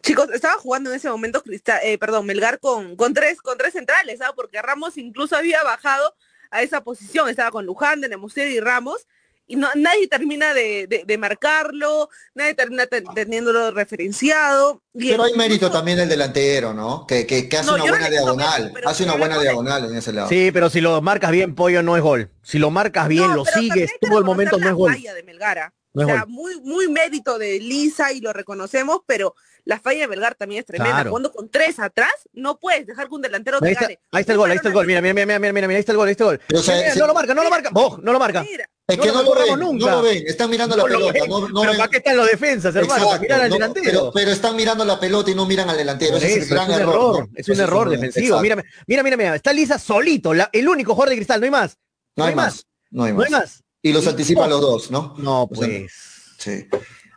Chicos, 0.05 0.29
estaba 0.35 0.55
jugando 0.55 0.91
en 0.91 0.97
ese 0.97 1.09
momento 1.09 1.43
Cristal, 1.43 1.81
eh, 1.83 1.97
perdón, 1.97 2.27
Melgar 2.27 2.61
con, 2.61 2.95
con 2.95 3.15
tres, 3.15 3.41
con 3.41 3.57
tres 3.57 3.73
centrales, 3.73 4.19
¿sabes? 4.19 4.35
Porque 4.37 4.61
Ramos 4.61 4.99
incluso 4.99 5.35
había 5.35 5.63
bajado 5.63 6.15
a 6.51 6.61
esa 6.61 6.85
posición, 6.85 7.31
estaba 7.31 7.51
con 7.51 7.65
Luján, 7.65 8.03
de 8.03 8.11
Nemusier 8.11 8.49
y 8.49 8.61
Ramos, 8.61 9.07
y 9.47 9.57
no, 9.57 9.67
nadie 9.75 10.07
termina 10.07 10.53
de, 10.53 11.05
de, 11.07 11.19
marcarlo, 11.19 12.11
nadie 12.35 12.53
termina 12.53 12.87
teniéndolo 12.87 13.71
referenciado. 13.71 14.83
pero 14.93 15.25
hay 15.25 15.33
mérito 15.33 15.71
también 15.71 15.97
del 15.97 16.09
delantero, 16.11 16.75
¿no? 16.75 17.07
Que, 17.07 17.27
que, 17.27 17.49
hace 17.57 17.71
una 17.71 17.85
buena 17.85 18.11
diagonal, 18.11 18.75
hace 18.85 19.05
una 19.05 19.17
buena 19.17 19.41
diagonal 19.41 19.87
en 19.87 19.97
ese 19.97 20.13
lado. 20.13 20.29
Sí, 20.29 20.51
pero 20.53 20.69
si 20.69 20.83
lo 20.83 21.01
marcas 21.01 21.31
bien, 21.31 21.55
Pollo, 21.55 21.83
no 21.83 21.97
es 21.97 22.03
gol. 22.03 22.31
Si 22.43 22.59
lo 22.59 22.71
marcas 22.71 23.09
bien, 23.09 23.35
lo 23.35 23.47
sigues, 23.47 23.91
tuvo 24.03 24.19
el 24.19 24.25
momento, 24.25 24.59
no 24.59 24.69
es 24.69 24.75
gol. 24.75 24.93
De 24.95 25.23
Melgara. 25.23 25.73
O 25.95 26.05
sea, 26.05 26.27
muy, 26.27 26.61
muy 26.61 26.89
mérito 26.89 27.39
de 27.39 27.61
Lisa 27.61 28.13
y 28.13 28.21
lo 28.21 28.33
reconocemos, 28.33 29.01
pero 29.07 29.35
la 29.65 29.79
falla 29.79 30.01
de 30.01 30.07
Belgar 30.09 30.35
también 30.35 30.61
es 30.61 30.67
tremenda. 30.67 31.09
Cuando 31.09 31.33
con 31.33 31.49
tres 31.49 31.79
atrás, 31.79 32.13
no 32.33 32.59
puedes 32.59 32.87
dejar 32.87 33.09
que 33.09 33.15
un 33.15 33.23
delantero 33.23 33.61
te 33.61 33.69
ahí 33.69 33.75
gane. 33.75 33.99
Ahí 34.13 34.21
está 34.21 34.33
el 34.33 34.39
gol, 34.39 34.51
ahí 34.51 34.57
está 34.57 34.69
el 34.69 34.75
gol. 34.75 34.87
Mira, 34.87 35.01
mira, 35.01 35.15
mira, 35.15 35.39
mira, 35.39 35.53
mira, 35.53 35.69
ahí 35.69 35.77
está 35.77 35.93
el 35.93 35.99
gol, 35.99 36.09
ahí 36.09 36.13
está 36.13 36.25
el 36.25 36.39
gol. 36.39 36.41
no 36.99 37.07
lo 37.07 37.15
marca, 37.15 37.35
no 37.35 37.45
lo 37.45 37.51
marca. 37.51 37.71
Vos, 37.73 37.99
no 38.03 38.13
lo 38.13 38.19
marca. 38.19 38.45
Es 38.87 38.99
que 38.99 39.07
no, 39.07 39.23
lo, 39.23 39.35
ven, 39.35 39.59
nunca. 39.59 39.87
no 39.87 39.91
lo 39.93 40.03
ven, 40.03 40.25
están 40.27 40.51
mirando 40.51 40.77
la 40.77 40.85
pelota. 40.85 41.27
No, 41.27 41.61
pero 41.63 41.77
¿para 41.79 41.89
qué 41.89 41.97
están 41.97 42.17
los 42.19 42.27
defensas, 42.31 42.77
hermano? 42.77 43.07
para 43.07 43.19
mirar 43.19 43.41
al 43.41 43.51
delantero. 43.51 44.11
Pero, 44.13 44.31
están 44.31 44.57
mirando 44.57 44.85
la 44.85 45.01
pelota 45.01 45.31
y 45.31 45.35
no 45.35 45.47
miran 45.47 45.71
al 45.71 45.77
delantero. 45.79 46.19
es, 46.19 46.51
un 46.51 46.59
error. 46.71 47.29
Es 47.35 47.49
un 47.49 47.61
error 47.61 47.89
defensivo. 47.89 48.41
Mira, 48.41 48.63
mira, 48.87 49.03
mira, 49.03 49.17
mira. 49.17 49.35
Está 49.37 49.53
Lisa 49.53 49.79
solito, 49.79 50.33
el 50.35 50.69
único 50.69 50.95
jugador 50.95 51.11
de 51.11 51.17
cristal, 51.17 51.41
no 51.41 51.45
hay 51.45 51.51
más. 51.51 51.79
No 52.17 52.25
hay 52.25 52.35
más. 52.35 52.67
No 52.91 53.05
hay 53.05 53.13
más. 53.13 53.64
Y 53.85 53.93
los 53.93 54.07
anticipan 54.07 54.49
los 54.49 54.63
dos, 54.63 54.91
¿no? 54.91 55.15
No, 55.19 55.47
pues. 55.47 55.93
Sí. 56.39 56.67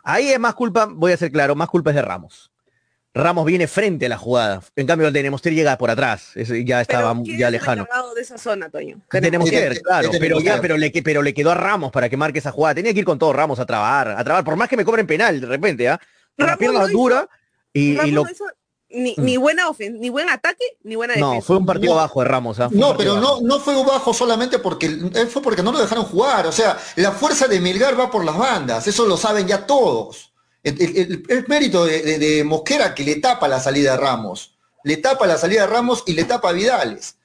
Ahí 0.04 0.28
es 0.28 0.38
más 0.38 0.54
culpa, 0.54 0.84
voy 0.84 1.12
a 1.12 1.16
ser 1.16 1.32
claro, 1.32 1.54
más 1.54 1.70
culpa 1.70 1.90
es 1.90 1.96
de 1.96 2.02
Ramos. 2.02 2.52
Ramos 3.14 3.46
viene 3.46 3.66
frente 3.66 4.04
a 4.04 4.10
la 4.10 4.18
jugada. 4.18 4.62
En 4.76 4.86
cambio, 4.86 5.08
el 5.08 5.14
de 5.14 5.22
Nemostier 5.22 5.54
llega 5.54 5.78
por 5.78 5.90
atrás. 5.90 6.32
ya 6.34 6.82
estaba 6.82 7.16
ya 7.24 7.50
lejano. 7.50 7.88
de 8.14 8.20
esa 8.20 8.36
zona, 8.36 8.68
Toño? 8.68 9.00
Tenemos 9.10 9.48
que 9.48 9.58
ver, 9.58 9.80
claro. 9.80 10.10
Pero, 10.20 10.40
ya, 10.40 10.60
pero, 10.60 10.76
le, 10.76 10.90
pero 10.90 11.22
le 11.22 11.32
quedó 11.32 11.52
a 11.52 11.54
Ramos 11.54 11.90
para 11.90 12.10
que 12.10 12.18
marque 12.18 12.40
esa 12.40 12.52
jugada. 12.52 12.74
Tenía 12.74 12.92
que 12.92 12.98
ir 12.98 13.06
con 13.06 13.18
todo 13.18 13.32
Ramos 13.32 13.58
a 13.58 13.64
trabar, 13.64 14.10
a 14.10 14.22
trabar. 14.22 14.44
Por 14.44 14.56
más 14.56 14.68
que 14.68 14.76
me 14.76 14.84
cobren 14.84 15.06
penal 15.06 15.40
de 15.40 15.46
repente, 15.46 15.88
¿ah? 15.88 15.98
La 16.36 16.58
pierna 16.58 16.86
dura 16.86 17.26
y, 17.72 17.94
lo... 18.10 18.26
ni, 18.90 19.14
mm. 19.16 19.24
ni, 19.24 19.36
buena 19.36 19.64
ni 19.78 20.08
buen 20.08 20.28
ataque, 20.30 20.64
ni 20.82 20.96
buena 20.96 21.14
defensa. 21.14 21.34
No, 21.34 21.42
fue 21.42 21.56
un 21.58 21.66
partido 21.66 21.94
bajo 21.94 22.20
de 22.20 22.28
Ramos. 22.28 22.58
¿ah? 22.60 22.68
no, 22.72 22.96
pero 22.96 23.20
no, 23.20 23.40
no 23.40 23.60
fue 23.60 23.74
bajo 23.84 24.14
solamente 24.14 24.58
porque 24.58 24.86
eh, 24.86 25.26
fue 25.26 25.42
porque 25.42 25.62
no 25.62 25.72
lo 25.72 25.78
dejaron 25.78 26.04
jugar. 26.04 26.46
O 26.46 26.52
sea, 26.52 26.78
la 26.96 27.12
fuerza 27.12 27.46
de 27.46 27.60
Milgar 27.60 27.98
va 27.98 28.10
por 28.10 28.24
las 28.24 28.36
bandas. 28.36 28.86
Eso 28.86 29.06
lo 29.06 29.16
saben 29.16 29.46
ya 29.46 29.66
todos. 29.66 30.32
El, 30.62 31.44
mérito 31.48 31.84
de, 31.86 32.42
Mosquera 32.44 32.94
que 32.94 33.04
le 33.04 33.16
tapa 33.16 33.46
la 33.48 33.60
salida 33.60 33.92
de 33.92 33.98
Ramos. 33.98 34.56
Le 34.84 34.96
tapa 34.96 35.26
la 35.26 35.36
salida 35.36 35.62
de 35.62 35.66
Ramos 35.66 36.04
y 36.06 36.14
le 36.14 36.24
tapa 36.24 36.50
a 36.50 36.52
Vidales. 36.52 37.16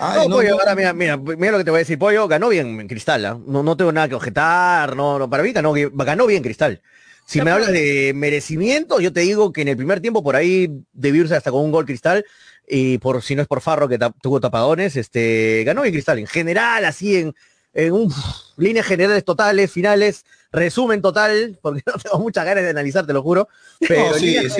no, 0.00 0.28
Pollo, 0.28 0.54
ahora 0.54 0.74
mira, 0.74 0.92
mira, 0.92 1.16
mira, 1.16 1.52
lo 1.52 1.58
que 1.58 1.64
te 1.64 1.70
voy 1.70 1.78
a 1.78 1.80
decir, 1.80 1.98
Pollo, 1.98 2.28
ganó 2.28 2.48
bien 2.48 2.80
en 2.80 2.88
Cristal, 2.88 3.24
¿ah? 3.24 3.38
no, 3.46 3.62
no 3.62 3.76
tengo 3.76 3.90
nada 3.90 4.08
que 4.08 4.14
objetar, 4.14 4.94
no, 4.94 5.18
no 5.18 5.30
para 5.30 5.42
mí 5.42 5.52
ganó, 5.52 5.72
ganó 5.74 6.26
bien 6.26 6.42
Cristal. 6.42 6.80
Si 7.28 7.42
me 7.42 7.50
hablas 7.50 7.72
de 7.72 8.12
merecimiento, 8.14 9.00
yo 9.00 9.12
te 9.12 9.20
digo 9.20 9.52
que 9.52 9.60
en 9.60 9.68
el 9.68 9.76
primer 9.76 10.00
tiempo 10.00 10.22
por 10.22 10.34
ahí 10.34 10.70
debió 10.94 11.20
irse 11.20 11.36
hasta 11.36 11.50
con 11.50 11.62
un 11.62 11.70
gol 11.70 11.84
Cristal, 11.84 12.24
y 12.66 12.96
por 12.96 13.22
si 13.22 13.36
no 13.36 13.42
es 13.42 13.48
por 13.48 13.60
Farro 13.60 13.86
que 13.86 13.98
tuvo 14.22 14.40
tapadones, 14.40 14.96
este, 14.96 15.62
ganó 15.66 15.82
bien 15.82 15.92
Cristal. 15.92 16.18
En 16.18 16.26
general, 16.26 16.86
así 16.86 17.18
en, 17.18 17.34
en 17.74 17.92
un, 17.92 18.10
líneas 18.56 18.86
generales 18.86 19.26
totales, 19.26 19.70
finales, 19.70 20.24
resumen 20.52 21.02
total, 21.02 21.58
porque 21.62 21.82
no 21.84 21.92
tengo 22.02 22.18
muchas 22.18 22.46
ganas 22.46 22.64
de 22.64 22.70
analizar, 22.70 23.06
te 23.06 23.12
lo 23.12 23.22
juro. 23.22 23.46
Pero 23.78 24.16
en, 24.16 24.22
líneas, 24.22 24.54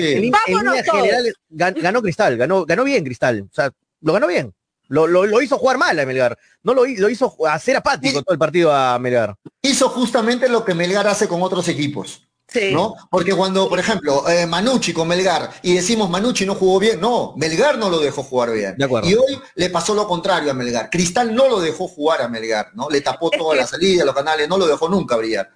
generales 0.85 1.33
ganó 1.49 2.03
Cristal, 2.03 2.37
ganó, 2.37 2.67
ganó 2.67 2.83
bien 2.83 3.03
Cristal. 3.03 3.47
O 3.51 3.53
sea, 3.53 3.71
lo 4.01 4.13
ganó 4.13 4.27
bien. 4.27 4.53
Lo, 4.89 5.07
lo, 5.07 5.41
hizo 5.41 5.57
jugar 5.57 5.79
mal 5.79 5.99
a 5.99 6.05
Melgar. 6.05 6.37
No 6.61 6.75
lo, 6.75 6.85
lo 6.85 7.09
hizo 7.09 7.35
hacer 7.47 7.75
apático 7.77 8.21
todo 8.21 8.33
el 8.33 8.39
partido 8.39 8.71
a 8.71 8.99
Melgar. 8.99 9.35
Hizo 9.63 9.89
justamente 9.89 10.47
lo 10.49 10.63
que 10.63 10.75
Melgar 10.75 11.07
hace 11.07 11.27
con 11.27 11.41
otros 11.41 11.67
equipos. 11.67 12.28
¿No? 12.71 12.95
Porque 13.09 13.33
cuando, 13.33 13.69
por 13.69 13.79
ejemplo, 13.79 14.27
eh, 14.29 14.45
Manucci 14.45 14.93
con 14.93 15.07
Melgar 15.07 15.51
y 15.61 15.75
decimos 15.75 16.09
Manucci 16.09 16.45
no 16.45 16.55
jugó 16.55 16.79
bien, 16.79 16.99
no, 16.99 17.33
Melgar 17.37 17.77
no 17.77 17.89
lo 17.89 17.99
dejó 17.99 18.23
jugar 18.23 18.51
bien. 18.51 18.75
y 19.03 19.13
hoy 19.13 19.39
le 19.55 19.69
pasó 19.69 19.93
lo 19.93 20.07
contrario 20.07 20.51
a 20.51 20.53
Melgar. 20.53 20.89
Cristal 20.89 21.33
no 21.33 21.47
lo 21.47 21.59
dejó 21.59 21.87
jugar 21.87 22.21
a 22.21 22.27
Melgar, 22.27 22.71
¿no? 22.73 22.89
Le 22.89 23.01
tapó 23.01 23.29
toda 23.29 23.55
la 23.55 23.67
salida, 23.67 24.05
los 24.05 24.15
canales, 24.15 24.47
no 24.47 24.57
lo 24.57 24.67
dejó 24.67 24.89
nunca 24.89 25.15
brillar. 25.15 25.49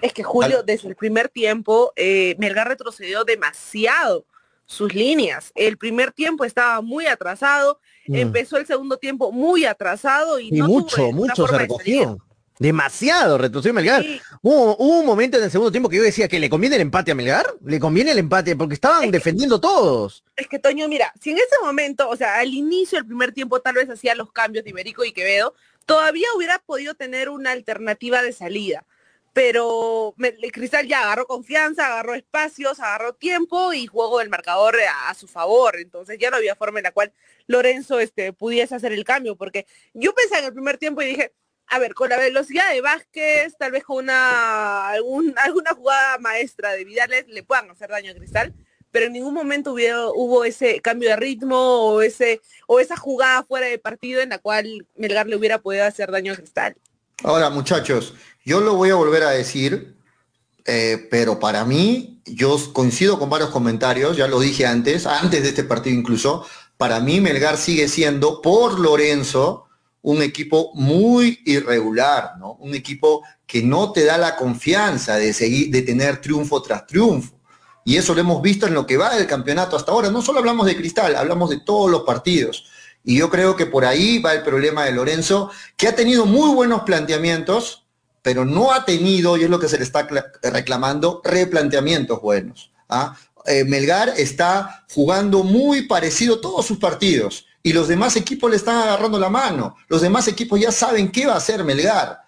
Es 0.00 0.12
que 0.12 0.22
Julio, 0.22 0.62
desde 0.62 0.88
el 0.88 0.96
primer 0.96 1.28
tiempo, 1.28 1.92
eh, 1.96 2.34
Melgar 2.38 2.68
retrocedió 2.68 3.24
demasiado 3.24 4.26
sus 4.66 4.94
líneas. 4.94 5.52
El 5.54 5.78
primer 5.78 6.12
tiempo 6.12 6.44
estaba 6.44 6.80
muy 6.80 7.06
atrasado, 7.06 7.80
mm. 8.06 8.14
empezó 8.16 8.56
el 8.56 8.66
segundo 8.66 8.96
tiempo 8.96 9.32
muy 9.32 9.64
atrasado 9.64 10.38
y, 10.38 10.50
no 10.50 10.66
mucho, 10.66 11.12
mucho 11.12 11.46
se 11.46 11.58
recogió. 11.58 12.18
Demasiado 12.58 13.36
retrocedió 13.36 13.74
Melgar. 13.74 14.04
Hubo, 14.40 14.76
un 14.76 15.04
momento 15.04 15.38
en 15.38 15.44
el 15.44 15.50
segundo 15.50 15.72
tiempo 15.72 15.88
que 15.88 15.96
yo 15.96 16.02
decía 16.02 16.28
que 16.28 16.38
le 16.38 16.48
conviene 16.48 16.76
el 16.76 16.82
empate 16.82 17.10
a 17.10 17.14
Melgar, 17.14 17.46
le 17.64 17.80
conviene 17.80 18.12
el 18.12 18.18
empate 18.18 18.54
porque 18.54 18.74
estaban 18.74 19.10
defendiendo 19.10 19.60
todos. 19.60 20.24
Es 20.36 20.46
que 20.46 20.60
Toño, 20.60 20.86
mira, 20.86 21.12
si 21.20 21.30
en 21.30 21.38
ese 21.38 21.56
momento, 21.62 22.08
o 22.08 22.16
sea, 22.16 22.38
al 22.38 22.54
inicio 22.54 22.98
del 22.98 23.06
primer 23.06 23.32
tiempo 23.32 23.60
tal 23.60 23.74
vez 23.74 23.90
hacía 23.90 24.14
los 24.14 24.30
cambios 24.30 24.64
de 24.64 24.70
Iberico 24.70 25.04
y 25.04 25.12
Quevedo, 25.12 25.54
todavía 25.84 26.28
hubiera 26.36 26.60
podido 26.60 26.94
tener 26.94 27.28
una 27.28 27.50
alternativa 27.50 28.22
de 28.22 28.32
salida. 28.32 28.86
Pero 29.32 30.14
Cristal 30.52 30.86
ya 30.86 31.02
agarró 31.02 31.26
confianza, 31.26 31.86
agarró 31.86 32.14
espacios, 32.14 32.78
agarró 32.78 33.14
tiempo 33.14 33.72
y 33.72 33.88
jugó 33.88 34.20
el 34.20 34.30
marcador 34.30 34.76
a, 35.08 35.12
su 35.14 35.26
favor. 35.26 35.76
Entonces 35.80 36.18
ya 36.20 36.30
no 36.30 36.36
había 36.36 36.54
forma 36.54 36.78
en 36.78 36.84
la 36.84 36.92
cual 36.92 37.12
Lorenzo 37.48 37.98
este, 37.98 38.32
pudiese 38.32 38.76
hacer 38.76 38.92
el 38.92 39.04
cambio, 39.04 39.34
porque 39.34 39.66
yo 39.92 40.14
pensé 40.14 40.38
en 40.38 40.44
el 40.44 40.52
primer 40.52 40.78
tiempo 40.78 41.02
y 41.02 41.06
dije, 41.06 41.32
a 41.68 41.78
ver, 41.78 41.94
con 41.94 42.08
la 42.08 42.16
velocidad 42.16 42.72
de 42.72 42.80
Vázquez, 42.80 43.56
tal 43.58 43.72
vez 43.72 43.84
con 43.84 44.04
una 44.04 44.88
alguna 44.90 45.74
jugada 45.74 46.18
maestra 46.18 46.72
de 46.72 46.84
Vidales 46.84 47.26
le 47.28 47.42
puedan 47.42 47.70
hacer 47.70 47.90
daño 47.90 48.12
a 48.12 48.14
Cristal, 48.14 48.54
pero 48.90 49.06
en 49.06 49.12
ningún 49.12 49.34
momento 49.34 49.72
hubo, 49.72 50.44
ese 50.44 50.80
cambio 50.80 51.08
de 51.10 51.16
ritmo 51.16 51.56
o 51.56 52.02
ese 52.02 52.40
o 52.68 52.78
esa 52.78 52.96
jugada 52.96 53.42
fuera 53.42 53.66
de 53.66 53.78
partido 53.78 54.20
en 54.20 54.28
la 54.28 54.38
cual 54.38 54.86
Melgar 54.96 55.26
le 55.26 55.36
hubiera 55.36 55.58
podido 55.58 55.84
hacer 55.84 56.10
daño 56.10 56.32
a 56.32 56.36
Cristal. 56.36 56.76
Ahora, 57.22 57.50
muchachos, 57.50 58.14
Yo 58.44 58.60
lo 58.60 58.74
voy 58.74 58.90
a 58.90 58.94
volver 58.94 59.22
a 59.22 59.30
decir, 59.30 59.96
eh, 60.66 61.08
pero 61.10 61.40
para 61.40 61.64
mí, 61.64 62.20
yo 62.26 62.58
coincido 62.72 63.18
con 63.18 63.30
varios 63.30 63.50
comentarios, 63.50 64.16
ya 64.16 64.28
lo 64.28 64.38
dije 64.38 64.66
antes, 64.66 65.06
antes 65.06 65.42
de 65.42 65.48
este 65.48 65.64
partido 65.64 65.96
incluso, 65.98 66.46
para 66.76 67.00
mí 67.00 67.20
Melgar 67.20 67.56
sigue 67.56 67.88
siendo, 67.88 68.42
por 68.42 68.78
Lorenzo, 68.78 69.63
un 70.04 70.20
equipo 70.20 70.70
muy 70.74 71.40
irregular, 71.46 72.32
¿no? 72.38 72.58
Un 72.60 72.74
equipo 72.74 73.22
que 73.46 73.62
no 73.62 73.90
te 73.90 74.04
da 74.04 74.18
la 74.18 74.36
confianza 74.36 75.16
de 75.16 75.32
seguir, 75.32 75.70
de 75.70 75.80
tener 75.80 76.20
triunfo 76.20 76.60
tras 76.60 76.86
triunfo. 76.86 77.40
Y 77.86 77.96
eso 77.96 78.14
lo 78.14 78.20
hemos 78.20 78.42
visto 78.42 78.66
en 78.66 78.74
lo 78.74 78.86
que 78.86 78.98
va 78.98 79.16
del 79.16 79.26
campeonato 79.26 79.76
hasta 79.76 79.92
ahora. 79.92 80.10
No 80.10 80.20
solo 80.20 80.40
hablamos 80.40 80.66
de 80.66 80.76
Cristal, 80.76 81.16
hablamos 81.16 81.48
de 81.48 81.60
todos 81.60 81.90
los 81.90 82.02
partidos. 82.02 82.66
Y 83.02 83.16
yo 83.16 83.30
creo 83.30 83.56
que 83.56 83.64
por 83.64 83.86
ahí 83.86 84.18
va 84.18 84.34
el 84.34 84.42
problema 84.42 84.84
de 84.84 84.92
Lorenzo, 84.92 85.50
que 85.74 85.88
ha 85.88 85.96
tenido 85.96 86.26
muy 86.26 86.54
buenos 86.54 86.82
planteamientos, 86.82 87.86
pero 88.20 88.44
no 88.44 88.72
ha 88.72 88.84
tenido, 88.84 89.38
y 89.38 89.44
es 89.44 89.50
lo 89.50 89.58
que 89.58 89.68
se 89.68 89.78
le 89.78 89.84
está 89.84 90.06
reclamando, 90.42 91.22
replanteamientos 91.24 92.20
buenos. 92.20 92.72
¿ah? 92.90 93.16
Eh, 93.46 93.64
Melgar 93.64 94.12
está 94.18 94.84
jugando 94.92 95.44
muy 95.44 95.86
parecido 95.86 96.40
todos 96.40 96.66
sus 96.66 96.76
partidos 96.76 97.46
y 97.66 97.72
los 97.72 97.88
demás 97.88 98.14
equipos 98.14 98.50
le 98.50 98.56
están 98.56 98.76
agarrando 98.76 99.18
la 99.18 99.30
mano. 99.30 99.74
Los 99.88 100.02
demás 100.02 100.28
equipos 100.28 100.60
ya 100.60 100.70
saben 100.70 101.10
qué 101.10 101.26
va 101.26 101.32
a 101.32 101.38
hacer 101.38 101.64
Melgar. 101.64 102.20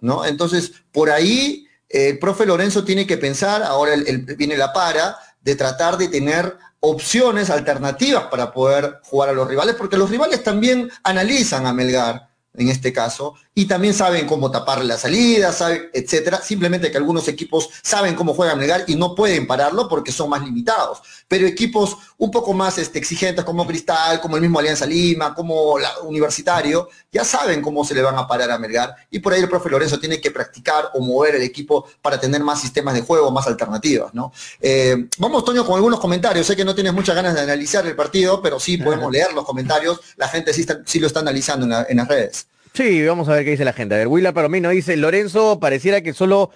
¿no? 0.00 0.24
Entonces, 0.24 0.72
por 0.90 1.10
ahí 1.10 1.66
el 1.88 2.18
profe 2.18 2.44
Lorenzo 2.44 2.84
tiene 2.84 3.06
que 3.06 3.16
pensar, 3.16 3.62
ahora 3.62 3.94
viene 4.36 4.56
la 4.56 4.72
para, 4.72 5.16
de 5.40 5.54
tratar 5.54 5.96
de 5.96 6.08
tener 6.08 6.58
opciones 6.80 7.50
alternativas 7.50 8.24
para 8.24 8.52
poder 8.52 8.98
jugar 9.04 9.28
a 9.28 9.32
los 9.32 9.46
rivales, 9.46 9.76
porque 9.76 9.96
los 9.96 10.10
rivales 10.10 10.42
también 10.42 10.90
analizan 11.04 11.66
a 11.66 11.72
Melgar 11.72 12.29
en 12.54 12.68
este 12.68 12.92
caso, 12.92 13.34
y 13.54 13.66
también 13.66 13.94
saben 13.94 14.26
cómo 14.26 14.50
tapar 14.50 14.84
la 14.84 14.96
salida, 14.96 15.52
etcétera. 15.92 16.40
Simplemente 16.40 16.90
que 16.90 16.96
algunos 16.96 17.28
equipos 17.28 17.68
saben 17.82 18.14
cómo 18.14 18.34
juegan 18.34 18.58
Melgar 18.58 18.84
y 18.86 18.96
no 18.96 19.14
pueden 19.14 19.46
pararlo 19.46 19.88
porque 19.88 20.12
son 20.12 20.30
más 20.30 20.42
limitados. 20.42 21.02
Pero 21.28 21.46
equipos 21.46 21.96
un 22.18 22.30
poco 22.30 22.52
más 22.52 22.78
este, 22.78 22.98
exigentes 22.98 23.44
como 23.44 23.66
Cristal, 23.66 24.20
como 24.20 24.36
el 24.36 24.42
mismo 24.42 24.58
Alianza 24.58 24.86
Lima, 24.86 25.34
como 25.34 25.78
la 25.78 25.98
Universitario, 26.00 26.88
ya 27.12 27.24
saben 27.24 27.60
cómo 27.60 27.84
se 27.84 27.94
le 27.94 28.02
van 28.02 28.16
a 28.16 28.26
parar 28.26 28.50
a 28.50 28.58
Melgar. 28.58 28.94
Y 29.10 29.18
por 29.18 29.32
ahí 29.32 29.40
el 29.40 29.48
profe 29.48 29.68
Lorenzo 29.68 29.98
tiene 30.00 30.20
que 30.20 30.30
practicar 30.30 30.90
o 30.94 31.00
mover 31.00 31.36
el 31.36 31.42
equipo 31.42 31.86
para 32.00 32.18
tener 32.18 32.42
más 32.42 32.60
sistemas 32.60 32.94
de 32.94 33.02
juego, 33.02 33.30
más 33.30 33.46
alternativas, 33.46 34.14
¿no? 34.14 34.32
Eh, 34.60 35.08
vamos, 35.18 35.44
Toño, 35.44 35.64
con 35.66 35.76
algunos 35.76 36.00
comentarios. 36.00 36.46
Sé 36.46 36.56
que 36.56 36.64
no 36.64 36.74
tienes 36.74 36.92
muchas 36.92 37.14
ganas 37.14 37.34
de 37.34 37.40
analizar 37.40 37.86
el 37.86 37.96
partido, 37.96 38.40
pero 38.40 38.58
sí 38.58 38.76
podemos 38.78 39.12
leer 39.12 39.32
los 39.34 39.44
comentarios. 39.44 40.00
La 40.16 40.28
gente 40.28 40.52
sí, 40.52 40.66
sí 40.86 40.98
lo 40.98 41.06
está 41.06 41.20
analizando 41.20 41.84
en 41.88 41.96
las 41.96 42.08
redes. 42.08 42.49
Sí, 42.72 43.04
vamos 43.04 43.28
a 43.28 43.32
ver 43.32 43.44
qué 43.44 43.50
dice 43.52 43.64
la 43.64 43.72
gente. 43.72 43.94
A 43.94 43.98
ver, 43.98 44.08
Willa 44.08 44.32
Palomino 44.32 44.70
dice, 44.70 44.96
Lorenzo 44.96 45.58
pareciera 45.60 46.00
que 46.00 46.12
solo 46.12 46.50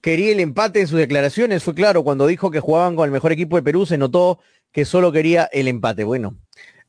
quería 0.00 0.32
el 0.32 0.40
empate 0.40 0.80
en 0.80 0.86
sus 0.86 0.98
declaraciones. 0.98 1.62
Fue 1.64 1.74
claro, 1.74 2.04
cuando 2.04 2.26
dijo 2.26 2.50
que 2.50 2.60
jugaban 2.60 2.96
con 2.96 3.04
el 3.04 3.10
mejor 3.10 3.32
equipo 3.32 3.56
de 3.56 3.62
Perú, 3.62 3.86
se 3.86 3.98
notó 3.98 4.38
que 4.72 4.84
solo 4.84 5.12
quería 5.12 5.48
el 5.52 5.68
empate. 5.68 6.04
Bueno. 6.04 6.38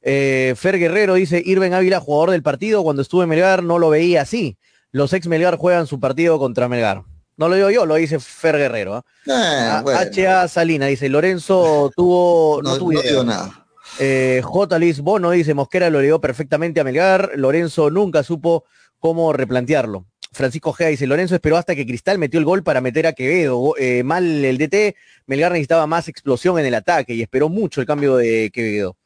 Eh, 0.04 0.54
Fer 0.56 0.78
Guerrero 0.78 1.16
dice, 1.16 1.42
Irben 1.44 1.74
Ávila, 1.74 2.00
jugador 2.00 2.32
del 2.32 2.44
partido, 2.44 2.84
cuando 2.84 3.02
estuve 3.02 3.24
en 3.24 3.30
Melgar 3.30 3.63
no 3.63 3.80
lo 3.80 3.90
veía 3.90 4.22
así. 4.22 4.58
Los 4.92 5.12
ex 5.12 5.28
Melgar 5.28 5.58
juegan 5.58 5.88
su 5.88 6.00
partido 6.00 6.40
contra 6.40 6.70
Melgar. 6.70 7.04
No 7.36 7.50
lo 7.50 7.56
digo 7.56 7.70
yo, 7.70 7.86
lo 7.86 7.96
dice 7.96 8.20
Fer 8.20 8.58
Guerrero. 8.58 9.06
H.A. 9.28 10.42
¿ah? 10.42 10.48
Salina 10.48 10.88
dice, 10.88 11.10
Lorenzo 11.10 11.92
tuvo... 11.96 12.62
No, 12.63 12.78
tuvo 12.78 13.24
nada. 13.24 13.66
Eh, 13.99 14.41
J. 14.43 14.79
Luis 14.79 14.99
Bono 14.99 15.31
dice, 15.31 15.55
Mosquera 15.55 15.89
lo 15.89 16.01
leyó 16.01 16.21
perfectamente 16.21 16.79
a 16.79 16.83
Melgar, 16.83 17.31
Lorenzo 17.36 17.89
nunca 17.89 18.21
supo 18.21 18.65
cómo 18.99 19.33
replantearlo. 19.33 20.05
Francisco 20.31 20.71
Gea 20.71 20.89
dice, 20.89 21.07
Lorenzo 21.07 21.33
esperó 21.33 21.57
hasta 21.57 21.75
que 21.75 21.86
Cristal 21.86 22.19
metió 22.19 22.39
el 22.39 22.45
gol 22.45 22.62
para 22.62 22.79
meter 22.79 23.07
a 23.07 23.13
Quevedo. 23.13 23.73
Eh, 23.79 24.03
mal 24.03 24.45
el 24.45 24.57
DT, 24.60 24.95
Melgar 25.25 25.51
necesitaba 25.51 25.88
más 25.88 26.07
explosión 26.07 26.60
en 26.60 26.67
el 26.67 26.75
ataque 26.75 27.15
y 27.15 27.23
esperó 27.23 27.49
mucho 27.49 27.81
el 27.81 27.88
cambio 27.88 28.17
de 28.17 28.51
Quevedo. 28.53 28.97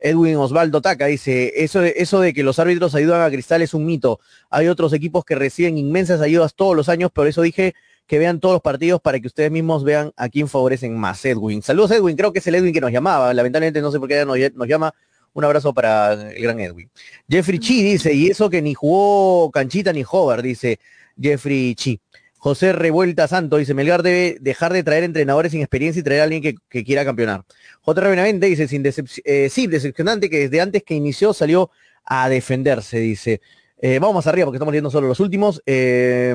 Edwin 0.00 0.36
Osvaldo 0.36 0.80
Taca 0.80 1.06
dice, 1.06 1.52
eso 1.56 1.82
eso 1.82 2.20
de 2.20 2.32
que 2.32 2.44
los 2.44 2.58
árbitros 2.58 2.94
ayudan 2.94 3.20
a 3.20 3.30
Cristal 3.30 3.62
es 3.62 3.74
un 3.74 3.84
mito. 3.84 4.20
Hay 4.48 4.68
otros 4.68 4.92
equipos 4.92 5.24
que 5.24 5.34
reciben 5.34 5.76
inmensas 5.76 6.20
ayudas 6.20 6.54
todos 6.54 6.74
los 6.74 6.88
años, 6.88 7.10
por 7.10 7.26
eso 7.26 7.42
dije 7.42 7.74
que 8.08 8.18
vean 8.18 8.40
todos 8.40 8.54
los 8.54 8.62
partidos 8.62 9.02
para 9.02 9.20
que 9.20 9.26
ustedes 9.26 9.50
mismos 9.50 9.84
vean 9.84 10.12
a 10.16 10.30
quién 10.30 10.48
favorecen 10.48 10.96
más. 10.96 11.22
Edwin. 11.26 11.62
Saludos 11.62 11.90
Edwin, 11.90 12.16
creo 12.16 12.32
que 12.32 12.38
es 12.38 12.46
el 12.46 12.54
Edwin 12.54 12.72
que 12.72 12.80
nos 12.80 12.90
llamaba. 12.90 13.32
Lamentablemente 13.34 13.82
no 13.82 13.92
sé 13.92 14.00
por 14.00 14.08
qué 14.08 14.24
nos, 14.24 14.38
nos 14.54 14.66
llama. 14.66 14.94
Un 15.34 15.44
abrazo 15.44 15.74
para 15.74 16.14
el 16.32 16.42
gran 16.42 16.58
Edwin. 16.58 16.90
Jeffrey 17.28 17.58
Chi 17.58 17.82
dice, 17.82 18.12
y 18.12 18.28
eso 18.28 18.48
que 18.48 18.62
ni 18.62 18.72
jugó 18.72 19.50
Canchita 19.50 19.92
ni 19.92 20.02
Hover, 20.10 20.40
dice 20.40 20.80
Jeffrey 21.20 21.74
Chi. 21.74 22.00
José 22.38 22.72
Revuelta 22.72 23.28
Santo 23.28 23.58
dice, 23.58 23.74
Melgar 23.74 24.02
debe 24.02 24.38
dejar 24.40 24.72
de 24.72 24.82
traer 24.82 25.04
entrenadores 25.04 25.52
sin 25.52 25.60
experiencia 25.60 26.00
y 26.00 26.02
traer 26.02 26.22
a 26.22 26.24
alguien 26.24 26.58
que, 26.68 26.84
quiera 26.84 27.04
campeonar. 27.04 27.44
J. 27.82 28.08
Benavente 28.08 28.46
dice, 28.46 28.68
sin 28.68 28.82
eh, 29.24 29.48
sí, 29.50 29.66
decepcionante 29.66 30.30
que 30.30 30.38
desde 30.38 30.62
antes 30.62 30.82
que 30.82 30.94
inició 30.94 31.34
salió 31.34 31.70
a 32.04 32.28
defenderse, 32.30 32.98
dice. 33.00 33.42
Eh, 33.80 34.00
vamos 34.00 34.26
arriba 34.26 34.46
porque 34.46 34.56
estamos 34.56 34.72
viendo 34.72 34.90
solo 34.90 35.06
los 35.06 35.20
últimos. 35.20 35.62
Eh, 35.64 36.34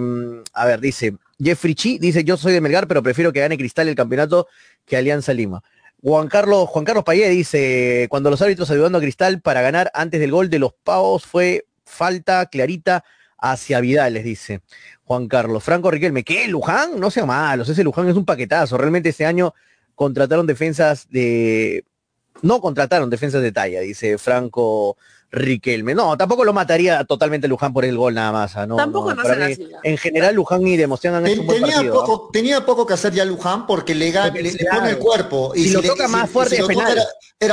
a 0.54 0.66
ver, 0.66 0.80
dice 0.80 1.18
Jeffrey 1.40 1.76
Chi, 1.76 2.00
dice 2.00 2.24
yo 2.24 2.38
soy 2.38 2.54
de 2.54 2.62
Melgar, 2.62 2.88
pero 2.88 3.04
prefiero 3.04 3.34
que 3.34 3.42
gane 3.42 3.58
Cristal 3.58 3.90
el 3.90 3.96
campeonato 3.96 4.48
que 4.86 4.96
Alianza 4.96 5.34
Lima. 5.34 5.62
Juan 6.02 6.28
Carlos, 6.28 6.68
Juan 6.70 6.84
Carlos 6.84 7.06
Payé 7.06 7.30
dice, 7.30 8.08
cuando 8.10 8.30
los 8.30 8.42
árbitros 8.42 8.70
ayudando 8.72 8.98
a 8.98 9.02
Cristal 9.02 9.42
para 9.42 9.62
ganar 9.62 9.90
antes 9.94 10.20
del 10.20 10.32
gol 10.32 10.50
de 10.50 10.60
los 10.60 10.74
pavos 10.74 11.26
fue 11.26 11.66
falta 11.86 12.46
clarita 12.48 13.06
hacia 13.38 13.80
Vidal, 13.82 14.14
les 14.14 14.24
dice 14.24 14.62
Juan 15.04 15.28
Carlos. 15.28 15.64
Franco 15.64 15.92
Riquelme, 15.92 16.24
¿qué? 16.24 16.48
¿Luján? 16.48 17.00
No 17.00 17.12
sea 17.12 17.26
malos, 17.26 17.68
ese 17.70 17.84
Luján 17.84 18.08
es 18.08 18.16
un 18.16 18.26
paquetazo. 18.26 18.78
Realmente 18.78 19.10
ese 19.10 19.26
año 19.26 19.54
contrataron 19.96 20.48
defensas 20.48 21.10
de... 21.10 21.86
No 22.42 22.60
contrataron 22.62 23.10
defensas 23.10 23.42
de 23.42 23.52
talla, 23.52 23.80
dice 23.82 24.18
Franco 24.18 24.98
Riquelme. 25.36 25.96
No, 25.96 26.16
tampoco 26.16 26.46
lo 26.46 26.54
mataría 26.54 27.04
totalmente 27.06 27.48
Luján 27.48 27.74
por 27.74 27.86
el 27.86 27.98
gol 27.98 28.14
nada 28.14 28.32
más. 28.32 28.56
¿no? 28.68 28.76
Tampoco 28.76 29.16
no, 29.16 29.24
En 29.82 29.98
general, 29.98 30.36
Luján 30.36 30.66
y 30.68 30.78
Demosian 30.78 31.16
han 31.16 31.26
hecho 31.26 31.42
un 31.42 31.48
buen 31.48 31.62
tenía 31.62 31.78
partido. 31.78 32.06
Poco, 32.06 32.30
tenía 32.32 32.66
poco 32.66 32.86
que 32.86 32.94
hacer 32.94 33.14
ya 33.14 33.26
Luján 33.26 33.66
porque 33.66 33.96
le, 33.96 34.12
le, 34.12 34.66
pone 34.72 34.90
el 34.92 35.00
cuerpo. 35.00 35.52
Y 35.56 35.64
si, 35.64 35.74
lo 35.74 35.82
toca 35.82 36.08
más 36.08 36.30
fuerte, 36.30 36.58
era, 36.58 36.68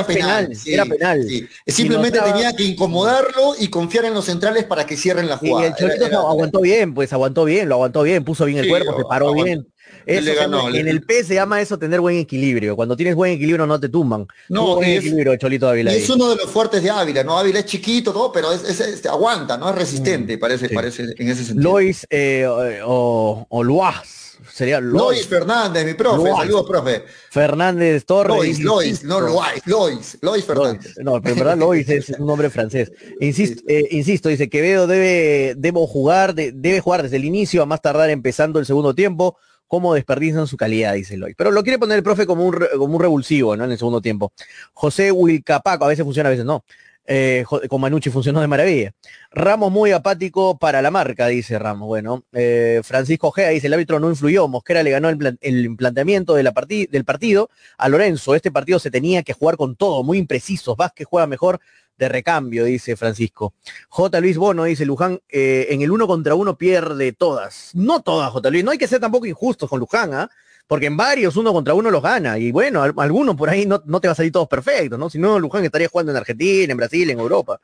penal. 0.06 0.52
Era 0.66 0.84
penal. 0.84 1.26
Simplemente 1.66 2.20
tenía 2.20 2.52
que 2.52 2.64
incomodarlo 2.64 3.54
y 3.58 3.68
confiar 3.68 4.04
en 4.04 4.12
los 4.12 4.26
centrales 4.26 4.64
para 4.64 4.84
que 4.84 4.98
cierren 4.98 5.26
la 5.26 5.38
jugada. 5.38 5.68
Y 5.68 5.70
el 5.70 5.74
Cholito 5.74 6.28
aguantó 6.28 6.60
bien, 6.60 6.92
pues 6.92 7.14
aguantó 7.14 7.46
bien, 7.46 7.66
lo 7.66 7.76
aguantó 7.76 8.02
bien, 8.02 8.24
puso 8.24 8.44
bien 8.44 8.58
el 8.58 8.68
cuerpo, 8.68 8.94
se 8.94 9.04
paró 9.04 9.32
bien 9.32 9.66
en 10.06 10.88
el 10.88 11.02
P 11.02 11.24
se 11.24 11.34
llama 11.34 11.60
eso 11.60 11.78
tener 11.78 12.00
buen 12.00 12.16
equilibrio. 12.16 12.76
Cuando 12.76 12.96
tienes 12.96 13.14
buen 13.14 13.32
equilibrio 13.32 13.66
no 13.66 13.78
te 13.78 13.88
tumban. 13.88 14.26
No, 14.48 14.80
es, 14.82 14.98
equilibrio 14.98 15.36
Cholito 15.36 15.68
Ávila. 15.68 15.92
Es 15.92 16.08
uno 16.10 16.28
de 16.30 16.36
los 16.36 16.50
fuertes 16.50 16.82
de 16.82 16.90
Ávila, 16.90 17.24
¿no? 17.24 17.38
Ávila 17.38 17.60
es 17.60 17.66
chiquito, 17.66 18.12
todo, 18.12 18.32
pero 18.32 18.52
es, 18.52 19.06
aguanta, 19.06 19.56
¿no? 19.56 19.70
Es 19.70 19.76
resistente, 19.76 20.36
mm, 20.36 20.40
parece, 20.40 20.68
parece 20.68 21.14
en 21.16 21.28
ese 21.28 21.44
sentido. 21.44 21.70
Lois 21.70 22.06
eh, 22.10 22.46
o, 22.84 23.46
o 23.48 23.64
Luaz. 23.64 24.20
Sería 24.52 24.80
Lois. 24.80 25.26
Fernández, 25.26 25.84
mi 25.84 25.94
profe. 25.94 26.30
Saludos, 26.30 26.66
profe. 26.66 27.04
Fernández 27.30 28.04
Torres. 28.04 28.36
Lois, 28.36 28.60
Lois, 28.60 29.04
no 29.04 29.20
Lois, 29.20 29.62
Lois, 29.66 30.18
Lois 30.20 30.44
Fernández. 30.44 30.94
No, 30.98 31.20
pero 31.20 31.34
en 31.34 31.38
verdad 31.38 31.58
Lois 31.58 31.88
es 31.88 32.10
un 32.10 32.26
nombre 32.26 32.50
francés. 32.50 32.90
Insisto, 33.20 33.62
eh, 33.68 33.88
insisto, 33.90 34.28
dice 34.28 34.48
Quevedo 34.48 34.86
debe, 34.86 35.54
debo 35.56 35.86
jugar, 35.86 36.34
debe 36.34 36.80
jugar 36.80 37.02
desde 37.02 37.16
el 37.16 37.24
inicio 37.24 37.62
a 37.62 37.66
más 37.66 37.82
tardar 37.82 38.10
empezando 38.10 38.58
el 38.58 38.66
segundo 38.66 38.94
tiempo 38.94 39.36
cómo 39.70 39.94
desperdician 39.94 40.48
su 40.48 40.56
calidad, 40.56 40.94
dice 40.94 41.16
Loy. 41.16 41.34
Pero 41.36 41.52
lo 41.52 41.62
quiere 41.62 41.78
poner 41.78 41.96
el 41.96 42.02
profe 42.02 42.26
como 42.26 42.44
un, 42.44 42.58
como 42.76 42.96
un 42.96 43.00
revulsivo, 43.00 43.56
¿no? 43.56 43.64
En 43.64 43.70
el 43.70 43.78
segundo 43.78 44.00
tiempo. 44.00 44.32
José 44.72 45.12
Wilcapaco, 45.12 45.84
a 45.84 45.88
veces 45.88 46.04
funciona, 46.04 46.28
a 46.28 46.32
veces 46.32 46.44
no. 46.44 46.64
Eh, 47.06 47.44
con 47.68 47.80
Manucci 47.80 48.10
funcionó 48.10 48.40
de 48.40 48.48
maravilla. 48.48 48.92
Ramos 49.30 49.70
muy 49.70 49.92
apático 49.92 50.58
para 50.58 50.82
la 50.82 50.90
marca, 50.90 51.28
dice 51.28 51.56
Ramos. 51.56 51.86
Bueno, 51.86 52.24
eh, 52.32 52.80
Francisco 52.82 53.30
Gea 53.30 53.50
dice, 53.50 53.68
el 53.68 53.74
árbitro 53.74 54.00
no 54.00 54.10
influyó, 54.10 54.48
Mosquera 54.48 54.82
le 54.82 54.90
ganó 54.90 55.08
el, 55.08 55.38
el 55.40 55.76
planteamiento 55.76 56.34
de 56.34 56.42
la 56.42 56.52
del 56.68 57.04
partido 57.04 57.48
a 57.78 57.88
Lorenzo. 57.88 58.34
Este 58.34 58.50
partido 58.50 58.80
se 58.80 58.90
tenía 58.90 59.22
que 59.22 59.34
jugar 59.34 59.56
con 59.56 59.76
todo, 59.76 60.02
muy 60.02 60.18
imprecisos. 60.18 60.76
Vázquez 60.76 61.06
juega 61.08 61.28
mejor, 61.28 61.60
de 62.00 62.08
recambio, 62.08 62.64
dice 62.64 62.96
Francisco. 62.96 63.54
J. 63.88 64.20
Luis 64.20 64.38
Bono 64.38 64.64
dice, 64.64 64.86
Luján, 64.86 65.20
eh, 65.28 65.68
en 65.70 65.82
el 65.82 65.90
uno 65.90 66.06
contra 66.06 66.34
uno 66.34 66.56
pierde 66.56 67.12
todas. 67.12 67.70
No 67.74 68.00
todas, 68.00 68.32
J. 68.32 68.50
Luis. 68.50 68.64
No 68.64 68.70
hay 68.70 68.78
que 68.78 68.88
ser 68.88 69.00
tampoco 69.00 69.26
injustos 69.26 69.68
con 69.68 69.78
Luján, 69.78 70.14
¿ah? 70.14 70.30
Porque 70.66 70.86
en 70.86 70.96
varios 70.96 71.36
uno 71.36 71.52
contra 71.52 71.74
uno 71.74 71.90
los 71.90 72.02
gana. 72.02 72.38
Y 72.38 72.52
bueno, 72.52 72.82
algunos 72.82 73.36
por 73.36 73.50
ahí 73.50 73.66
no, 73.66 73.80
te 73.80 74.08
va 74.08 74.12
a 74.12 74.14
salir 74.14 74.32
todos 74.32 74.48
perfectos, 74.48 74.98
¿no? 74.98 75.10
Si 75.10 75.18
no, 75.18 75.38
Luján 75.38 75.64
estaría 75.64 75.88
jugando 75.88 76.10
en 76.12 76.16
Argentina, 76.16 76.72
en 76.72 76.76
Brasil, 76.76 77.10
en 77.10 77.20
Europa. 77.20 77.60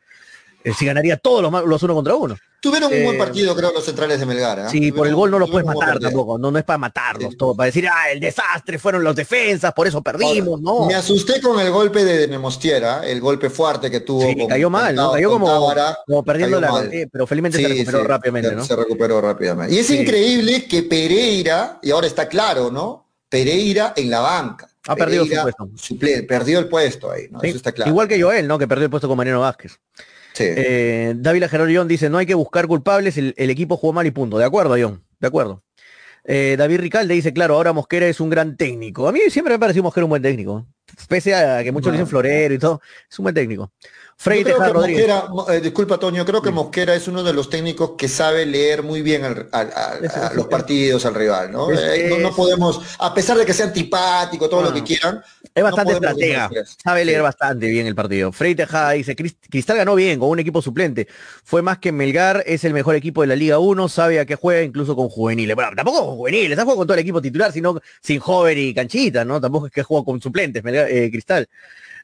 Eh, 0.70 0.74
Si 0.76 0.84
ganaría 0.84 1.16
todos 1.16 1.42
los, 1.42 1.64
los 1.66 1.82
uno 1.84 1.94
contra 1.94 2.14
uno. 2.14 2.36
Tuvieron 2.60 2.92
un 2.92 3.04
buen 3.04 3.14
Eh, 3.16 3.18
partido, 3.18 3.54
creo, 3.54 3.72
los 3.72 3.84
centrales 3.84 4.18
de 4.18 4.26
Melgar. 4.26 4.58
¿ah? 4.60 4.68
Sí, 4.68 4.90
por 4.90 5.06
el 5.06 5.14
gol 5.14 5.30
no 5.30 5.38
los 5.38 5.48
puedes 5.48 5.64
matar 5.66 5.98
tampoco. 6.00 6.36
No, 6.38 6.50
no 6.50 6.58
es 6.58 6.64
para 6.64 6.78
matarlos, 6.78 7.36
todo, 7.36 7.54
para 7.54 7.66
decir, 7.66 7.86
ah, 7.86 8.10
el 8.10 8.18
desastre 8.18 8.78
fueron 8.78 9.04
los 9.04 9.14
defensas, 9.14 9.72
por 9.72 9.86
eso 9.86 10.02
perdimos, 10.02 10.60
no. 10.60 10.86
Me 10.86 10.94
asusté 10.96 11.40
con 11.40 11.60
el 11.60 11.70
golpe 11.70 12.04
de 12.04 12.26
Nemostiera, 12.26 13.06
el 13.06 13.20
golpe 13.20 13.50
fuerte 13.50 13.90
que 13.90 14.00
tuvo. 14.00 14.22
Sí, 14.26 14.36
con- 14.36 14.48
cayó 14.48 14.68
mal, 14.68 14.94
¿no? 14.96 15.12
Cayó 15.12 15.30
como, 15.30 15.46
Tábara. 15.46 15.98
como 16.06 16.24
perdiendo 16.24 16.60
cayó 16.60 16.66
la 16.66 16.72
mal. 16.82 16.92
eh, 16.92 17.08
pero 17.12 17.26
felizmente 17.26 17.58
se 17.60 17.68
recuperó 17.68 18.00
sí, 18.00 18.06
rápidamente, 18.06 18.52
¿no? 18.56 18.64
Se 18.64 18.74
recuperó 18.76 19.20
rápidamente. 19.20 19.72
Y 19.74 19.78
es 19.78 19.90
increíble 19.90 20.66
que 20.66 20.82
Pereira, 20.82 21.78
y 21.82 21.90
ahora 21.92 22.08
está 22.08 22.26
claro, 22.26 22.72
¿no? 22.72 23.06
Pereira 23.28 23.92
en 23.96 24.10
la 24.10 24.20
banca. 24.20 24.68
Ha 24.88 24.96
perdido 24.96 25.24
su 25.26 25.34
puesto. 25.42 25.68
suple- 25.76 26.26
perdió 26.26 26.58
el 26.58 26.68
puesto 26.68 27.10
ahí, 27.12 27.26
¿no? 27.30 27.40
Eso 27.42 27.56
está 27.56 27.70
claro. 27.72 27.90
Igual 27.90 28.08
que 28.08 28.20
Joel, 28.20 28.46
¿no? 28.48 28.58
Que 28.58 28.66
perdió 28.66 28.84
el 28.84 28.90
puesto 28.90 29.06
con 29.08 29.16
Mariano 29.16 29.40
Vázquez. 29.40 29.78
Sí. 30.36 30.44
Eh, 30.46 31.14
Dávila 31.16 31.48
dice, 31.88 32.10
no 32.10 32.18
hay 32.18 32.26
que 32.26 32.34
buscar 32.34 32.66
culpables, 32.66 33.16
el, 33.16 33.32
el 33.38 33.48
equipo 33.48 33.78
jugó 33.78 33.94
mal 33.94 34.06
y 34.06 34.10
punto. 34.10 34.36
De 34.36 34.44
acuerdo, 34.44 34.76
John, 34.78 35.02
de 35.18 35.28
acuerdo. 35.28 35.62
Eh, 36.24 36.56
David 36.58 36.80
Ricalde 36.80 37.14
dice, 37.14 37.32
claro, 37.32 37.54
ahora 37.54 37.72
Mosquera 37.72 38.06
es 38.06 38.20
un 38.20 38.28
gran 38.28 38.56
técnico. 38.58 39.08
A 39.08 39.12
mí 39.12 39.20
siempre 39.30 39.54
me 39.54 39.58
pareció 39.58 39.82
Mosquera 39.82 40.04
un 40.04 40.10
buen 40.10 40.20
técnico. 40.20 40.66
Pese 41.08 41.34
a 41.34 41.64
que 41.64 41.72
muchos 41.72 41.86
No. 41.86 41.92
dicen 41.92 42.06
florero 42.06 42.52
y 42.52 42.58
todo, 42.58 42.82
es 43.10 43.18
un 43.18 43.22
buen 43.22 43.34
técnico. 43.34 43.72
Creo 44.22 44.44
Tejada 44.44 44.66
que 44.68 44.72
Rodríguez. 44.72 45.06
Mosquera, 45.08 45.28
mo- 45.28 45.50
eh, 45.50 45.60
disculpa 45.60 45.98
Toño, 45.98 46.24
creo 46.24 46.40
que 46.42 46.50
Mosquera 46.50 46.94
es 46.94 47.06
uno 47.06 47.22
de 47.22 47.32
los 47.34 47.50
técnicos 47.50 47.92
que 47.98 48.08
sabe 48.08 48.46
leer 48.46 48.82
muy 48.82 49.02
bien 49.02 49.24
al- 49.24 49.48
al- 49.52 49.72
al- 49.76 50.04
Eso, 50.04 50.22
a 50.24 50.32
los 50.32 50.46
partidos, 50.46 51.04
al 51.04 51.14
rival, 51.14 51.52
¿no? 51.52 51.70
Es- 51.70 51.80
Eh, 51.80 52.18
no, 52.20 52.34
podemos, 52.34 52.80
a 52.98 53.12
pesar 53.14 53.36
de 53.36 53.44
que 53.44 53.52
sea 53.52 53.66
antipático, 53.66 54.48
todo 54.48 54.60
Ah. 54.60 54.64
lo 54.64 54.72
que 54.72 54.82
quieran, 54.82 55.22
Es 55.54 55.62
bastante 55.62 55.92
no 55.92 55.96
estratega, 55.98 56.50
sabe 56.82 57.04
leer 57.04 57.18
Sí. 57.18 57.22
bastante 57.22 57.66
bien 57.68 57.86
el 57.86 57.94
partido. 57.94 58.32
Frei 58.32 58.54
Tejada 58.54 58.92
dice, 58.92 59.14
"Cris- 59.14 59.36
Cristal 59.50 59.76
ganó 59.76 59.94
bien 59.94 60.18
con 60.18 60.30
un 60.30 60.38
equipo 60.38 60.60
suplente. 60.62 61.06
Fue 61.44 61.60
más 61.62 61.78
que 61.78 61.92
Melgar, 61.92 62.42
es 62.46 62.64
el 62.64 62.72
mejor 62.72 62.94
equipo 62.96 63.20
de 63.20 63.28
la 63.28 63.36
Liga 63.36 63.58
1, 63.58 63.88
sabe 63.88 64.18
a 64.18 64.24
qué 64.24 64.34
juega 64.34 64.62
incluso 64.62 64.96
con 64.96 65.08
juveniles. 65.10 65.54
Bueno, 65.54 65.70
tampoco 65.76 66.04
con 66.06 66.16
juveniles, 66.16 66.50
está 66.52 66.62
jugando 66.62 66.78
con 66.80 66.86
todo 66.88 66.94
el 66.94 67.00
equipo 67.00 67.20
titular, 67.22 67.52
sino 67.52 67.80
sin 68.02 68.18
joven 68.18 68.58
y 68.58 68.74
canchita, 68.74 69.24
¿no? 69.26 69.40
Tampoco 69.40 69.66
es 69.66 69.72
que 69.72 69.82
juega 69.82 70.04
con 70.04 70.20
suplentes, 70.22 70.62
Melgar- 70.64 70.88
eh, 70.90 71.10
Cristal. 71.10 71.46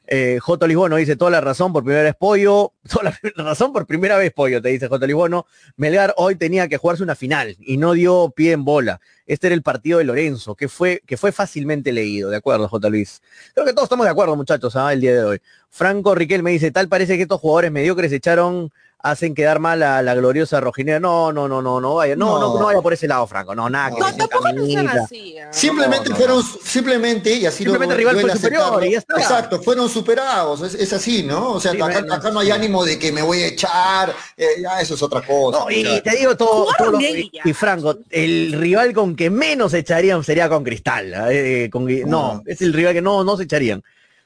Eh, 0.05 0.39
J. 0.41 0.67
Lisbono 0.67 0.97
dice 0.97 1.15
toda 1.15 1.31
la 1.31 1.39
razón 1.39 1.71
por 1.71 1.83
primera 1.83 2.03
vez 2.03 2.15
pollo, 2.15 2.73
toda 2.89 3.03
la, 3.03 3.19
razón 3.43 3.71
por 3.71 3.85
primera 3.85 4.17
vez 4.17 4.33
pollo, 4.33 4.61
te 4.61 4.69
dice 4.69 4.87
J. 4.87 5.05
Lisbono. 5.07 5.45
Melgar 5.77 6.13
hoy 6.17 6.35
tenía 6.35 6.67
que 6.67 6.77
jugarse 6.77 7.03
una 7.03 7.15
final 7.15 7.55
y 7.59 7.77
no 7.77 7.93
dio 7.93 8.31
pie 8.35 8.51
en 8.51 8.65
bola. 8.65 8.99
Este 9.25 9.47
era 9.47 9.53
el 9.53 9.63
partido 9.63 9.99
de 9.99 10.03
Lorenzo, 10.03 10.55
que 10.55 10.67
fue, 10.67 11.01
que 11.05 11.15
fue 11.15 11.31
fácilmente 11.31 11.93
leído, 11.93 12.29
de 12.29 12.37
acuerdo, 12.37 12.67
J. 12.67 12.89
Luis. 12.89 13.21
Creo 13.53 13.65
que 13.65 13.71
todos 13.71 13.85
estamos 13.85 14.05
de 14.05 14.11
acuerdo, 14.11 14.35
muchachos, 14.35 14.75
¿ah? 14.75 14.91
el 14.91 14.99
día 14.99 15.13
de 15.13 15.23
hoy. 15.23 15.41
Franco 15.69 16.13
Riquel 16.13 16.43
me 16.43 16.51
dice, 16.51 16.71
tal 16.71 16.89
parece 16.89 17.15
que 17.15 17.23
estos 17.23 17.39
jugadores 17.39 17.71
mediocres 17.71 18.11
echaron, 18.11 18.71
hacen 19.03 19.35
quedar 19.35 19.59
mal 19.59 19.83
a 19.83 20.01
la 20.01 20.15
gloriosa 20.15 20.61
rojinera. 20.61 20.97
No, 20.99 21.31
no, 21.33 21.47
no, 21.49 21.61
no, 21.61 21.81
no 21.81 21.95
vaya, 21.95 22.15
no, 22.15 22.39
no, 22.39 22.53
No. 22.53 22.59
no, 22.59 22.65
vaya 22.67 22.81
por 22.81 22.93
ese 22.93 23.05
lado, 23.07 23.27
Franco. 23.27 23.53
No, 23.53 23.69
nada, 23.69 23.91
que 23.93 23.99
No, 23.99 24.15
tampoco 24.15 24.51
no 24.53 24.65
sean 24.65 24.87
así. 24.87 25.37
¿ah? 25.37 25.49
Simplemente 25.51 26.05
No, 26.09 26.11
no, 26.11 26.15
fueron, 26.15 26.43
simplemente, 26.63 27.33
y 27.35 27.45
así 27.45 27.63
Simplemente 27.63 27.93
lo 27.95 27.97
rival 27.99 28.21
fue 28.21 28.31
superior 28.31 28.85
y 28.85 28.91
ya 28.93 28.97
está. 28.99 29.15
Exacto, 29.17 29.61
fueron 29.61 29.89
superados, 29.89 30.61
es, 30.61 30.73
es 30.75 30.93
así, 30.93 31.21
¿no? 31.23 31.51
O 31.51 31.59
sea, 31.59 31.73
Sí, 31.73 31.81
acá, 31.81 32.03
acá 32.15 32.31
no 32.31 32.39
hay 32.39 32.51
ánimo 32.51 32.85
de 32.85 32.97
que 32.97 33.11
me 33.11 33.21
voy 33.21 33.41
a 33.43 33.47
echar, 33.47 34.13
eh, 34.37 34.47
ya 34.61 34.79
eso 34.79 34.93
es 34.95 35.03
otra 35.03 35.21
cosa. 35.21 35.59
No, 35.59 35.69
y 35.69 35.83
te 36.01 36.11
digo 36.17 36.37
todo, 36.37 36.67
todo 36.77 36.99
y, 37.01 37.29
y 37.43 37.53
Franco, 37.53 37.97
el 38.09 38.53
rival 38.53 38.93
con 38.93 39.17
que 39.17 39.29
menos 39.29 39.73
echarían 39.73 40.23
sería 40.23 40.47
con 40.47 40.63
Cristal. 40.63 41.13
¿eh? 41.29 41.69
Con- 41.69 41.85
no, 42.09 42.35
No. 42.35 42.43
es 42.45 42.61
el 42.61 42.71
rival 42.71 42.93
que 42.93 43.01
no, 43.01 43.23
no 43.25 43.35
se 43.35 43.43
echarían. 43.43 43.83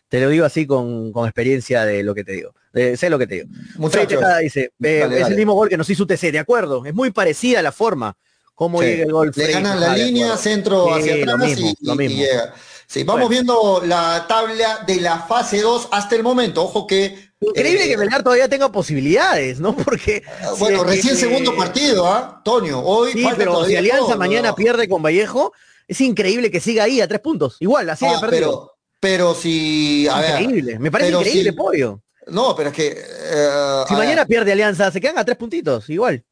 Te 0.10 0.22
lo 0.22 0.30
digo 0.30 0.46
así 0.46 0.66
con, 0.66 1.12
con 1.12 1.26
experiencia 1.26 1.84
de 1.86 2.02
lo 2.04 2.16
que 2.16 2.24
te 2.24 2.32
digo. 2.34 2.54
Sé 2.74 3.10
lo 3.10 3.18
que 3.20 3.28
te 3.28 3.36
digo. 3.36 3.48
Muchachos, 3.78 4.08
Tejada 4.20 4.38
dice, 4.40 4.72
eh, 4.82 5.00
Dale, 5.00 5.16
es 5.16 5.22
dale. 5.22 5.34
el 5.34 5.36
mismo 5.38 5.54
gol 5.54 5.68
que 5.68 5.78
nos 5.78 5.90
hizo 5.90 6.04
UTC, 6.04 6.32
de 6.32 6.40
acuerdo. 6.40 6.86
Es 6.86 6.94
muy 6.94 7.12
parecida 7.12 7.62
la 7.62 7.72
forma 7.72 8.16
como 8.56 8.80
Sí. 8.82 8.88
llega 8.88 9.04
el 9.04 9.12
gol. 9.12 9.32
Le 9.36 9.52
ganan 9.52 9.80
la 9.80 9.96
línea, 9.96 10.38
centro 10.38 10.94
hacia 10.94 11.16
atrás 11.16 11.38
mismo, 11.40 11.74
y, 11.80 11.86
lo 11.86 12.02
y- 12.02 12.06
y 12.06 12.10
llega. 12.16 12.54
Sí, 12.88 13.04
vamos 13.04 13.28
Bueno. 13.28 13.30
viendo 13.30 13.82
la 13.86 14.26
tabla 14.30 14.84
de 14.88 15.02
la 15.02 15.20
fase 15.20 15.62
2 15.62 15.90
hasta 15.92 16.16
el 16.16 16.24
momento. 16.24 16.64
Ojo 16.64 16.88
que. 16.88 17.28
Increíble 17.42 17.86
eh, 17.86 17.90
que 17.90 17.98
Melgar 17.98 18.24
todavía 18.24 18.48
tenga 18.48 18.72
posibilidades, 18.72 19.60
¿no? 19.60 19.76
Porque 19.86 20.24
Bueno, 20.58 20.80
si 20.80 20.84
es 20.90 20.96
recién 20.96 21.14
que- 21.16 21.20
segundo 21.20 21.56
partido, 21.56 22.08
¿ah? 22.08 22.42
Toño, 22.46 22.80
hoy 22.80 23.12
Sí, 23.12 23.28
pero 23.36 23.66
si 23.66 23.76
Alianza 23.76 24.06
todo, 24.06 24.18
mañana 24.18 24.50
¿no? 24.50 24.56
pierde 24.56 24.88
con 24.88 25.04
Vallejo, 25.04 25.52
es 25.88 26.00
increíble 26.02 26.50
que 26.50 26.60
siga 26.62 26.86
ahí 26.86 27.02
a 27.02 27.08
tres 27.08 27.20
puntos. 27.20 27.58
Igual, 27.60 27.90
así 27.90 28.06
Ah, 28.08 28.18
perdido. 28.22 28.30
pero, 28.40 28.77
pero 29.08 29.34
si. 29.34 30.08
A 30.10 30.20
ver. 30.20 30.42
increíble, 30.42 30.80
me 30.80 30.92
parece 30.92 31.12
increíble, 31.14 31.52
si- 31.52 31.56
pollo. 31.56 32.02
No, 32.28 32.54
pero 32.56 32.70
es 32.70 32.76
que. 32.76 32.88
eh, 32.90 33.84
Si 33.88 33.94
mañana 33.94 34.22
ver, 34.22 34.28
pierde 34.28 34.52
Alianza, 34.52 34.92
se 34.92 35.00
quedan 35.00 35.18
a 35.18 35.24
tres 35.24 35.38
puntitos, 35.38 35.90
igual. 35.90 36.24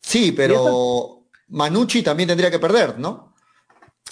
sí, 0.00 0.32
pero 0.32 1.24
Manucci 1.48 2.02
también 2.02 2.28
tendría 2.28 2.50
que 2.50 2.58
perder, 2.60 2.98
¿no? 2.98 3.29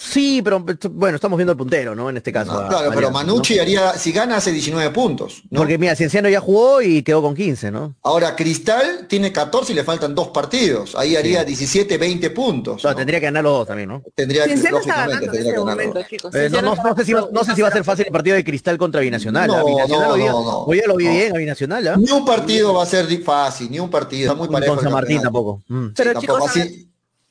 Sí, 0.01 0.39
pero 0.41 0.63
bueno, 0.91 1.15
estamos 1.15 1.35
viendo 1.37 1.51
el 1.51 1.57
puntero, 1.57 1.93
¿no? 1.93 2.09
En 2.09 2.15
este 2.15 2.31
caso. 2.31 2.53
No, 2.53 2.59
a- 2.59 2.67
claro, 2.69 2.87
a 2.89 2.93
pero 2.93 3.07
Alianza, 3.09 3.11
Manucci 3.25 3.55
¿no? 3.57 3.61
haría, 3.63 3.93
si 3.97 4.11
gana 4.13 4.37
hace 4.37 4.51
19 4.53 4.91
puntos. 4.91 5.43
¿no? 5.49 5.59
Porque 5.59 5.77
mira, 5.77 5.93
Cienciano 5.95 6.29
ya 6.29 6.39
jugó 6.39 6.81
y 6.81 7.03
quedó 7.03 7.21
con 7.21 7.35
15, 7.35 7.69
¿no? 7.69 7.95
Ahora, 8.03 8.33
Cristal 8.35 9.07
tiene 9.09 9.33
14 9.33 9.73
y 9.73 9.75
le 9.75 9.83
faltan 9.83 10.15
dos 10.15 10.29
partidos. 10.29 10.95
Ahí 10.95 11.17
haría 11.17 11.43
17, 11.43 11.97
20 11.97 12.29
puntos. 12.29 12.81
No, 12.83 12.91
¿no? 12.91 12.95
tendría 12.95 13.19
que 13.19 13.25
ganar 13.25 13.43
los 13.43 13.51
dos 13.53 13.67
también, 13.67 13.89
¿no? 13.89 14.01
Tendría 14.15 14.45
que, 14.45 14.55
lógicamente, 14.55 14.87
ganando 14.89 15.13
en 15.15 15.19
tendría 15.19 15.39
este 15.41 15.51
que 15.51 15.59
ganarlo. 15.59 15.83
momento, 15.89 16.09
chicos. 16.09 16.35
Eh, 16.35 16.49
no, 16.49 16.95
sé 16.95 17.05
si 17.05 17.13
va, 17.13 17.27
no 17.31 17.43
sé 17.43 17.55
si 17.55 17.61
va 17.61 17.67
a 17.67 17.71
ser 17.71 17.83
fácil 17.83 18.05
el 18.05 18.11
partido 18.13 18.35
de 18.37 18.43
Cristal 18.45 18.77
contra 18.77 19.01
Binacional. 19.01 19.47
No, 19.47 19.65
Binacional 19.65 20.07
no, 20.07 20.13
hoy, 20.13 20.21
día, 20.21 20.31
no, 20.31 20.43
no. 20.43 20.57
hoy 20.59 20.77
día 20.77 20.87
lo 20.87 20.95
vi 20.95 21.05
No. 21.05 21.11
bien 21.11 21.35
a 21.35 21.39
Binacional, 21.39 21.87
¿ah? 21.89 21.95
Ni 21.97 22.09
un 22.09 22.23
partido 22.23 22.73
va 22.73 22.83
a 22.83 22.85
ser 22.85 23.05
fácil, 23.21 23.69
ni 23.69 23.79
un 23.79 23.89
partido. 23.89 24.31
Está 24.31 24.35
muy 24.37 24.47
parejo. 24.47 24.75
Con 24.75 24.79
el 24.79 24.83
San 24.85 24.93
Martín 24.93 25.21
tampoco. 25.21 25.61
Mm. 25.67 25.87
Sí, 25.87 25.93
Pero, 25.97 26.13
tampoco. 26.13 26.39
chicos, 26.39 26.57
a 26.57 26.59
Así- 26.61 26.88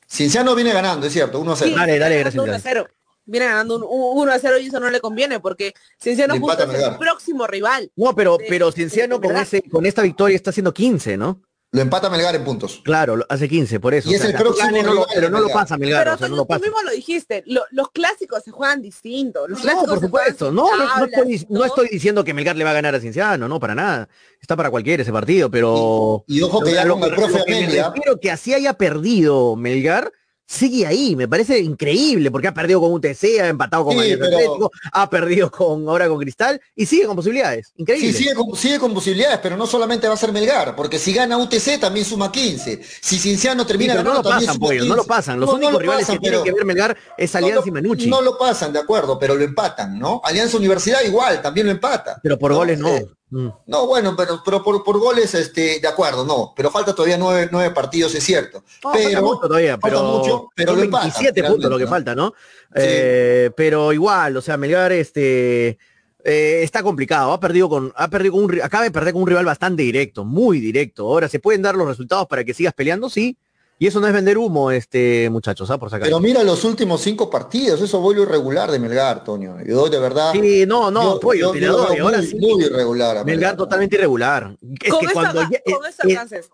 Cienciano 0.09 0.55
viene 0.55 0.73
ganando, 0.73 1.05
es 1.07 1.13
cierto, 1.13 1.39
1 1.39 1.51
a 1.51 1.55
0. 1.55 1.69
Sí, 1.69 1.75
Dale, 1.75 1.99
dale, 1.99 2.15
viene 2.15 2.21
gracias, 2.23 2.35
ganando 2.35 2.51
1 2.51 2.55
a 2.57 2.59
0. 2.59 2.87
Viene 3.25 3.45
ganando 3.45 3.75
un 3.75 3.83
1 4.23 4.31
a 4.31 4.39
0 4.39 4.57
y 4.57 4.67
eso 4.67 4.79
no 4.79 4.89
le 4.89 4.99
conviene 4.99 5.39
porque 5.39 5.73
Cienciano 6.01 6.33
justo 6.39 6.63
es 6.63 6.83
el 6.83 6.97
próximo 6.97 7.45
rival. 7.45 7.91
No, 7.95 8.15
pero, 8.15 8.37
de- 8.37 8.45
pero 8.49 8.71
Cienciano 8.71 9.19
de 9.19 9.27
con, 9.27 9.37
ese, 9.37 9.61
con 9.69 9.85
esta 9.85 10.01
victoria 10.01 10.35
está 10.35 10.49
haciendo 10.49 10.73
15, 10.73 11.15
¿no? 11.15 11.41
Lo 11.71 11.81
empata 11.81 12.09
Melgar 12.09 12.33
en 12.35 12.43
puntos. 12.43 12.81
Claro, 12.83 13.15
lo- 13.17 13.25
hace 13.29 13.47
15, 13.47 13.79
por 13.79 13.93
eso. 13.93 14.09
Y 14.09 14.15
es 14.15 14.23
el 14.25 14.33
próximo 14.33 14.65
gane, 14.65 14.81
no 14.81 14.91
lo- 14.95 15.05
pero 15.13 15.29
no 15.29 15.39
lo 15.39 15.49
pasa 15.49 15.77
Melgar, 15.77 16.03
Pero 16.05 16.15
o 16.15 16.17
sea, 16.17 16.27
no 16.27 16.31
Toño, 16.33 16.37
lo 16.37 16.43
tú 16.43 16.47
pasa. 16.47 16.61
mismo 16.61 16.81
lo 16.81 16.91
dijiste, 16.91 17.43
lo- 17.45 17.63
los 17.69 17.91
clásicos 17.91 18.43
se 18.43 18.49
juegan 18.49 18.81
distintos. 18.81 19.47
Los 19.47 19.59
No, 19.59 19.63
clásicos 19.63 19.89
por 19.89 19.99
supuesto. 19.99 20.51
No, 20.51 20.65
no, 20.75 21.05
estoy, 21.05 21.45
no 21.49 21.59
todo. 21.59 21.65
estoy 21.67 21.87
diciendo 21.89 22.23
que 22.23 22.33
Melgar 22.33 22.55
le 22.55 22.63
va 22.63 22.71
a 22.71 22.73
ganar 22.73 22.95
a 22.95 22.99
Cienciano, 22.99 23.47
no, 23.47 23.59
para 23.59 23.75
nada. 23.75 24.09
Está 24.41 24.55
para 24.55 24.71
cualquiera 24.71 25.03
ese 25.03 25.11
partido, 25.11 25.51
pero... 25.51 26.23
Y 26.25 26.41
ojo 26.41 26.59
que 26.61 26.71
Lo- 26.71 26.75
ya 26.75 26.85
lo- 26.85 26.95
con 26.95 27.03
el 27.03 27.09
lo 27.11 27.15
profe 27.17 27.43
que 27.45 27.51
me 27.51 27.63
Amelia. 27.65 27.87
refiero 27.89 28.19
que 28.19 28.31
así 28.31 28.51
haya 28.55 28.73
perdido 28.73 29.55
Melgar, 29.55 30.11
sigue 30.51 30.87
ahí, 30.87 31.15
me 31.15 31.27
parece 31.27 31.59
increíble, 31.59 32.31
porque 32.31 32.47
ha 32.47 32.53
perdido 32.55 32.81
con 32.81 32.91
UTC, 32.93 33.39
ha 33.39 33.47
empatado 33.49 33.85
con 33.85 33.99
Sí, 33.99 34.15
pero- 34.19 34.25
Atlético, 34.25 34.71
ha 34.91 35.07
perdido 35.07 35.51
con 35.51 35.87
ahora 35.87 36.07
con 36.09 36.17
Cristal 36.19 36.59
y 36.75 36.87
sigue 36.87 37.05
con 37.05 37.15
posibilidades. 37.15 37.71
Increíble. 37.77 38.11
Sí, 38.11 38.17
sigue 38.17 38.33
con, 38.33 38.55
sigue 38.55 38.79
con 38.79 38.91
posibilidades, 38.93 39.39
pero 39.43 39.55
no 39.55 39.67
solamente 39.67 40.07
va 40.07 40.15
a 40.15 40.17
ser 40.17 40.31
Melgar, 40.31 40.75
porque 40.75 40.97
si 40.97 41.13
gana 41.13 41.37
UTC 41.37 41.79
también 41.79 42.03
suma 42.03 42.31
15. 42.31 42.81
Si 42.99 43.19
Cienciano 43.19 43.61
Sí, 43.61 43.67
termina 43.67 43.93
pero 43.93 44.03
no 44.03 44.09
lo 44.15 44.23
ganando, 44.23 44.29
pasan, 44.39 44.55
suma 44.55 44.65
pollo, 44.67 44.79
no 44.79 44.83
15. 44.85 44.95
lo 44.97 45.03
pasan. 45.05 45.39
Los 45.39 45.47
No, 45.47 45.51
no 45.51 45.57
únicos 45.57 45.73
lo 45.73 45.79
rivales 45.79 46.01
pasan, 46.07 46.15
que 46.17 46.21
tienen 46.29 46.43
que 46.43 46.51
ver 46.51 46.65
Melgar 46.65 46.97
es 47.15 47.33
no 47.33 47.37
Alianza 47.37 47.61
lo- 47.61 47.67
y 47.67 47.71
Manucci. 47.71 48.07
No 48.09 48.21
lo 48.21 48.37
pasan, 48.39 48.73
de 48.73 48.79
acuerdo, 48.79 49.19
pero 49.19 49.35
lo 49.35 49.43
empatan, 49.43 49.99
¿no? 49.99 50.19
Alianza 50.23 50.57
Universidad 50.57 51.01
igual, 51.05 51.43
también 51.43 51.67
lo 51.67 51.71
empata. 51.71 52.19
pero 52.23 52.39
por 52.39 52.49
¿no? 52.51 52.57
goles 52.57 52.79
no. 52.79 52.89
Eh, 52.89 53.05
Mm. 53.31 53.49
No, 53.67 53.85
bueno, 53.85 54.15
pero, 54.17 54.41
pero 54.43 54.63
por, 54.63 54.83
por 54.83 54.99
goles, 54.99 55.33
este, 55.35 55.79
de 55.79 55.87
acuerdo, 55.87 56.25
no. 56.25 56.53
Pero 56.55 56.71
falta 56.71 56.95
todavía 56.95 57.17
nueve, 57.17 57.47
nueve 57.51 57.73
partidos, 57.73 58.15
es 58.15 58.23
cierto. 58.23 58.63
No, 58.83 58.91
falta 58.91 59.07
pero 59.07 59.21
mucho 59.21 59.41
todavía, 59.41 59.77
falta 59.77 59.87
pero, 59.87 60.03
mucho, 60.03 60.49
pero 60.55 60.75
lo 60.75 60.83
empatan, 60.83 61.11
27 61.11 61.43
puntos 61.43 61.69
lo 61.69 61.77
que 61.77 61.87
falta, 61.87 62.15
¿no? 62.15 62.33
Eh, 62.75 63.51
pero 63.55 63.93
igual, 63.93 64.35
o 64.37 64.41
sea, 64.41 64.57
Melgar 64.57 64.91
este 64.91 65.77
eh, 66.23 66.61
está 66.63 66.83
complicado, 66.83 67.31
ha 67.31 67.39
perdido 67.39 67.69
con 67.69 67.93
ha 67.95 68.09
perdido 68.09 68.33
con 68.33 68.43
un 68.45 68.61
acaba 68.61 68.83
de 68.83 68.91
perder 68.91 69.13
con 69.13 69.21
un 69.21 69.27
rival 69.27 69.45
bastante 69.45 69.83
directo, 69.83 70.25
muy 70.25 70.59
directo. 70.59 71.05
Ahora 71.05 71.29
se 71.29 71.39
pueden 71.39 71.61
dar 71.61 71.75
los 71.75 71.87
resultados 71.87 72.27
para 72.27 72.43
que 72.43 72.53
sigas 72.53 72.73
peleando, 72.73 73.09
sí. 73.09 73.37
Y 73.81 73.87
eso 73.87 74.01
no 74.01 74.07
es 74.07 74.13
vender 74.13 74.37
humo, 74.37 74.71
este 74.71 75.29
muchachos, 75.29 75.71
¿ah? 75.71 75.77
por 75.77 75.89
sacar. 75.89 76.05
Pero 76.07 76.19
mira 76.19 76.43
los 76.43 76.65
últimos 76.65 76.99
cinco 76.99 77.29
partidos, 77.29 77.79
eso 77.81 78.01
vuelo 78.01 78.23
irregular 78.23 78.69
de 78.69 78.77
Melgar, 78.77 79.23
Toño. 79.23 79.55
Yo 79.65 79.87
de 79.89 79.97
verdad. 79.99 80.33
Sí, 80.33 80.65
no, 80.67 80.91
no, 80.91 81.13
yo- 81.13 81.19
pollo, 81.21 81.39
yo- 81.39 81.51
te 81.53 81.59
yo 81.61 81.71
lo 81.71 81.83
ahora 81.83 82.17
muy, 82.17 82.27
sí. 82.27 82.35
muy 82.37 82.63
irregular. 82.65 83.25
Melgar 83.25 83.53
¿no? 83.53 83.57
totalmente 83.59 83.95
irregular. 83.95 84.53
Es 84.81 84.89
Con 84.91 84.99
que 84.99 85.05
esto 85.05 85.13
cuando 85.13 85.39
alca- 85.41 85.61
ya, 85.65 85.73
con 85.77 85.85
esto 85.85 86.07
eh, 86.07 86.11
alcances. 86.11 86.49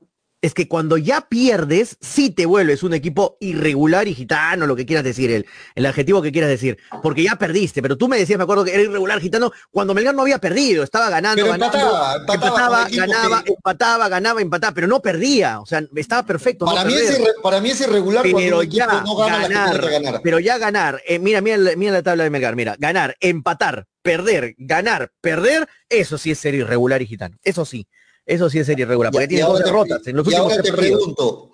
Es 0.45 0.53
que 0.53 0.67
cuando 0.67 0.97
ya 0.97 1.21
pierdes, 1.27 1.97
sí 2.01 2.29
te 2.29 2.45
vuelves 2.45 2.83
un 2.83 2.93
equipo 2.93 3.37
irregular 3.39 4.07
y 4.07 4.13
gitano, 4.13 4.67
lo 4.67 4.75
que 4.75 4.85
quieras 4.85 5.03
decir, 5.03 5.31
el, 5.31 5.45
el 5.73 5.85
adjetivo 5.87 6.21
que 6.21 6.31
quieras 6.31 6.49
decir, 6.51 6.77
porque 7.01 7.23
ya 7.23 7.35
perdiste, 7.37 7.81
pero 7.81 7.97
tú 7.97 8.07
me 8.07 8.17
decías, 8.17 8.37
me 8.37 8.43
acuerdo 8.43 8.63
que 8.63 8.73
era 8.73 8.83
irregular 8.83 9.19
gitano 9.19 9.51
cuando 9.71 9.93
Melgar 9.95 10.13
no 10.13 10.21
había 10.21 10.37
perdido, 10.37 10.83
estaba 10.83 11.09
ganando, 11.09 11.41
Pero 11.43 11.51
ganando, 11.51 11.77
empataba, 11.77 12.15
empataba 12.17 12.83
equipos 12.83 13.07
ganaba, 13.07 13.43
que- 13.43 13.53
empataba, 13.53 14.09
ganaba, 14.09 14.41
empataba, 14.41 14.73
pero 14.75 14.87
no 14.87 15.01
perdía, 15.01 15.59
o 15.59 15.65
sea, 15.65 15.83
estaba 15.95 16.23
perfecto. 16.25 16.65
no 16.65 16.71
Para, 16.73 16.85
mí 16.85 16.93
es 16.93 17.01
perder. 17.01 17.21
irre- 17.21 17.41
para 17.41 17.59
mí 17.61 17.69
es 17.71 17.81
irregular 17.81 18.21
cuando 18.23 18.37
pero 18.39 18.57
un 18.59 18.63
equipo 18.63 18.77
ya 18.77 19.01
no 19.03 19.15
gana 19.15 19.47
ganar, 19.47 19.79
que 19.81 19.89
ganar. 19.89 20.21
pero 20.23 20.39
ya 20.39 20.57
ganar, 20.59 21.01
eh, 21.07 21.17
mira, 21.19 21.41
mira, 21.41 21.57
mira 21.75 21.91
la 21.91 22.03
tabla 22.03 22.23
de 22.23 22.29
Melgar, 22.29 22.55
mira, 22.55 22.75
ganar, 22.77 23.15
empatar, 23.19 23.87
perder, 24.03 24.53
ganar, 24.59 25.11
perder, 25.21 25.67
eso 25.89 26.19
sí 26.19 26.29
es 26.29 26.37
ser 26.37 26.53
irregular 26.53 27.01
y 27.01 27.07
gitano, 27.07 27.35
eso 27.43 27.65
sí. 27.65 27.87
Eso 28.25 28.49
sí 28.49 28.59
es 28.59 28.65
ser 28.65 28.79
irregular, 28.79 29.11
porque 29.11 29.27
tiene 29.27 29.43
dos 29.43 29.59
derrotas 29.59 30.05
en 30.07 30.15
los 30.15 30.25
y 30.25 30.29
últimos 30.29 30.51
ahora 30.51 30.55
tres 30.55 30.65
te 30.65 30.71
partidos. 30.71 30.99
pregunto, 30.99 31.51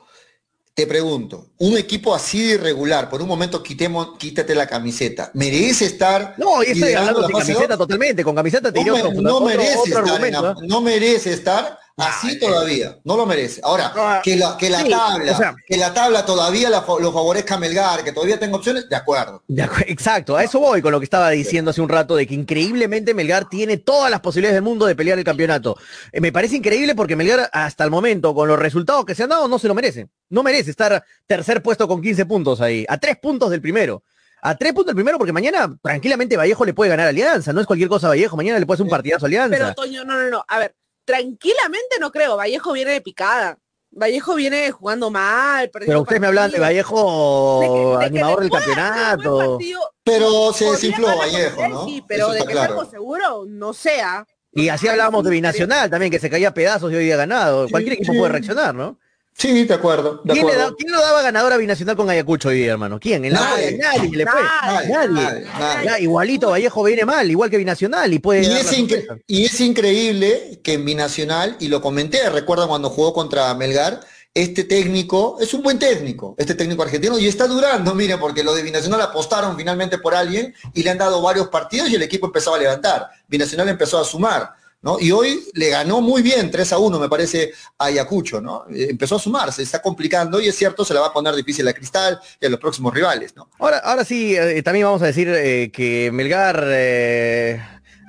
te 0.74 0.88
pregunto, 0.88 1.47
un 1.57 1.78
equipo 1.78 2.15
así 2.15 2.41
de 2.43 2.53
irregular, 2.53 3.09
por 3.09 3.22
un 3.22 3.28
momento 3.28 3.61
quitemos, 3.61 4.17
quítate 4.17 4.55
la 4.55 4.65
camiseta, 4.67 5.30
¿merece 5.34 5.86
estar 5.86 6.36
No, 6.38 6.63
y 6.63 6.67
estoy 6.67 6.93
hablando 6.93 7.22
la 7.22 7.28
sin 7.28 7.38
camiseta 7.39 7.78
totalmente, 7.78 8.24
con 8.24 8.34
camiseta 8.36 8.72
te 8.72 8.80
No, 8.84 8.93
diría 8.95 9.03
no 9.22 9.36
otro- 9.36 9.41
merece 9.45 9.74
estar 9.86 10.03
en 10.03 10.09
argumento, 10.09 10.41
la- 10.41 10.55
no 10.67 10.82
merece 10.82 11.34
estar 11.34 11.78
así 11.97 12.31
eh. 12.31 12.39
todavía, 12.39 12.97
no 13.03 13.17
lo 13.17 13.25
merece. 13.25 13.61
Ahora, 13.63 13.91
No, 13.95 14.21
que 14.23 14.35
la, 14.35 14.57
que 14.57 14.69
la 14.69 14.79
sí, 14.81 14.89
tabla, 14.89 15.31
o 15.31 15.35
sea- 15.37 15.55
que 15.67 15.77
la 15.77 15.93
tabla 15.93 16.25
todavía 16.25 16.69
la 16.69 16.85
lo 16.99 17.11
favorezca 17.11 17.55
a 17.55 17.57
Melgar, 17.59 18.03
que 18.03 18.11
todavía 18.11 18.39
tenga 18.39 18.57
opciones, 18.57 18.87
de 18.89 18.95
acuerdo. 18.95 19.43
De 19.47 19.63
acu- 19.63 19.85
Exacto, 19.87 20.35
a 20.35 20.43
eso 20.43 20.59
voy 20.59 20.81
con 20.81 20.91
lo 20.91 20.99
que 20.99 21.03
estaba 21.05 21.29
diciendo 21.29 21.71
hace 21.71 21.81
un 21.81 21.89
rato, 21.89 22.15
de 22.15 22.25
que 22.27 22.33
increíblemente 22.33 23.13
Melgar 23.13 23.49
tiene 23.49 23.77
todas 23.77 24.09
las 24.11 24.19
posibilidades 24.21 24.55
del 24.55 24.63
mundo 24.63 24.85
de 24.85 24.95
pelear 24.95 25.17
el 25.17 25.25
campeonato. 25.25 25.77
Eh, 26.11 26.21
me 26.21 26.31
parece 26.31 26.55
increíble 26.57 26.95
porque 26.95 27.15
Melgar 27.15 27.49
hasta 27.53 27.83
el 27.83 27.91
momento, 27.91 28.33
con 28.33 28.47
los 28.47 28.57
resultados 28.59 29.05
que 29.05 29.15
se 29.15 29.23
han 29.23 29.29
dado, 29.29 29.47
no 29.47 29.59
se 29.59 29.67
lo 29.67 29.75
merece. 29.75 30.07
No 30.29 30.43
merece 30.43 30.71
estar 30.71 31.03
tercer 31.27 31.61
puesto 31.61 31.87
con 31.87 32.01
15 32.01 32.25
puntos 32.25 32.61
ahí, 32.61 32.85
a 32.87 32.97
tres 32.97 33.17
puntos 33.21 33.49
del 33.49 33.61
primero. 33.61 34.03
A 34.43 34.55
tres 34.57 34.71
puntos 34.73 34.87
del 34.87 34.95
primero 34.95 35.19
porque 35.19 35.31
mañana 35.33 35.77
tranquilamente 35.83 36.35
Vallejo 36.35 36.65
le 36.65 36.73
puede 36.73 36.89
ganar 36.89 37.05
a 37.05 37.09
Alianza, 37.09 37.53
no 37.53 37.61
es 37.61 37.67
cualquier 37.67 37.89
cosa 37.89 38.07
Vallejo, 38.07 38.35
mañana 38.35 38.57
le 38.57 38.65
puede 38.65 38.77
hacer 38.77 38.85
un 38.85 38.89
partidazo 38.89 39.25
a 39.25 39.27
Alianza. 39.27 39.55
Pero 39.55 39.73
Toño, 39.75 40.03
no, 40.03 40.17
no, 40.19 40.29
no. 40.31 40.45
A 40.47 40.57
ver, 40.57 40.73
tranquilamente 41.12 41.97
no 41.99 42.12
creo. 42.12 42.38
Vallejo 42.38 42.72
viene 42.72 42.91
de 42.91 43.01
picada. 43.01 43.57
Vallejo 43.91 44.36
viene 44.36 44.72
jugando 44.72 45.12
mal. 45.12 45.70
Pero 45.70 46.01
ustedes 46.01 46.22
me 46.22 46.28
hablan 46.28 46.49
de. 46.49 46.59
Vallejo, 46.59 47.59
De 47.62 47.68
que- 47.68 47.74
de 47.74 47.99
que 47.99 48.05
animador 48.05 48.39
del 48.41 48.49
campeonato. 48.49 49.57
Pero 50.03 50.53
se 50.53 50.72
desinfló 50.72 51.18
Vallejo, 51.18 51.68
¿no? 51.68 51.86
Sí, 51.86 52.03
pero 52.07 52.30
de 52.30 52.39
que 52.45 52.53
claro. 52.53 52.74
algo 52.80 52.89
seguro, 52.89 53.43
no 53.47 53.74
sea. 53.74 54.26
Y 54.53 54.70
así 54.70 54.88
hablábamos 54.88 55.24
de 55.24 55.32
Binacional 55.32 55.89
también, 55.89 56.12
que 56.12 56.20
se 56.20 56.30
caía 56.30 56.49
a 56.49 56.53
pedazos 56.53 56.91
y 56.91 56.95
hoy 56.95 57.05
día 57.05 57.18
ganado. 57.18 57.68
Cualquier 57.70 57.93
equipo 57.95 58.14
sí. 58.14 58.18
puede 58.20 58.32
reaccionar, 58.32 58.74
¿no? 58.74 58.97
Sí, 59.38 59.63
de 59.65 59.73
acuerdo, 59.73 60.21
de 60.23 60.34
¿Quién, 60.34 60.45
da- 60.45 60.69
lo 60.69 61.01
daba 61.01 61.21
ganador 61.23 61.51
a 61.53 61.57
Binacional 61.57 61.95
con 61.95 62.07
Ayacucho 62.09 62.49
hoy 62.49 62.59
día, 62.59 62.73
hermano? 62.73 62.99
¿Quién? 62.99 63.25
En 63.25 63.34
la 63.34 63.39
Nadie. 63.39 63.77
nadie 63.77 64.09
le 64.15 64.25
fue. 64.27 64.41
Nadie, 64.41 64.88
Nadie. 64.89 65.09
nadie, 65.09 65.45
nadie. 65.59 65.86
Ya, 65.86 65.99
igualito 65.99 66.49
Vallejo 66.51 66.84
viene 66.84 67.05
mal, 67.05 67.29
igual 67.32 67.49
que 67.49 67.57
Binacional 67.57 68.13
y 68.13 68.19
puede 68.19 68.41
Y 68.41 68.45
es, 68.45 68.49
la 68.65 68.71
incre- 68.77 69.05
sorpresa. 69.07 69.15
y 69.25 69.45
es 69.45 69.59
increíble 69.61 70.59
que 70.63 70.73
en 70.73 70.86
Binacional, 70.86 71.55
y 71.59 71.69
lo 71.69 71.82
comenté, 71.82 72.29
recuerdan 72.29 72.67
cuando 72.67 72.91
jugó 72.91 73.13
contra 73.13 73.51
Melgar, 73.55 74.01
este 74.34 74.63
técnico 74.63 75.38
es 75.41 75.53
un 75.55 75.63
buen 75.63 75.79
técnico, 75.79 76.36
este 76.38 76.53
técnico 76.53 76.84
argentino, 76.84 77.17
y 77.17 77.27
está 77.27 77.47
durando, 77.47 77.95
mire, 77.95 78.17
porque 78.19 78.43
los 78.43 78.55
de 78.55 78.61
Binacional 78.61 79.01
apostaron 79.01 79.57
finalmente 79.57 79.97
por 79.97 80.13
alguien 80.13 80.53
y 80.75 80.84
le 80.84 80.89
han 80.91 80.99
dado 80.99 81.19
varios 81.21 81.47
partidos 81.47 81.89
y 81.89 81.95
el 81.95 82.03
equipo 82.03 82.27
empezaba 82.27 82.57
a 82.57 82.59
levantar. 82.59 83.07
Binacional 83.27 83.67
empezó 83.69 83.97
a 83.99 84.03
sumar, 84.05 84.51
¿no? 84.82 84.99
Y 84.99 85.11
hoy 85.11 85.43
le 85.53 85.69
ganó 85.69 86.01
muy 86.01 86.21
bien, 86.21 86.49
3 86.49 86.73
a 86.73 86.77
1 86.79 86.99
me 86.99 87.09
parece, 87.09 87.51
a 87.77 87.86
Ayacucho, 87.86 88.41
¿no? 88.41 88.65
Eh, 88.69 88.88
Empezó 88.89 89.15
a 89.15 89.19
sumar, 89.19 89.51
se 89.51 89.63
está 89.63 89.82
complicando 89.82 90.41
y 90.41 90.47
es 90.47 90.55
cierto, 90.55 90.84
se 90.84 90.93
la 90.93 91.01
va 91.01 91.07
a 91.07 91.13
poner 91.13 91.36
difícil 91.36 91.67
a 91.67 91.73
Cristal 91.73 92.19
y 92.39 92.45
a 92.45 92.49
los 92.49 92.59
próximos 92.59 92.93
rivales, 92.93 93.36
¿no? 93.36 93.49
Ahora, 93.59 93.77
ahora 93.79 94.03
sí, 94.03 94.36
eh, 94.36 94.61
también 94.63 94.86
vamos 94.86 95.01
a 95.01 95.07
decir 95.07 95.29
eh, 95.29 95.71
que 95.71 96.11
Melgar 96.11 96.59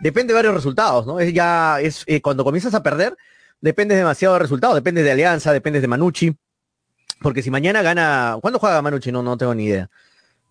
depende 0.03 0.33
de 0.33 0.35
varios 0.35 0.55
resultados, 0.55 1.07
¿no? 1.07 1.21
Es 1.21 1.33
ya, 1.33 1.81
es 1.81 2.05
cuando 2.23 2.45
comienzas 2.45 2.75
a 2.75 2.83
perder, 2.83 3.17
dependes 3.61 3.99
demasiado 3.99 4.35
de 4.35 4.41
resultados, 4.41 4.75
dependes 4.75 5.05
de 5.05 5.13
Alianza, 5.13 5.53
dependes 5.53 5.83
de 5.83 5.89
Manucci. 5.89 6.37
Porque 7.21 7.43
si 7.43 7.51
mañana 7.51 7.83
gana, 7.83 8.37
¿cuándo 8.41 8.59
juega 8.59 8.83
Manucci? 8.83 9.13
No, 9.13 9.23
no 9.23 9.37
tengo 9.37 9.55
ni 9.55 9.67
idea. 9.67 9.89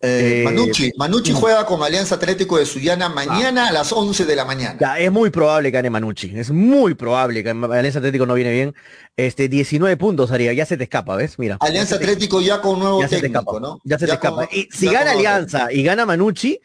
Eh, 0.04 0.42
Eh, 0.42 0.44
Manucci, 0.44 0.92
Manucci 0.98 1.32
juega 1.32 1.66
con 1.66 1.84
Alianza 1.84 2.16
Atlético 2.16 2.58
de 2.58 2.66
Sullana 2.66 3.08
mañana 3.10 3.68
a 3.68 3.72
las 3.72 3.92
11 3.92 4.26
de 4.26 4.36
la 4.36 4.46
mañana. 4.46 4.78
Ya, 4.80 4.98
es 4.98 5.12
muy 5.12 5.30
probable 5.30 5.70
que 5.70 5.76
gane 5.78 5.90
Manucci. 5.92 6.32
Es 6.36 6.50
muy 6.52 6.96
probable 6.96 7.44
que 7.44 7.50
Alianza 7.52 8.00
Atlético 8.00 8.26
no 8.26 8.34
viene 8.34 8.52
bien. 8.52 8.74
Este, 9.16 9.48
19 9.48 9.98
puntos 9.98 10.32
haría, 10.32 10.54
ya 10.54 10.66
se 10.66 10.76
te 10.78 10.84
escapa, 10.86 11.16
¿ves? 11.16 11.38
Mira. 11.38 11.58
Alianza 11.60 11.96
Ya 11.96 12.00
se 12.00 12.06
te- 12.06 12.12
Atlético 12.12 12.42
ya 12.42 12.62
con 12.62 12.80
nuevo 12.80 13.02
ya 13.02 13.08
se 13.10 13.16
te 13.18 13.22
técnico, 13.22 13.40
escapa, 13.42 13.60
¿no? 13.60 13.80
Ya 13.84 14.00
se 14.00 14.06
te 14.08 14.18
con- 14.18 14.40
escapa. 14.44 14.50
Y 14.56 14.68
si 14.72 14.88
gana 14.88 15.12
Alianza 15.12 15.72
y 15.72 15.84
gana 15.84 16.06
Manucci, 16.08 16.60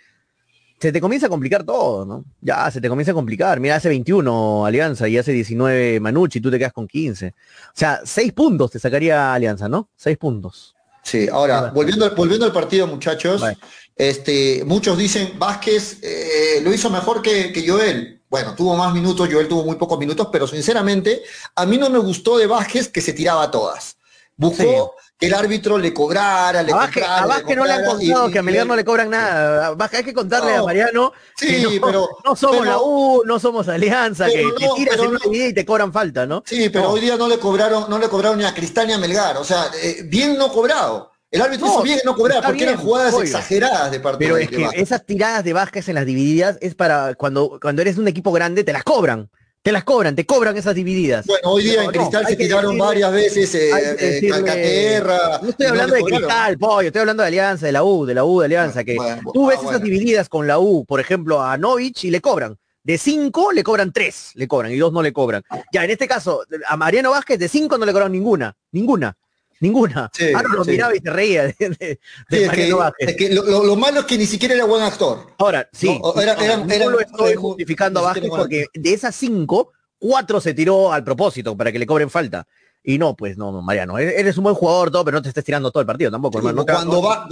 se 0.81 0.93
te 0.93 1.01
comienza 1.01 1.27
a 1.27 1.31
complicar 1.31 1.65
todo, 1.65 2.05
¿no? 2.07 2.25
Ya 2.41 2.71
se 2.71 2.81
te 2.81 2.89
comienza 2.89 3.13
a 3.13 3.15
complicar. 3.15 3.61
Mira, 3.61 3.77
hace 3.77 3.89
21 3.89 4.65
Alianza 4.67 5.09
y 5.09 5.19
hace 5.19 5.33
19 5.33 6.01
Manucci, 6.01 6.41
tú 6.41 6.51
te 6.51 6.59
quedas 6.59 6.73
con 6.73 6.87
15. 6.87 7.29
O 7.29 7.33
sea, 7.75 8.01
6 8.05 8.33
puntos 8.33 8.71
te 8.71 8.79
sacaría 8.79 9.33
Alianza, 9.35 9.69
¿no? 9.69 9.89
6 9.97 10.17
puntos. 10.19 10.76
Sí, 11.07 11.29
ahora, 11.31 11.71
volviendo, 11.73 12.05
al- 12.05 12.17
volviendo 12.17 12.45
al 12.47 12.53
partido, 12.53 12.85
muchachos, 12.89 13.41
Vale. 13.41 13.57
este, 13.95 14.65
muchos 14.65 14.99
dicen 14.99 15.39
Vázquez 15.39 15.99
eh, 16.03 16.61
lo 16.63 16.75
hizo 16.75 16.91
mejor 16.91 17.23
que, 17.23 17.53
que 17.53 17.67
Joel. 17.69 18.21
Bueno, 18.29 18.57
tuvo 18.57 18.75
más 18.77 18.93
minutos, 18.93 19.29
Joel 19.31 19.47
tuvo 19.47 19.63
muy 19.65 19.77
pocos 19.77 20.01
minutos, 20.01 20.29
pero 20.33 20.49
sinceramente, 20.49 21.23
a 21.55 21.65
mí 21.65 21.79
no 21.79 21.89
me 21.91 21.99
gustó 22.01 22.37
de 22.39 22.49
Vázquez 22.49 22.89
que 22.89 23.01
se 23.01 23.13
tiraba 23.13 23.45
a 23.45 23.51
todas. 23.53 23.99
Buscó 24.37 24.95
el 25.19 25.33
árbitro 25.35 25.79
le 25.79 25.95
cobrara, 25.95 26.63
le 26.63 26.73
Vázquez, 26.73 27.03
comprara, 27.03 27.23
a 27.23 27.27
Vázquez 27.27 27.57
no 27.57 27.65
le 27.65 27.73
han 27.73 27.85
contado 27.87 28.29
y- 28.29 28.33
que 28.33 28.39
a 28.39 28.43
Melgar 28.43 28.67
no 28.67 28.77
le 28.77 28.85
cobran 28.85 29.09
nada. 29.11 29.71
Vázquez 29.75 29.99
hay 30.01 30.05
que 30.05 30.13
contarle 30.15 30.55
No. 30.57 30.63
a 30.63 30.67
Mariano 30.67 31.13
Sí, 31.37 31.47
que 31.47 31.79
no, 31.81 31.87
pero- 31.87 32.09
no 32.25 32.37
somos 32.37 32.59
pero- 32.59 32.71
la 32.71 32.79
U, 32.79 33.23
no 33.25 33.39
somos 33.39 33.69
Alianza, 33.69 34.27
que 34.27 34.45
te 34.59 34.69
tiras 34.77 34.99
en 34.99 35.07
una 35.07 35.19
vida 35.31 35.47
y 35.47 35.55
te 35.55 35.65
cobran 35.65 35.93
falta, 35.93 36.27
¿no? 36.27 36.43
Sí, 36.47 36.69
pero 36.69 36.91
hoy 36.91 37.01
día 37.01 37.17
no 37.17 37.29
le 37.29 37.39
cobraron, 37.39 37.89
no 37.89 37.99
le 37.99 38.09
cobraron 38.09 38.39
ni 38.39 38.45
a 38.45 38.53
Cristal 38.53 38.87
ni 38.89 38.93
a 38.93 38.99
Melgar. 38.99 39.39
O 39.39 39.45
sea, 39.45 39.67
eh, 39.83 40.03
bien 40.05 40.37
no 40.37 40.53
cobrado. 40.53 41.13
El 41.31 41.41
árbitro 41.43 41.67
hizo 41.67 41.83
bien 41.83 41.99
no 42.05 42.15
cobrar, 42.15 42.43
porque 42.45 42.63
eran 42.63 42.77
jugadas 42.77 43.13
obvio. 43.13 43.25
exageradas 43.25 43.91
de 43.91 44.01
parte 44.01 44.19
Pero 44.25 44.37
de 44.37 44.45
es 44.45 44.49
que 44.51 44.63
Vázquez. 44.63 44.83
esas 44.83 45.05
tiradas 45.05 45.43
de 45.45 45.53
Vázquez 45.53 45.89
en 45.89 45.97
las 45.97 46.07
divididas 46.07 46.57
es 46.61 46.75
para 46.75 47.15
cuando, 47.15 47.59
cuando 47.61 47.83
eres 47.83 47.99
un 47.99 48.07
equipo 48.07 48.33
grande, 48.33 48.65
te 48.65 48.73
las 48.73 48.85
cobran. 48.85 49.29
Te 49.67 49.73
las 49.73 49.83
cobran, 49.83 50.15
te 50.15 50.25
cobran 50.25 50.57
esas 50.57 50.77
divididas. 50.77 51.27
Bueno, 51.27 51.51
hoy 51.51 51.65
día 51.65 51.83
No, 51.83 51.83
en 51.83 51.91
Cristal 51.91 52.23
no, 52.23 52.29
se 52.29 52.37
que 52.37 52.45
tiraron 52.45 52.77
decirle- 52.77 52.87
varias 52.87 53.13
veces 53.13 53.55
eh, 53.57 53.71
que 53.73 54.07
eh, 54.07 54.11
decirle- 54.13 54.31
Calcaterra. 54.31 55.41
No 55.43 55.49
estoy 55.49 55.67
hablando 55.67 55.95
de. 55.97 56.03
Cristal, 56.05 56.59
pollo, 56.59 56.87
estoy 56.87 57.01
hablando 57.01 57.23
de 57.25 57.27
Alianza, 57.27 57.67
de 57.67 57.73
la 57.73 57.83
U, 57.83 58.07
de 58.07 58.15
la 58.15 58.25
U 58.25 58.39
de 58.39 58.45
Alianza, 58.45 58.85
que 58.85 58.95
Bueno, 58.95 59.15
bueno, 59.17 59.33
tú 59.35 59.47
ves 59.49 59.59
ah, 59.61 59.67
esas 59.71 59.83
divididas 59.83 60.29
con 60.29 60.47
la 60.47 60.61
U, 60.61 60.85
por 60.85 61.01
ejemplo, 61.01 61.43
a 61.43 61.59
Novich 61.59 62.05
y 62.05 62.13
le 62.13 62.21
cobran. 62.21 62.57
De 62.85 62.97
cinco 62.97 63.51
le 63.51 63.65
cobran 63.65 63.93
tres, 63.93 64.31
le 64.35 64.47
cobran, 64.47 64.71
y 64.71 64.77
dos 64.77 64.93
no 64.93 65.03
le 65.03 65.13
cobran. 65.13 65.43
Ya, 65.73 65.83
en 65.83 65.91
este 65.91 66.07
caso, 66.07 66.45
a 66.69 66.77
Mariano 66.77 67.11
Vázquez 67.11 67.37
de 67.41 67.49
cinco 67.49 67.77
no 67.77 67.85
le 67.87 67.91
cobraron 67.91 68.13
ninguna, 68.13 68.55
ninguna, 68.71 69.17
ninguna. 69.61 70.11
Sí, 70.13 70.33
Ahora 70.35 70.49
lo 70.51 70.65
sí. 70.65 70.71
miraba 70.73 70.95
y 70.97 70.99
se 71.01 71.11
reía 71.11 71.43
de, 71.45 71.55
de- 71.59 71.69
de 71.69 71.99
Sí, 72.31 72.37
es 72.37 72.41
que, 72.43 72.47
Mariano 72.47 72.77
Vázquez. 72.79 73.09
es 73.09 73.17
que 73.17 73.35
lo, 73.35 73.43
lo- 73.45 73.65
lo 73.65 73.77
malo 73.77 74.01
es 74.01 74.07
que 74.07 74.19
ni 74.19 74.27
siquiera 74.27 74.55
era 74.55 74.65
buen 74.65 74.83
actor. 74.83 75.27
Ahora, 75.39 75.69
sí, 75.73 75.99
No, 76.03 76.21
era- 76.21 76.35
no 76.57 76.91
lo 76.91 77.01
estoy 77.01 77.35
justificando 77.35 78.01
a 78.01 78.05
Vázquez 78.05 78.29
porque 78.29 78.67
de 78.75 78.93
esas 78.93 79.15
cinco, 79.15 79.73
cuatro 79.99 80.41
se 80.41 80.55
tiró 80.55 80.93
al 80.93 81.05
propósito 81.05 81.57
para 81.57 81.73
que 81.73 81.79
le 81.79 81.87
cobren 81.87 82.11
falta. 82.11 82.47
Y 82.89 82.99
no, 82.99 83.17
pues 83.17 83.37
no, 83.37 83.51
no, 83.51 83.63
Mariano, 83.63 83.99
e- 83.99 84.21
eres 84.21 84.37
un 84.39 84.45
buen 84.45 84.55
jugador 84.55 84.93
todo, 84.93 85.05
pero 85.05 85.17
no 85.17 85.23
te 85.23 85.31
estés 85.31 85.43
tirando 85.43 85.73
todo 85.73 85.81
el 85.81 85.89
partido 85.89 86.09
tampoco, 86.09 86.39
hermano. 86.39 86.59
No 86.59 86.65
cuando 86.65 87.03
va, 87.03 87.27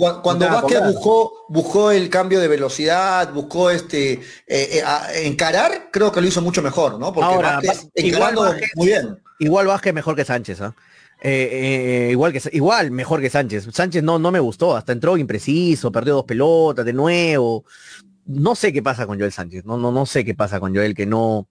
Vázquez 0.61 0.81
buscó, 0.85 1.47
buscó 1.49 1.91
el 1.93 2.11
cambio 2.11 2.41
de 2.41 2.49
velocidad, 2.49 3.33
buscó 3.33 3.71
este 3.71 4.15
eh, 4.15 4.21
eh, 4.49 4.83
encarar, 5.27 5.91
creo 5.93 6.11
que 6.11 6.21
lo 6.21 6.27
hizo 6.27 6.43
mucho 6.43 6.61
mejor, 6.61 6.99
¿no? 6.99 7.13
Porque 7.13 7.33
Ahora, 7.33 7.61
Vázquez 7.65 7.89
encarando 7.95 8.43
Vázquez- 8.43 8.71
muy 8.75 8.87
bien. 8.89 9.23
Igual 9.39 9.69
Vázquez 9.69 9.95
mejor 9.95 10.17
que 10.17 10.25
Sánchez, 10.25 10.61
¿ah? 10.61 10.75
Eh, 10.75 10.81
eh, 11.27 12.09
igual 12.11 12.33
que 12.35 12.43
igual 12.53 12.91
mejor 12.91 13.21
que 13.23 13.31
Sánchez. 13.31 13.69
Sánchez 13.73 14.03
no, 14.03 14.19
no 14.19 14.31
me 14.31 14.41
gustó, 14.41 14.77
hasta 14.77 14.93
entró 14.93 15.17
impreciso, 15.17 15.91
perdió 15.91 16.17
dos 16.17 16.25
pelotas 16.25 16.85
de 16.85 16.93
nuevo. 16.93 17.65
No 18.27 18.55
sé 18.55 18.73
qué 18.73 18.83
pasa 18.83 19.07
con 19.07 19.19
Joel 19.19 19.33
Sánchez, 19.33 19.65
no, 19.65 19.79
no, 19.79 19.91
no 19.91 20.05
sé 20.05 20.25
qué 20.25 20.35
pasa 20.35 20.61
con 20.61 20.75
Joel, 20.75 20.95
que 20.95 21.07
no, 21.07 21.49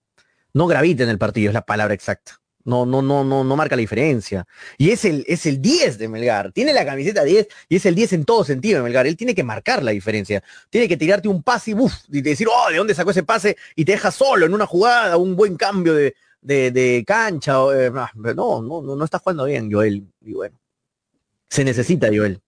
no 0.53 0.67
gravita 0.67 1.03
en 1.03 1.09
el 1.09 1.17
partido, 1.17 1.49
es 1.49 1.53
la 1.55 1.65
palabra 1.65 1.95
exacta. 1.95 2.39
No, 2.65 2.85
no, 2.85 3.01
no, 3.01 3.23
no, 3.23 3.43
no 3.43 3.55
marca 3.57 3.75
la 3.75 3.81
diferencia. 3.81 4.45
Y 4.77 4.91
es 4.91 5.03
el, 5.05 5.25
es 5.27 5.45
el 5.45 5.61
10 5.61 5.97
de 5.97 6.07
Melgar. 6.07 6.53
Tiene 6.53 6.71
la 6.71 6.85
camiseta 6.85 7.23
10 7.23 7.47
y 7.67 7.75
es 7.75 7.85
el 7.85 7.93
10 7.93 8.13
en 8.13 8.25
todo 8.25 8.45
sentido 8.45 8.77
de 8.77 8.83
Melgar. 8.83 9.05
Él 9.05 9.17
tiene 9.17 9.35
que 9.35 9.43
marcar 9.43 9.83
la 9.83 9.91
diferencia. 9.91 10.41
Tiene 10.69 10.87
que 10.87 10.95
tirarte 10.95 11.27
un 11.27 11.43
pase 11.43 11.71
y, 11.71 11.75
y 12.17 12.21
decir, 12.21 12.47
oh, 12.47 12.69
¿de 12.71 12.77
dónde 12.77 12.95
sacó 12.95 13.11
ese 13.11 13.23
pase? 13.23 13.57
Y 13.75 13.83
te 13.83 13.91
deja 13.93 14.11
solo 14.11 14.45
en 14.45 14.53
una 14.53 14.65
jugada, 14.65 15.17
un 15.17 15.35
buen 15.35 15.57
cambio 15.57 15.93
de, 15.93 16.15
de, 16.43 16.71
de 16.71 17.03
cancha. 17.05 17.63
o, 17.63 17.73
eh, 17.73 17.91
ah, 17.95 18.11
no, 18.15 18.61
no, 18.61 18.81
no, 18.95 19.05
está 19.05 19.19
jugando 19.19 19.45
bien 19.45 19.71
Joel. 19.71 20.07
Y 20.21 20.33
bueno, 20.33 20.57
se 21.49 21.63
necesita 21.63 22.07
Joel. 22.07 22.41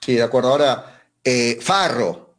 Sí, 0.00 0.14
de 0.14 0.22
acuerdo. 0.22 0.50
Ahora, 0.50 1.02
eh, 1.22 1.58
Farro, 1.60 2.34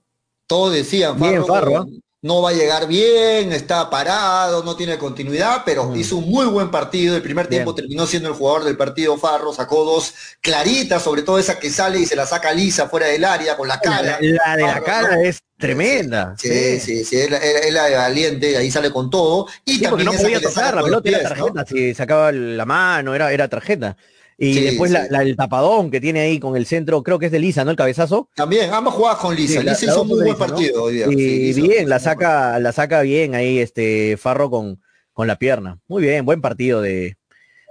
todos 0.47 0.73
decían, 0.73 1.19
Bien, 1.19 1.45
Farro, 1.45 1.47
Farro, 1.47 1.77
¿ah? 1.77 1.85
No 2.23 2.41
va 2.41 2.49
a 2.49 2.53
llegar 2.53 2.87
bien, 2.87 3.51
está 3.53 3.89
parado, 3.89 4.63
no 4.63 4.75
tiene 4.75 4.97
continuidad, 4.97 5.61
pero 5.65 5.85
Mm. 5.89 5.95
hizo 5.97 6.15
un 6.17 6.29
muy 6.29 6.45
buen 6.47 6.71
partido. 6.71 7.15
El 7.15 7.21
primer 7.21 7.47
Bien. 7.47 7.59
tiempo 7.59 7.75
terminó 7.75 8.07
siendo 8.07 8.29
el 8.29 8.35
jugador 8.35 8.63
del 8.63 8.77
partido 8.77 9.17
Farro, 9.17 9.53
sacó 9.53 9.83
dos 9.85 10.13
claritas, 10.41 11.03
sobre 11.03 11.21
todo 11.21 11.37
esa 11.37 11.59
que 11.59 11.69
sale 11.69 11.99
y 11.99 12.05
se 12.05 12.15
la 12.15 12.25
saca 12.25 12.51
lisa 12.53 12.89
fuera 12.89 13.07
del 13.07 13.23
área 13.25 13.55
con 13.55 13.67
la 13.67 13.79
cara. 13.79 14.19
La, 14.19 14.19
la 14.21 14.55
de 14.55 14.63
la 14.63 14.81
cara 14.81 15.15
¿no? 15.17 15.21
es 15.21 15.39
tremenda. 15.57 16.33
Sí, 16.37 16.79
sí, 16.79 17.03
sí, 17.05 17.17
es 17.17 17.29
la, 17.29 17.37
es 17.37 17.73
la 17.73 17.85
de 17.85 17.95
valiente, 17.95 18.57
ahí 18.57 18.71
sale 18.71 18.89
con 18.91 19.09
todo. 19.09 19.47
Y 19.65 19.73
Sí, 19.79 19.85
porque 19.87 20.03
también 20.05 20.21
no 20.21 20.21
podía 20.29 20.41
tocar, 20.41 20.75
la 20.75 20.83
pelota 20.83 21.09
era 21.09 21.19
pies, 21.19 21.29
¿no? 21.37 21.45
tarjeta, 21.45 21.65
si 21.65 21.93
sacaba 21.93 22.31
la 22.31 22.65
mano, 22.65 23.13
era, 23.15 23.31
era 23.33 23.47
tarjeta. 23.47 23.97
Y 24.43 24.53
Sí, 24.53 24.61
después 24.61 24.91
sí. 24.91 24.97
La, 24.97 25.07
la- 25.09 25.21
el 25.21 25.35
tapadón 25.35 25.89
que 25.91 26.01
tiene 26.01 26.21
ahí 26.21 26.39
con 26.39 26.55
el 26.57 26.65
centro, 26.65 27.01
creo 27.03 27.19
que 27.19 27.27
es 27.27 27.31
de 27.31 27.39
Lisa, 27.39 27.63
¿no? 27.63 27.71
El 27.71 27.77
cabezazo. 27.77 28.29
También, 28.35 28.73
ambas 28.73 28.93
jugadas 28.93 29.19
con 29.19 29.35
Lisa. 29.35 29.59
Sí, 29.61 29.65
Lisa 29.67 29.85
la 29.85 29.91
hizo 29.91 30.01
un 30.01 30.07
muy 30.07 30.17
buen 30.17 30.27
Lisa, 30.33 30.39
¿no? 30.47 30.53
partido 30.53 30.83
hoy 30.83 30.93
día. 30.95 31.05
Y 31.09 31.53
bien, 31.53 31.87
la 31.89 31.99
saca, 31.99 32.59
la 32.59 32.71
saca 32.71 33.01
bien 33.01 33.35
ahí 33.35 33.59
este 33.59 34.17
Farro 34.17 34.49
con, 34.49 34.81
con 35.13 35.27
la 35.27 35.37
pierna. 35.37 35.79
Muy 35.87 36.01
bien, 36.03 36.25
buen 36.25 36.41
partido 36.41 36.81
de 36.81 37.17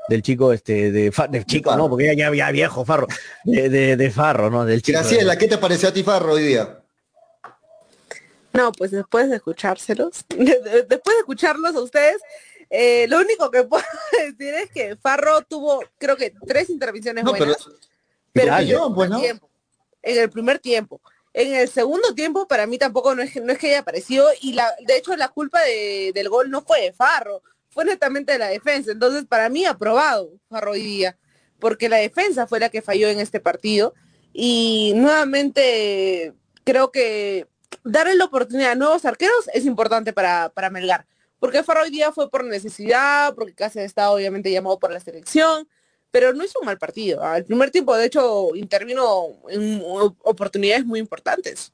del 0.08 0.20
chico 0.20 0.52
este 0.52 0.90
de, 0.90 1.12
de 1.30 1.44
chico, 1.44 1.76
no, 1.76 1.88
porque 1.88 2.14
ya, 2.16 2.34
ya, 2.34 2.50
viejo 2.50 2.84
Farro, 2.84 3.06
de, 3.44 3.96
de, 3.96 4.10
Farro, 4.10 4.50
¿no? 4.50 4.64
Del 4.64 4.82
chico. 4.82 4.98
Graciela, 4.98 5.38
¿qué 5.38 5.46
te 5.46 5.58
pareció 5.58 5.90
a 5.90 5.92
ti 5.92 6.02
Farro 6.02 6.32
hoy 6.32 6.42
día? 6.42 6.80
No, 8.52 8.70
pues 8.72 8.90
después 8.90 9.30
de 9.30 9.36
escuchárselos, 9.36 10.24
después 10.28 10.88
de 10.88 11.18
escucharlos 11.20 11.74
a 11.74 11.80
ustedes, 11.80 12.16
eh, 12.74 13.06
lo 13.06 13.20
único 13.20 13.50
que 13.50 13.64
puedo 13.64 13.84
decir 14.18 14.54
es 14.54 14.70
que 14.70 14.96
Farro 14.96 15.42
tuvo, 15.42 15.84
creo 15.98 16.16
que 16.16 16.32
tres 16.46 16.70
intervenciones 16.70 17.22
buenas, 17.22 17.68
pero, 18.32 18.56
en, 18.56 19.24
el 19.24 19.40
en 20.02 20.18
el 20.18 20.30
primer 20.30 20.58
tiempo. 20.58 20.98
En 21.34 21.54
el 21.54 21.68
segundo 21.68 22.14
tiempo, 22.14 22.48
para 22.48 22.66
mí 22.66 22.78
tampoco 22.78 23.14
no 23.14 23.22
es, 23.22 23.36
no 23.36 23.52
es 23.52 23.58
que 23.58 23.68
haya 23.68 23.80
aparecido, 23.80 24.26
y 24.40 24.54
la, 24.54 24.74
de 24.86 24.96
hecho 24.96 25.14
la 25.16 25.28
culpa 25.28 25.60
del 25.60 26.28
gol 26.30 26.50
no 26.50 26.62
fue 26.62 26.80
de 26.80 26.92
Farro, 26.94 27.42
fue 27.68 27.84
netamente 27.84 28.32
de 28.32 28.38
la 28.38 28.48
defensa. 28.48 28.92
Entonces, 28.92 29.26
para 29.26 29.50
mí, 29.50 29.66
aprobado 29.66 30.30
Farro 30.48 30.70
hoy 30.70 30.82
día, 30.82 31.18
porque 31.58 31.90
la 31.90 31.98
defensa 31.98 32.46
fue 32.46 32.58
la 32.58 32.70
que 32.70 32.80
falló 32.80 33.08
en 33.08 33.20
este 33.20 33.38
partido. 33.38 33.92
Y 34.32 34.94
nuevamente, 34.96 36.32
creo 36.64 36.90
que 36.90 37.46
darle 37.84 38.14
la 38.14 38.24
oportunidad 38.24 38.72
a 38.72 38.76
nuevos 38.76 39.04
arqueros 39.04 39.50
es 39.52 39.66
importante 39.66 40.14
para, 40.14 40.48
para 40.48 40.70
Melgar. 40.70 41.06
Porque 41.42 41.64
Farro 41.64 41.82
hoy 41.82 41.90
día 41.90 42.12
fue 42.12 42.30
por 42.30 42.44
necesidad, 42.44 43.34
porque 43.34 43.52
casi 43.52 43.80
está 43.80 44.12
obviamente 44.12 44.48
llamado 44.48 44.78
por 44.78 44.92
la 44.92 45.00
selección, 45.00 45.68
pero 46.12 46.32
no 46.32 46.44
hizo 46.44 46.60
un 46.60 46.66
mal 46.66 46.78
partido. 46.78 47.20
Al 47.20 47.44
primer 47.44 47.72
tiempo, 47.72 47.96
de 47.96 48.06
hecho, 48.06 48.54
intervino 48.54 49.24
en 49.48 49.82
oportunidades 50.22 50.86
muy 50.86 51.00
importantes. 51.00 51.72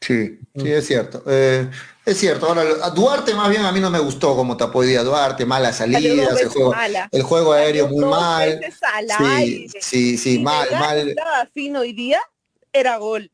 Sí, 0.00 0.38
sí, 0.56 0.72
es 0.72 0.86
cierto. 0.86 1.22
Eh, 1.26 1.68
es 2.06 2.16
cierto. 2.16 2.46
Ahora, 2.46 2.62
a 2.82 2.88
Duarte 2.88 3.34
más 3.34 3.50
bien 3.50 3.60
a 3.60 3.72
mí 3.72 3.78
no 3.78 3.90
me 3.90 3.98
gustó 3.98 4.34
como 4.34 4.56
tapó 4.56 4.78
hoy 4.78 4.86
día 4.86 5.02
Duarte, 5.02 5.44
malas 5.44 5.76
salidas, 5.76 6.40
el 6.40 6.48
juego, 6.48 6.74
el 7.12 7.22
juego 7.22 7.52
aéreo 7.52 7.88
muy 7.88 8.06
mal. 8.06 8.58
Sí, 9.18 9.68
sí, 9.82 10.16
sí, 10.16 10.38
mal, 10.38 10.66
mal. 10.70 11.14
Fin 11.52 11.76
hoy 11.76 11.92
día 11.92 12.20
era 12.72 12.96
gol. 12.96 13.30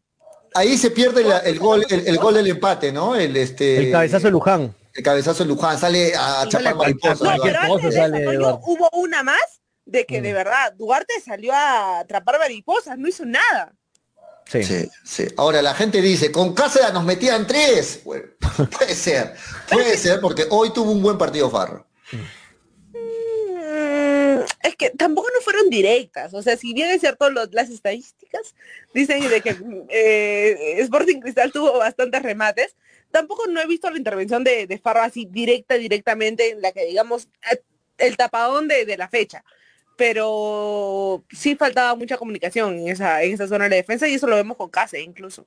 Ahí 0.52 0.76
se 0.76 0.90
pierde 0.90 1.24
el 1.44 1.60
gol, 1.60 1.86
el, 1.88 2.18
gol 2.18 2.34
del 2.34 2.48
empate, 2.48 2.90
¿no? 2.90 3.14
El 3.14 3.36
este. 3.36 3.84
El 3.84 3.92
cabezazo 3.92 4.26
de 4.26 4.32
Luján. 4.32 4.74
El 5.00 5.04
cabezazo 5.04 5.44
de 5.44 5.48
Luján 5.48 5.78
sale 5.78 6.12
a 6.14 6.44
chapar 6.46 6.74
mariposas. 6.74 7.22
No, 7.22 7.42
pero 7.42 7.58
antes 7.58 7.94
de 7.94 8.38
hubo 8.38 8.90
una 8.92 9.22
más 9.22 9.40
de 9.86 10.04
que 10.04 10.20
de 10.20 10.30
mm. 10.30 10.34
verdad 10.34 10.74
Duarte 10.74 11.14
salió 11.24 11.54
a 11.54 12.00
atrapar 12.00 12.38
mariposas, 12.38 12.98
no 12.98 13.08
hizo 13.08 13.24
nada. 13.24 13.72
Sí. 14.44 14.62
sí. 15.02 15.26
Ahora 15.38 15.62
la 15.62 15.72
gente 15.72 16.02
dice, 16.02 16.30
con 16.30 16.52
Cáceres 16.52 16.92
nos 16.92 17.04
metían 17.04 17.46
tres. 17.46 18.02
puede 18.04 18.94
ser, 18.94 19.34
puede 19.70 19.96
ser, 19.96 20.20
porque 20.20 20.46
hoy 20.50 20.70
tuvo 20.70 20.90
un 20.90 21.00
buen 21.00 21.16
partido 21.16 21.48
Farro. 21.48 21.86
Mm, 22.92 24.40
es 24.62 24.76
que 24.76 24.90
tampoco 24.90 25.28
no 25.34 25.40
fueron 25.40 25.70
directas. 25.70 26.34
O 26.34 26.42
sea, 26.42 26.58
si 26.58 26.74
bien 26.74 26.90
es 26.90 27.00
cierto 27.00 27.30
las 27.30 27.70
estadísticas 27.70 28.54
dicen 28.92 29.26
de 29.30 29.40
que 29.40 29.56
eh, 29.88 30.76
Sporting 30.80 31.20
Cristal 31.20 31.52
tuvo 31.52 31.78
bastantes 31.78 32.20
remates, 32.20 32.76
tampoco 33.10 33.46
no 33.46 33.60
he 33.60 33.66
visto 33.66 33.90
la 33.90 33.98
intervención 33.98 34.44
de, 34.44 34.66
de 34.66 34.80
así 34.84 35.26
directa, 35.30 35.74
directamente, 35.74 36.50
en 36.50 36.62
la 36.62 36.72
que 36.72 36.86
digamos 36.86 37.28
el 37.98 38.16
tapadón 38.16 38.68
de, 38.68 38.84
de 38.86 38.96
la 38.96 39.08
fecha 39.08 39.44
pero 40.00 41.22
sí 41.30 41.56
faltaba 41.56 41.94
mucha 41.94 42.16
comunicación 42.16 42.78
en 42.78 42.88
esa, 42.88 43.22
en 43.22 43.34
esa 43.34 43.46
zona 43.46 43.68
de 43.68 43.76
defensa 43.76 44.08
y 44.08 44.14
eso 44.14 44.26
lo 44.26 44.36
vemos 44.36 44.56
con 44.56 44.70
Case 44.70 44.98
incluso. 44.98 45.44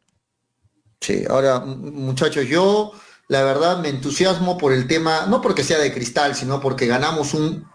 Sí, 1.01 1.24
ahora 1.28 1.59
muchachos, 1.61 2.45
yo 2.45 2.91
la 3.30 3.41
verdad 3.41 3.80
me 3.80 3.89
entusiasmo 3.89 4.59
por 4.59 4.72
el 4.72 4.86
tema, 4.86 5.26
no 5.26 5.41
porque 5.41 5.64
sea 5.64 5.80
de 5.80 5.91
cristal, 5.91 6.36
sino 6.36 6.61
porque 6.61 6.86
ganamos 6.86 7.34
un 7.34 7.68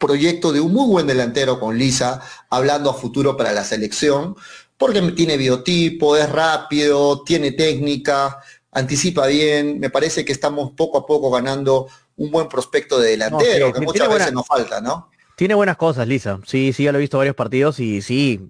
proyecto 0.00 0.50
de 0.50 0.60
un 0.60 0.72
muy 0.72 0.88
buen 0.88 1.06
delantero 1.06 1.60
con 1.60 1.76
Lisa, 1.76 2.22
hablando 2.48 2.88
a 2.88 2.94
futuro 2.94 3.36
para 3.36 3.52
la 3.52 3.62
selección, 3.62 4.34
porque 4.78 5.02
tiene 5.12 5.36
biotipo, 5.36 6.16
es 6.16 6.30
rápido, 6.30 7.22
tiene 7.22 7.52
técnica, 7.52 8.40
anticipa 8.74 9.26
bien, 9.28 9.80
me 9.80 9.88
parece 9.88 10.24
que 10.24 10.32
estamos 10.32 10.72
poco 10.72 10.98
a 10.98 11.06
poco 11.06 11.30
ganando 11.30 11.88
un 12.16 12.30
buen 12.30 12.48
prospecto 12.48 12.98
de 12.98 13.10
delantero, 13.10 13.72
que 13.72 13.80
muchas 13.80 14.08
veces 14.08 14.32
nos 14.32 14.46
falta, 14.46 14.80
¿no? 14.80 15.10
Tiene 15.36 15.54
buenas 15.54 15.76
cosas, 15.76 16.06
Lisa. 16.06 16.38
Sí, 16.46 16.72
sí, 16.72 16.84
ya 16.84 16.92
lo 16.92 16.98
he 16.98 17.00
visto 17.00 17.18
varios 17.18 17.34
partidos 17.34 17.80
y 17.80 18.02
sí, 18.02 18.48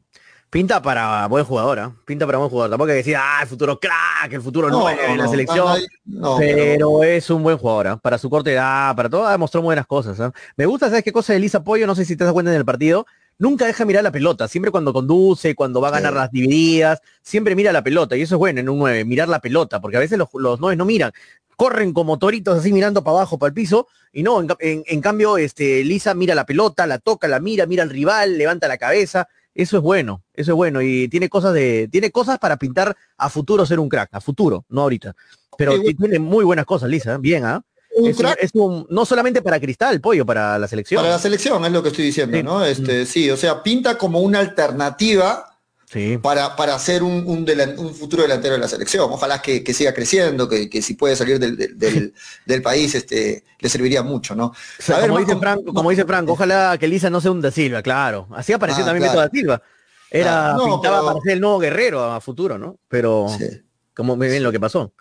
pinta 0.51 0.83
para 0.83 1.27
buen 1.29 1.45
jugador, 1.45 1.79
¿eh? 1.79 1.89
Pinta 2.05 2.27
para 2.27 2.39
buen 2.39 2.51
jugador. 2.51 2.71
Tampoco 2.71 2.91
hay 2.91 2.95
que 2.95 2.99
decir, 2.99 3.17
ah, 3.17 3.39
el 3.43 3.49
futuro 3.49 3.79
crack, 3.79 4.33
el 4.33 4.43
futuro 4.43 4.69
no, 4.69 4.89
en 4.91 5.19
la 5.19 5.29
selección. 5.29 5.79
pero, 6.39 7.03
es 7.03 7.31
un 7.31 7.43
buen 7.43 7.57
jugador, 7.57 7.87
¿eh? 7.87 7.97
Para 8.03 8.19
su 8.19 8.29
corte 8.29 8.53
edad, 8.53 8.95
para 8.95 9.09
todo, 9.09 9.27
ha 9.27 9.33
demostrado 9.33 9.65
buenas 9.65 9.87
cosas. 9.87 10.21
¿eh? 10.21 10.31
Me 10.57 10.67
gusta, 10.67 10.89
¿sabes 10.89 11.05
qué 11.05 11.13
cosa 11.13 11.33
de 11.33 11.39
Lisa 11.39 11.65
Pollo? 11.65 11.87
No 11.87 11.95
sé 11.95 12.05
si 12.05 12.17
te 12.17 12.25
das 12.25 12.33
cuenta 12.33 12.51
en 12.51 12.59
el 12.59 12.65
partido. 12.65 13.07
Nunca 13.39 13.67
deja 13.67 13.85
mirar 13.85 14.05
la 14.05 14.13
pelota, 14.13 14.47
siempre 14.49 14.71
cuando 14.71 14.93
conduce, 14.93 15.55
cuando 15.55 15.81
va 15.81 15.89
a 15.89 15.93
ganar 15.93 16.13
las 16.13 16.31
divididas, 16.31 17.01
siempre 17.23 17.57
mira 17.57 17.73
la 17.73 17.83
pelota, 17.83 18.17
y 18.17 18.23
eso 18.23 18.37
es 18.37 18.39
bueno 18.39 18.61
en 18.61 18.69
un 18.69 18.79
9, 18.79 19.05
mirar 19.05 19.29
la 19.29 19.41
pelota, 19.41 19.81
porque 19.81 19.97
a 19.97 20.01
veces 20.01 20.19
los, 20.19 20.29
los 20.35 20.61
9 20.61 20.77
no 20.77 20.85
miran, 20.85 21.13
corren 21.57 21.93
como 21.93 22.19
toritos 22.19 22.59
así 22.59 22.73
mirando 22.73 23.03
para 23.03 23.19
abajo, 23.19 23.39
para 23.39 23.49
el 23.49 23.55
piso, 23.55 23.89
y 24.13 24.23
no, 24.23 24.41
en, 24.61 25.01
cambio, 25.01 25.37
este, 25.37 25.83
Lisa 25.85 26.15
mira 26.15 26.35
la 26.35 26.47
pelota, 26.47 26.87
la 26.87 26.99
toca, 26.99 27.27
la 27.27 27.41
mira, 27.41 27.67
mira 27.67 27.83
al 27.83 27.91
rival, 27.91 28.39
levanta 28.39 28.69
la 28.69 28.79
cabeza, 28.79 29.29
eso 29.55 29.77
es 29.77 29.83
bueno, 29.83 30.23
eso 30.35 30.53
es 30.53 30.57
bueno, 30.57 30.83
y 30.83 31.09
tiene 31.09 31.29
cosas 31.29 31.55
de, 31.55 31.89
tiene 31.91 32.11
cosas 32.11 32.39
para 32.39 32.57
pintar 32.57 32.97
a 33.17 33.29
futuro 33.29 33.67
ser 33.67 33.81
un 33.81 33.89
crack, 33.89 34.11
a 34.13 34.21
futuro, 34.21 34.65
no 34.69 34.83
ahorita. 34.83 35.15
Pero 35.57 35.81
tiene 35.81 36.19
muy 36.19 36.45
buenas 36.45 36.67
cosas, 36.67 36.89
Lisa, 36.89 37.19
bien, 37.19 37.45
¿ah? 37.45 37.65
Es, 37.95 38.53
no 38.55 39.05
solamente 39.05 39.43
para 39.43 39.61
Cristal, 39.61 40.01
pollo, 40.01 40.27
para 40.27 40.59
la 40.59 40.69
selección. 40.69 41.03
Para 41.03 41.15
la 41.15 41.19
selección, 41.19 41.65
es 41.65 41.73
lo 41.73 41.83
que 41.83 41.91
estoy 41.91 42.07
diciendo, 42.07 42.43
¿no? 42.43 42.65
Este, 42.65 43.07
sí, 43.07 43.31
o 43.31 43.37
sea, 43.37 43.63
pinta 43.63 43.97
como 43.97 44.21
una 44.21 44.41
alternativa 44.41 45.55
para, 46.23 46.57
para 46.57 46.77
ser 46.79 47.03
un, 47.03 47.25
un, 47.27 47.95
futuro 47.95 48.23
delantero 48.23 48.55
de 48.55 48.61
la 48.61 48.69
selección. 48.69 49.09
Ojalá 49.13 49.41
que, 49.41 49.63
siga 49.73 49.95
creciendo, 49.95 50.49
que, 50.49 50.83
si 50.83 50.95
puede 50.95 51.15
salir 51.15 51.39
del, 52.47 52.63
país, 52.63 52.95
este, 52.95 53.45
le 53.61 53.69
serviría 53.69 54.03
mucho, 54.03 54.35
¿no? 54.35 54.53
como, 55.07 55.19
dice 55.19 55.37
Franco, 55.37 55.73
como 55.73 55.91
dice 55.91 56.05
Franco, 56.05 56.33
ojalá 56.33 56.77
que 56.79 56.89
Lisa 56.89 57.11
no 57.11 57.21
sea 57.21 57.31
un 57.31 57.41
Da 57.41 57.51
Silva, 57.51 57.83
claro. 57.83 58.27
Así 58.33 58.53
apareció 58.53 58.83
ah, 58.83 58.87
también 58.87 59.13
Da 59.13 59.29
Silva. 59.31 59.63
Era, 60.11 60.57
pintaba 60.65 61.05
para 61.05 61.21
ser 61.21 61.33
el 61.33 61.41
nuevo 61.41 61.59
guerrero 61.59 62.03
a 62.05 62.21
futuro, 62.21 62.59
¿no? 62.59 62.79
Pero 62.89 63.27
como 63.95 64.17
muy 64.17 64.29
bien 64.29 64.43
lo 64.43 64.51
que 64.51 64.61
pasó. 64.61 64.93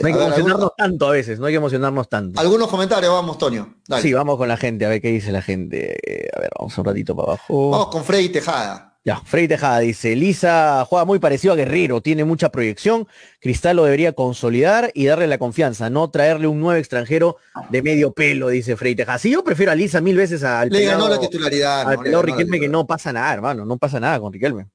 No 0.00 0.08
hay 0.08 0.12
que 0.12 0.24
emocionarnos 0.24 0.72
tanto 0.76 1.06
a 1.06 1.10
veces, 1.12 1.38
no 1.38 1.46
hay 1.46 1.52
que 1.52 1.58
emocionarnos 1.58 2.08
tanto. 2.08 2.40
Algunos 2.40 2.68
comentarios, 2.68 3.12
vamos, 3.12 3.38
Tonio. 3.38 3.76
Sí, 4.00 4.12
vamos 4.12 4.36
con 4.36 4.48
la 4.48 4.56
gente, 4.56 4.84
a 4.84 4.88
ver 4.88 5.00
qué 5.00 5.08
dice 5.08 5.30
la 5.32 5.42
gente. 5.42 5.96
A 6.36 6.40
ver, 6.40 6.50
vamos 6.58 6.76
un 6.76 6.84
ratito 6.84 7.14
para 7.14 7.32
abajo. 7.32 7.70
Vamos 7.70 7.88
con 7.88 8.04
Freddy 8.04 8.28
Tejada. 8.28 8.88
Ya, 9.04 9.22
Freddy 9.24 9.48
Tejada 9.48 9.78
dice, 9.78 10.14
Lisa 10.16 10.84
juega 10.86 11.06
muy 11.06 11.18
parecido 11.18 11.54
a 11.54 11.56
Guerrero, 11.56 12.02
tiene 12.02 12.24
mucha 12.24 12.50
proyección, 12.50 13.06
Cristal 13.40 13.76
lo 13.76 13.84
debería 13.84 14.12
consolidar 14.12 14.90
y 14.92 15.06
darle 15.06 15.26
la 15.28 15.38
confianza, 15.38 15.88
no 15.88 16.10
traerle 16.10 16.46
un 16.46 16.60
nuevo 16.60 16.78
extranjero 16.78 17.38
de 17.70 17.80
medio 17.80 18.12
pelo, 18.12 18.48
dice 18.48 18.76
Freddy 18.76 18.96
Tejada. 18.96 19.18
Sí, 19.18 19.30
yo 19.30 19.42
prefiero 19.42 19.72
a 19.72 19.76
Lisa 19.76 20.02
mil 20.02 20.16
veces 20.16 20.42
al 20.42 20.68
Le 20.68 20.84
ganó 20.84 21.08
la 21.08 21.18
titularidad. 21.18 21.88
Al 21.88 22.10
no, 22.10 22.20
Riquelme 22.20 22.60
que 22.60 22.68
no 22.68 22.86
pasa 22.86 23.12
nada, 23.12 23.32
hermano, 23.32 23.64
no 23.64 23.78
pasa 23.78 23.98
nada 23.98 24.20
con 24.20 24.30
Riquelme. 24.30 24.66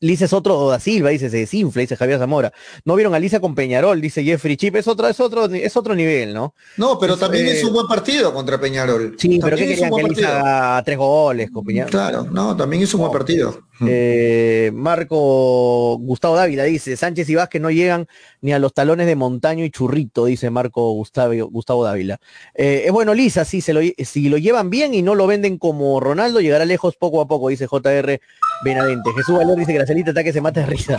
Lisa 0.00 0.24
es 0.24 0.32
otro 0.32 0.70
da 0.70 0.80
Silva, 0.80 1.10
dice, 1.10 1.30
se 1.30 1.36
desinfla, 1.36 1.80
dice 1.80 1.96
Javier 1.96 2.18
Zamora. 2.18 2.52
No 2.84 2.96
vieron 2.96 3.14
a 3.14 3.18
Lisa 3.20 3.38
con 3.38 3.54
Peñarol, 3.54 4.00
dice 4.00 4.24
Jeffrey 4.24 4.56
Chip, 4.56 4.74
es 4.74 4.88
otro, 4.88 5.06
es 5.06 5.20
otro, 5.20 5.44
es 5.46 5.76
otro 5.76 5.94
nivel, 5.94 6.34
¿no? 6.34 6.54
No, 6.76 6.98
pero 6.98 7.16
también 7.16 7.46
es 7.46 7.62
un 7.62 7.72
buen 7.72 7.86
partido 7.86 8.34
contra 8.34 8.60
Peñarol. 8.60 9.14
Sí, 9.18 9.38
pero 9.40 9.56
¿qué 9.56 9.68
querían 9.68 9.94
que 9.94 10.02
Lisa 10.02 10.40
haga 10.40 10.82
tres 10.82 10.98
goles 10.98 11.50
con 11.50 11.64
Peñarol? 11.64 11.90
Claro, 11.90 12.24
no, 12.24 12.56
también 12.56 12.82
es 12.82 12.92
un 12.94 13.00
buen 13.00 13.12
partido. 13.12 13.62
Eh, 13.86 14.70
Marco 14.74 15.98
Gustavo 15.98 16.34
Dávila 16.34 16.64
dice, 16.64 16.96
Sánchez 16.96 17.28
y 17.28 17.34
Vázquez 17.34 17.60
no 17.60 17.70
llegan 17.70 18.08
ni 18.40 18.52
a 18.52 18.58
los 18.58 18.72
talones 18.72 19.06
de 19.06 19.16
Montaño 19.16 19.64
y 19.64 19.70
Churrito, 19.70 20.24
dice 20.24 20.50
Marco 20.50 20.92
Gustavo, 20.92 21.34
Gustavo 21.50 21.84
Dávila. 21.84 22.18
Eh, 22.54 22.84
es 22.86 22.92
bueno, 22.92 23.14
Lisa, 23.14 23.44
sí, 23.44 23.60
se 23.60 23.72
lo, 23.72 23.80
si 24.04 24.28
lo 24.28 24.38
llevan 24.38 24.70
bien 24.70 24.94
y 24.94 25.02
no 25.02 25.14
lo 25.14 25.26
venden 25.26 25.58
como 25.58 26.00
Ronaldo, 26.00 26.40
llegará 26.40 26.64
lejos 26.64 26.96
poco 26.96 27.20
a 27.20 27.28
poco, 27.28 27.48
dice 27.48 27.66
JR 27.66 28.20
Benavente. 28.62 29.10
Jesús 29.14 29.36
Valor 29.36 29.56
dice 29.56 29.72
Gracielita 29.72 30.10
ataque 30.10 30.32
se 30.32 30.40
mata 30.40 30.60
de 30.60 30.66
risa. 30.66 30.96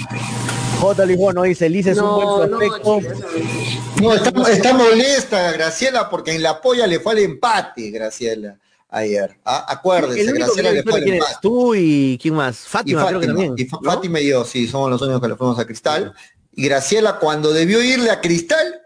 J. 0.79 1.05
Lisbono 1.05 1.43
dice, 1.43 1.69
Lisa 1.69 1.91
es 1.91 1.97
un 1.97 2.15
buen 2.15 2.49
prospecto. 2.49 3.01
No, 4.01 4.13
está, 4.13 4.73
molesta 4.73 5.51
Graciela 5.51 6.09
porque 6.09 6.35
en 6.35 6.43
la 6.43 6.61
polla 6.61 6.85
le 6.85 6.99
fue 6.99 7.13
el 7.13 7.19
empate, 7.19 7.89
Graciela 7.89 8.57
ayer. 8.89 9.37
Ah, 9.43 9.65
acuérdense, 9.67 10.31
Graciela 10.31 10.71
le 10.71 10.83
fue 10.83 10.99
el 10.99 11.13
empate. 11.13 11.35
Tú 11.41 11.73
y 11.75 12.17
quién 12.21 12.35
más? 12.35 12.57
Fátima, 12.59 13.07
creo 13.07 13.19
que 13.19 13.27
también. 13.27 13.53
Y 13.57 13.65
Fátima 13.65 14.19
y 14.19 14.27
yo, 14.27 14.45
sí, 14.45 14.67
somos 14.67 14.91
los 14.91 15.01
únicos 15.01 15.21
que 15.21 15.27
le 15.29 15.35
fuimos 15.35 15.59
a 15.59 15.65
Cristal. 15.65 16.13
Y 16.53 16.65
Graciela, 16.65 17.17
cuando 17.19 17.53
debió 17.53 17.81
irle 17.81 18.11
a 18.11 18.21
Cristal, 18.21 18.81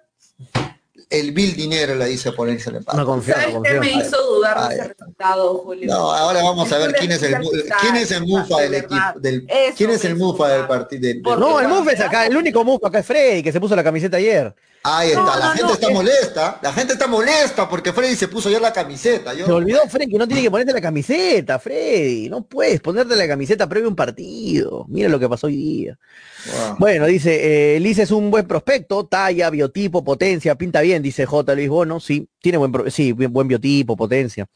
el 1.12 1.32
vil 1.32 1.55
dinero 1.55 1.93
le 1.95 2.05
dice 2.05 2.32
ponerse 2.32 2.70
el 2.70 2.78
empate. 2.78 2.97
No 2.97 3.05
confío, 3.05 3.36
no 3.36 3.41
¿Sabes 3.41 3.47
qué 3.64 3.76
confío. 3.76 3.80
me 3.82 3.91
hizo 4.05 4.18
dudar 4.36 4.70
de 4.70 4.76
ese 4.76 4.88
resultado, 4.88 5.57
Julio? 5.59 5.88
No, 5.93 6.12
ahora 6.14 6.41
vamos 6.41 6.72
a 6.72 6.78
ver 6.78 6.93
quién 6.93 7.12
es 7.12 7.22
el 7.24 7.36
quién 7.82 7.95
es 7.97 8.12
el 8.12 8.26
mufa 8.26 8.57
de 8.57 8.64
del 8.64 8.74
equipo 8.76 9.20
del 9.20 9.45
Eso 9.49 9.74
quién 9.78 9.89
es 9.91 10.05
el 10.05 10.16
mufa 10.16 10.47
del 10.49 10.68
partido 10.68 11.01
del, 11.01 11.22
No, 11.22 11.34
el 11.34 11.68
cuando 11.68 11.82
Muf 11.84 11.88
es 11.93 11.99
acá, 11.99 12.26
el 12.26 12.36
único 12.38 12.64
Muf 12.64 12.84
acá 12.86 12.99
es 12.99 13.05
Freddy, 13.05 13.43
que 13.43 13.51
se 13.51 13.59
puso 13.59 13.76
la 13.76 13.84
camiseta 13.84 14.18
ayer. 14.18 14.53
Ahí 14.84 15.09
está, 15.09 15.22
No, 15.22 15.28
la 15.38 15.45
no, 15.45 15.51
gente 15.51 15.64
no, 15.64 15.74
está 15.74 15.88
es- 15.89 15.93
molesta, 15.93 16.59
la 16.64 16.74
gente 16.74 16.93
está 16.93 17.05
molesta 17.05 17.70
porque 17.70 17.93
Freddy 17.93 18.16
se 18.16 18.28
puso 18.28 18.49
ayer 18.49 18.59
la 18.59 18.74
camiseta. 18.74 19.32
Yo, 19.36 19.45
Se 19.45 19.51
olvidó 19.51 19.82
Freddy 19.88 20.09
que 20.12 20.18
no 20.18 20.26
tiene 20.26 20.41
que 20.41 20.49
ponerte 20.49 20.74
la 20.74 20.82
camiseta, 20.82 21.59
Freddy. 21.59 22.30
No 22.30 22.41
puedes 22.43 22.82
ponerte 22.82 23.16
la 23.16 23.28
camiseta 23.28 23.70
previo 23.70 23.86
a 23.86 23.89
un 23.91 23.95
partido. 23.95 24.86
Mira 24.89 25.07
lo 25.07 25.20
que 25.20 25.30
pasó 25.30 25.45
hoy 25.45 25.55
día. 25.57 25.99
Wow. 26.47 26.78
Bueno, 26.80 27.05
dice, 27.05 27.76
eh, 27.76 27.80
Liz 27.80 27.99
es 27.99 28.09
un 28.09 28.32
buen 28.32 28.47
prospecto, 28.47 29.05
talla, 29.05 29.51
biotipo, 29.51 30.03
potencia, 30.03 30.55
pinta 30.55 30.82
bien, 30.82 31.01
dice 31.02 31.26
J. 31.26 31.56
Luis 31.56 31.70
Bono, 31.70 31.99
sí, 31.99 32.28
tiene 32.39 32.58
buen, 32.58 32.72
sí, 32.91 33.14
bien- 33.14 33.32
buen 33.34 33.47
biotipo, 33.47 33.95
potencia. 33.97 34.47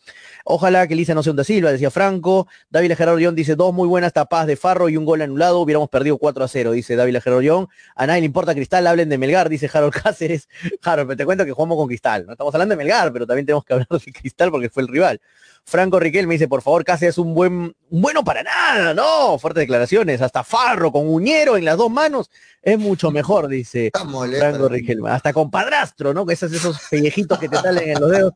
Ojalá 0.44 0.88
que 0.88 0.96
Lisa 0.96 1.14
no 1.14 1.24
sea 1.24 1.32
un 1.32 1.38
da 1.38 1.44
Silva, 1.44 1.72
decía 1.72 1.92
Franco. 1.92 2.48
David 2.70 2.94
Gerardo 2.96 3.18
León 3.18 3.36
dice, 3.36 3.56
dos 3.56 3.74
muy 3.74 3.88
buenas 3.88 4.14
tapas 4.14 4.48
de 4.48 4.56
Farro 4.56 4.90
y 4.90 4.98
un 4.98 5.06
gol 5.06 5.22
anulado, 5.22 5.60
hubiéramos 5.60 5.90
perdido 5.90 6.18
4 6.18 6.44
a 6.44 6.48
0, 6.48 6.72
dice 6.72 6.96
David 6.96 7.18
Gerardo 7.22 7.42
León. 7.42 7.68
A 7.96 8.08
nadie 8.08 8.22
le 8.22 8.26
importa 8.28 8.54
Cristal, 8.54 8.86
hablen 8.88 9.10
de 9.10 9.18
Melgar, 9.18 9.50
dice 9.50 9.70
Harold 9.74 9.94
Cáceres. 10.04 10.48
Harold, 10.84 11.08
pero 11.08 11.18
te 11.18 11.26
cuento 11.26 11.46
que 11.46 11.52
jugamos 11.52 11.78
con 11.78 11.88
Cristal, 11.88 12.26
no 12.26 12.34
estamos 12.34 12.54
hablando 12.54 12.74
de 12.74 12.78
Melgar, 12.78 13.12
pero 13.14 13.26
también 13.28 13.46
tenemos 13.46 13.66
que 13.66 13.74
hablar 13.74 13.88
de 13.90 14.12
Cristal 14.14 14.52
porque 14.52 14.70
fue 14.70 14.84
el 14.84 14.90
rival. 14.90 15.20
Franco 15.66 16.00
Riquel 16.00 16.28
me 16.28 16.36
dice, 16.36 16.48
por 16.48 16.62
favor, 16.62 16.84
Cáceres 16.84 17.16
es 17.16 17.18
un 17.18 17.34
buen, 17.34 17.76
un 17.90 18.02
bueno 18.02 18.24
para 18.24 18.44
nada, 18.44 18.94
no, 18.94 19.40
fuertes 19.40 19.62
declaraciones, 19.62 20.22
hasta 20.22 20.44
Farro 20.44 20.92
con 20.92 21.08
Uñero 21.08 21.58
en 21.58 21.66
las 21.66 21.78
dos 21.78 21.90
manos 21.90 22.30
es 22.62 22.80
mucho 22.80 23.12
mejor, 23.12 23.48
dice. 23.48 23.92
Franco 23.94 24.68
Riquelme. 24.68 25.10
Hasta 25.10 25.34
con 25.34 25.52
padrastro, 25.52 26.14
¿no? 26.14 26.26
Que 26.26 26.34
esos, 26.34 26.52
esos 26.52 26.80
pellejitos 26.90 27.38
que 27.40 27.48
te 27.48 27.58
salen 27.58 27.90
en 27.90 28.02
los 28.02 28.12
dedos 28.12 28.34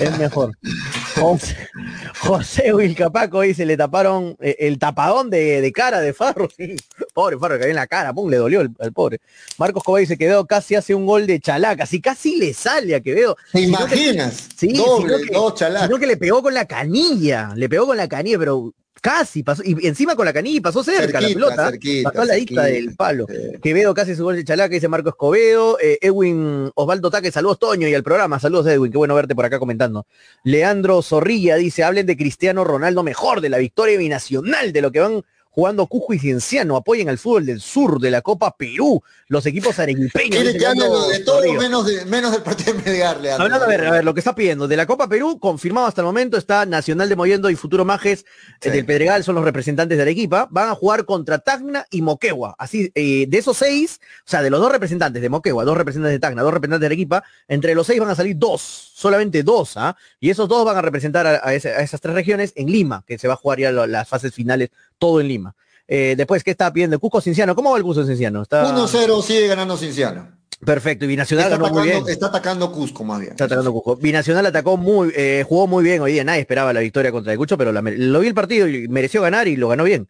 es 0.00 0.18
mejor. 0.18 0.56
José, 1.20 1.56
José 2.20 2.72
Wilcapaco 2.74 3.40
dice, 3.42 3.64
le 3.66 3.76
taparon 3.76 4.36
eh, 4.40 4.56
el 4.60 4.78
tapadón 4.78 5.30
de, 5.30 5.60
de 5.60 5.72
cara 5.72 6.00
de 6.00 6.12
Farro, 6.12 6.48
sí. 6.56 6.76
Pobre 7.14 7.38
Farro, 7.38 7.56
que 7.56 7.64
había 7.64 7.70
en 7.72 7.76
la 7.76 7.86
cara, 7.86 8.12
pum, 8.12 8.30
le 8.30 8.36
dolió 8.36 8.60
el- 8.60 8.70
al 8.78 8.92
pobre. 8.92 9.20
Marcos 9.58 9.82
Cobay 9.82 10.02
dice, 10.04 10.16
Quevedo 10.16 10.46
casi 10.46 10.74
hace 10.74 10.94
un 10.94 11.06
gol 11.06 11.26
de 11.26 11.40
chalaca, 11.40 11.86
si 11.86 12.00
casi 12.00 12.36
le 12.36 12.54
sale 12.54 12.94
a 12.94 13.00
Quevedo. 13.00 13.36
¿Te 13.52 13.58
que- 13.60 13.64
imaginas? 13.66 14.48
Sí, 14.56 14.72
Doble, 14.74 15.16
que- 15.26 15.34
dos 15.34 15.54
chalacas. 15.54 15.86
Sino 15.88 15.98
que 15.98 16.06
le 16.06 16.16
pegó 16.16 16.42
con 16.42 16.54
la 16.54 16.66
canilla, 16.66 17.52
le 17.54 17.68
pegó 17.68 17.86
con 17.86 17.96
la 17.96 18.08
canilla, 18.08 18.38
pero 18.38 18.72
casi 19.00 19.42
pasó, 19.42 19.62
y 19.64 19.86
encima 19.86 20.14
con 20.14 20.26
la 20.26 20.32
canilla 20.32 20.60
pasó 20.60 20.82
cerca 20.82 21.20
la 21.20 21.28
pelota. 21.28 21.70
cerquita, 21.70 22.10
pasó 22.10 22.22
a 22.22 22.24
la 22.26 22.34
cerquita. 22.34 22.64
del 22.64 22.94
palo. 22.94 23.26
Sí. 23.28 23.58
Quevedo 23.62 23.94
casi 23.94 24.14
su 24.14 24.24
gol 24.24 24.36
de 24.36 24.44
chalaca, 24.44 24.74
dice 24.74 24.88
Marco 24.88 25.08
Escobedo. 25.10 25.78
Eh, 25.80 25.98
Edwin 26.00 26.70
Osvaldo 26.74 27.10
Taque, 27.10 27.30
saludos 27.30 27.58
Toño 27.58 27.88
y 27.88 27.94
al 27.94 28.02
programa. 28.02 28.38
Saludos 28.38 28.66
Edwin, 28.66 28.92
qué 28.92 28.98
bueno 28.98 29.14
verte 29.14 29.34
por 29.34 29.44
acá 29.44 29.58
comentando. 29.58 30.06
Leandro 30.44 31.02
Zorrilla 31.02 31.56
dice, 31.56 31.84
hablen 31.84 32.06
de 32.06 32.16
Cristiano 32.16 32.64
Ronaldo 32.64 33.02
mejor, 33.02 33.40
de 33.40 33.48
la 33.48 33.58
victoria 33.58 33.98
binacional, 33.98 34.72
de 34.72 34.82
lo 34.82 34.92
que 34.92 35.00
van 35.00 35.24
jugando 35.58 35.88
Cusco 35.88 36.14
y 36.14 36.20
Cienciano. 36.20 36.76
Apoyen 36.76 37.08
al 37.08 37.18
fútbol 37.18 37.44
del 37.44 37.60
sur, 37.60 37.98
de 38.00 38.12
la 38.12 38.22
Copa 38.22 38.54
Perú, 38.56 39.02
los 39.26 39.44
equipos 39.44 39.76
arequipeños. 39.80 40.30
Quiere 40.30 40.52
que 40.52 40.58
de 40.68 41.18
todo 41.24 41.52
menos, 41.54 41.84
de, 41.84 42.04
menos 42.04 42.30
del 42.30 42.42
partido 42.42 42.74
de 42.74 42.82
Melgar. 42.84 43.16
Hablando, 43.16 43.64
a 43.64 43.66
ver, 43.66 43.84
a 43.84 43.90
ver, 43.90 44.04
lo 44.04 44.14
que 44.14 44.20
está 44.20 44.36
pidiendo. 44.36 44.68
De 44.68 44.76
la 44.76 44.86
Copa 44.86 45.08
Perú, 45.08 45.40
confirmado 45.40 45.88
hasta 45.88 46.00
el 46.00 46.04
momento, 46.04 46.36
está 46.36 46.64
Nacional 46.64 47.08
de 47.08 47.16
Moyendo 47.16 47.50
y 47.50 47.56
Futuro 47.56 47.84
Majes 47.84 48.24
Sí. 48.60 48.68
eh, 48.68 48.70
del 48.70 48.86
Pedregal, 48.86 49.24
son 49.24 49.34
los 49.34 49.42
representantes 49.42 49.98
de 49.98 50.02
Arequipa. 50.02 50.46
Van 50.48 50.68
a 50.68 50.76
jugar 50.76 51.04
contra 51.04 51.38
Tacna 51.40 51.86
y 51.90 52.02
Moquegua. 52.02 52.54
Así, 52.56 52.92
eh, 52.94 53.26
de 53.28 53.38
esos 53.38 53.56
seis, 53.56 53.98
o 54.24 54.30
sea, 54.30 54.42
de 54.42 54.50
los 54.50 54.60
dos 54.60 54.70
representantes 54.70 55.20
de 55.20 55.28
Moquegua, 55.28 55.64
dos 55.64 55.76
representantes 55.76 56.12
de 56.14 56.20
Tacna, 56.20 56.42
dos 56.42 56.54
representantes 56.54 56.82
de 56.82 56.86
Arequipa, 56.86 57.24
entre 57.48 57.74
los 57.74 57.84
seis 57.84 57.98
van 57.98 58.10
a 58.10 58.14
salir 58.14 58.36
dos, 58.38 58.92
solamente 58.94 59.42
dos, 59.42 59.72
¿ah? 59.76 59.96
Y 60.20 60.30
esos 60.30 60.48
dos 60.48 60.64
van 60.64 60.76
a 60.76 60.82
representar 60.82 61.26
a, 61.26 61.40
a 61.42 61.52
ese- 61.52 61.70
a 61.72 61.80
esas 61.80 62.00
tres 62.00 62.14
regiones 62.14 62.52
en 62.54 62.70
Lima, 62.70 63.02
que 63.08 63.18
se 63.18 63.26
va 63.26 63.34
a 63.34 63.36
jugar 63.36 63.58
ya 63.58 63.72
lo- 63.72 63.88
las 63.88 64.06
fases 64.08 64.32
finales, 64.32 64.70
todo 64.98 65.20
en 65.20 65.28
Lima. 65.28 65.54
Eh, 65.86 66.14
después, 66.16 66.44
¿qué 66.44 66.50
está 66.50 66.72
pidiendo? 66.72 66.98
Cusco 66.98 67.20
Cinciano, 67.20 67.54
¿cómo 67.54 67.70
va 67.70 67.78
el 67.78 67.82
Cusco 67.82 68.04
Cinciano? 68.04 68.42
Está 68.42 68.74
1-0 68.74 69.22
sigue 69.22 69.46
ganando 69.46 69.76
Cinciano. 69.76 70.28
perfecto, 70.64 71.04
y 71.06 71.08
Binacional 71.08 71.46
Está 71.46 71.56
ganó 71.56 71.72
muy 71.72 71.82
bien. 71.84 71.94
atacando, 71.96 72.12
está 72.12 72.26
atacando 72.26 72.72
Cusco 72.72 73.04
más 73.04 73.20
bien. 73.20 73.30
Está 73.32 73.44
atacando 73.44 73.72
Cusco. 73.72 73.96
Binacional 73.96 74.44
atacó 74.44 74.76
muy, 74.76 75.12
eh, 75.16 75.44
jugó 75.48 75.66
muy 75.66 75.82
bien 75.82 76.02
hoy 76.02 76.12
día. 76.12 76.24
Nadie 76.24 76.40
esperaba 76.40 76.72
la 76.72 76.80
victoria 76.80 77.10
contra 77.10 77.32
el 77.32 77.38
Cucho, 77.38 77.56
pero 77.56 77.72
la 77.72 77.80
lo 77.80 78.20
vi 78.20 78.26
el 78.26 78.34
partido 78.34 78.68
y 78.68 78.86
mereció 78.88 79.22
ganar 79.22 79.48
y 79.48 79.56
lo 79.56 79.68
ganó 79.68 79.84
bien. 79.84 80.08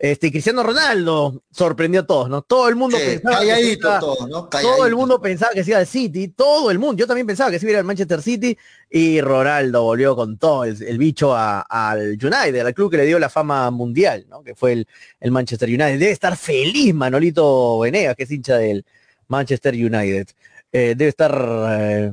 Este, 0.00 0.30
Cristiano 0.30 0.62
Ronaldo 0.62 1.42
sorprendió 1.50 2.02
a 2.02 2.06
todos, 2.06 2.28
¿no? 2.30 2.42
Todo 2.42 2.68
el 2.68 2.76
mundo 2.76 2.96
Sí, 2.96 3.04
pensaba 3.04 3.40
que 3.40 3.72
iba- 3.72 3.98
todo, 3.98 4.28
¿no? 4.28 4.48
todo 4.48 4.86
el 4.86 4.94
mundo 4.94 5.20
pensaba 5.20 5.50
que 5.52 5.64
se 5.64 5.70
iba 5.70 5.80
al 5.80 5.88
City, 5.88 6.28
todo 6.28 6.70
el 6.70 6.78
mundo. 6.78 6.94
Yo 7.00 7.06
también 7.08 7.26
pensaba 7.26 7.50
que 7.50 7.58
se 7.58 7.66
iba 7.66 7.70
a 7.70 7.72
ir 7.72 7.78
al 7.78 7.84
Manchester 7.84 8.22
City 8.22 8.56
y 8.88 9.20
Ronaldo 9.20 9.82
volvió 9.82 10.14
con 10.14 10.38
todo 10.38 10.62
el, 10.64 10.80
el 10.84 10.98
bicho 10.98 11.34
al 11.36 12.10
United, 12.12 12.64
al 12.64 12.74
club 12.74 12.92
que 12.92 12.96
le 12.98 13.06
dio 13.06 13.18
la 13.18 13.28
fama 13.28 13.68
mundial, 13.72 14.24
¿no? 14.28 14.42
Que 14.44 14.54
fue 14.54 14.72
el, 14.72 14.86
el 15.18 15.32
Manchester 15.32 15.68
United. 15.68 15.98
Debe 15.98 16.12
estar 16.12 16.36
feliz 16.36 16.94
Manolito 16.94 17.80
Venegas, 17.80 18.14
que 18.14 18.22
es 18.22 18.30
hincha 18.30 18.56
del 18.56 18.84
Manchester 19.26 19.74
United. 19.74 20.28
Eh, 20.70 20.94
debe 20.96 21.08
estar... 21.08 21.32
eh, 21.72 22.12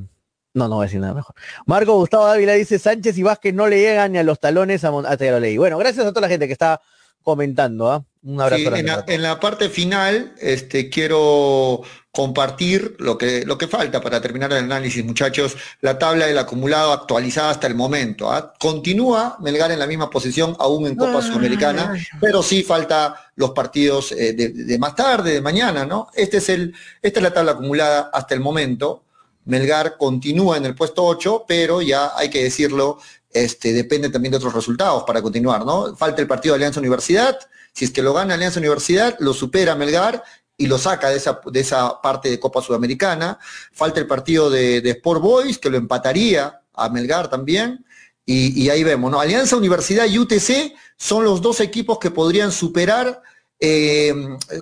no, 0.55 0.67
no 0.69 0.75
voy 0.77 0.85
a 0.85 0.87
decir 0.87 1.01
nada 1.01 1.13
mejor. 1.13 1.35
Marco 1.67 1.93
Gustavo 1.97 2.25
Dávila 2.25 2.53
dice, 2.53 2.79
Sánchez 2.79 3.15
y 3.17 3.23
Vázquez 3.23 3.53
no 3.53 3.67
le 3.67 3.77
llegan 3.79 4.13
ni 4.13 4.17
a 4.17 4.23
los 4.23 4.39
talones 4.39 4.83
a 4.85 4.89
Mon- 4.91 5.05
ah, 5.05 5.15
ya 5.17 5.31
lo 5.33 5.39
leí. 5.39 5.57
Bueno, 5.57 5.77
gracias 5.77 6.05
a 6.05 6.09
toda 6.09 6.21
la 6.21 6.29
gente 6.29 6.47
que 6.47 6.53
está 6.53 6.81
comentando, 7.25 7.91
¿ah? 7.91 8.05
Un 8.23 8.39
abrazo. 8.39 8.59
Sí, 8.59 8.63
grande 8.63 9.03
en, 9.07 9.21
la, 9.21 9.33
en 9.33 9.39
parte 9.39 9.69
final 9.69 10.33
este, 10.39 10.89
quiero 10.89 11.81
compartir 12.11 12.95
lo 12.99 13.17
que, 13.17 13.45
lo 13.45 13.57
que 13.57 13.67
falta 13.67 13.99
para 13.99 14.21
terminar 14.21 14.51
el 14.53 14.59
análisis, 14.59 15.03
muchachos, 15.03 15.57
la 15.81 15.99
tabla 15.99 16.27
del 16.27 16.37
acumulado 16.37 16.93
actualizada 16.93 17.49
hasta 17.49 17.67
el 17.67 17.75
momento. 17.75 18.31
¿ah? 18.31 18.53
Continúa 18.57 19.37
Melgar 19.41 19.71
en 19.71 19.79
la 19.79 19.87
misma 19.87 20.09
posición 20.09 20.55
aún 20.59 20.87
en 20.87 20.95
Copa 20.95 21.21
Sudamericana, 21.21 21.93
pero 22.21 22.41
sí 22.41 22.63
falta 22.63 23.31
los 23.35 23.51
partidos 23.51 24.13
eh, 24.13 24.31
de, 24.33 24.49
de 24.49 24.79
más 24.79 24.95
tarde, 24.95 25.33
de 25.33 25.41
mañana, 25.41 25.85
¿no? 25.85 26.07
Este 26.13 26.37
es 26.37 26.47
el, 26.47 26.73
esta 27.01 27.19
es 27.19 27.23
la 27.23 27.33
tabla 27.33 27.51
acumulada 27.51 28.09
hasta 28.13 28.33
el 28.33 28.39
momento. 28.39 29.03
Melgar 29.45 29.97
continúa 29.97 30.57
en 30.57 30.65
el 30.65 30.73
puesto 30.73 31.03
8, 31.03 31.45
pero 31.47 31.81
ya 31.81 32.13
hay 32.15 32.29
que 32.29 32.43
decirlo, 32.43 32.97
este, 33.35 33.73
depende 33.73 34.09
también 34.09 34.31
de 34.31 34.37
otros 34.37 34.53
resultados 34.53 35.03
para 35.03 35.21
continuar, 35.21 35.65
¿no? 35.65 35.93
Falta 35.97 36.21
el 36.21 36.27
partido 36.27 36.53
de 36.53 36.59
Alianza 36.59 36.79
Universidad, 36.79 37.37
si 37.73 37.83
es 37.83 37.91
que 37.91 38.01
lo 38.01 38.13
gana 38.13 38.35
Alianza 38.35 38.59
Universidad, 38.61 39.17
lo 39.19 39.33
supera 39.33 39.75
Melgar 39.75 40.23
y 40.55 40.67
lo 40.67 40.77
saca 40.77 41.09
de 41.09 41.17
esa, 41.17 41.41
de 41.45 41.59
esa 41.59 42.01
parte 42.01 42.29
de 42.29 42.39
Copa 42.39 42.61
Sudamericana. 42.61 43.37
Falta 43.73 43.99
el 43.99 44.07
partido 44.07 44.49
de, 44.49 44.77
Sport 44.77 45.21
Boys, 45.21 45.57
que 45.57 45.69
lo 45.69 45.75
empataría 45.75 46.61
a 46.73 46.87
Melgar 46.87 47.29
también. 47.29 47.85
Y, 48.25 48.63
y 48.63 48.69
ahí 48.69 48.85
vemos, 48.85 49.11
¿no? 49.11 49.19
Alianza 49.19 49.57
Universidad 49.57 50.05
y 50.05 50.17
UTC 50.17 50.73
son 50.95 51.25
los 51.25 51.41
dos 51.41 51.59
equipos 51.59 51.99
que 51.99 52.11
podrían 52.11 52.53
superar, 52.53 53.21
eh, 53.59 54.15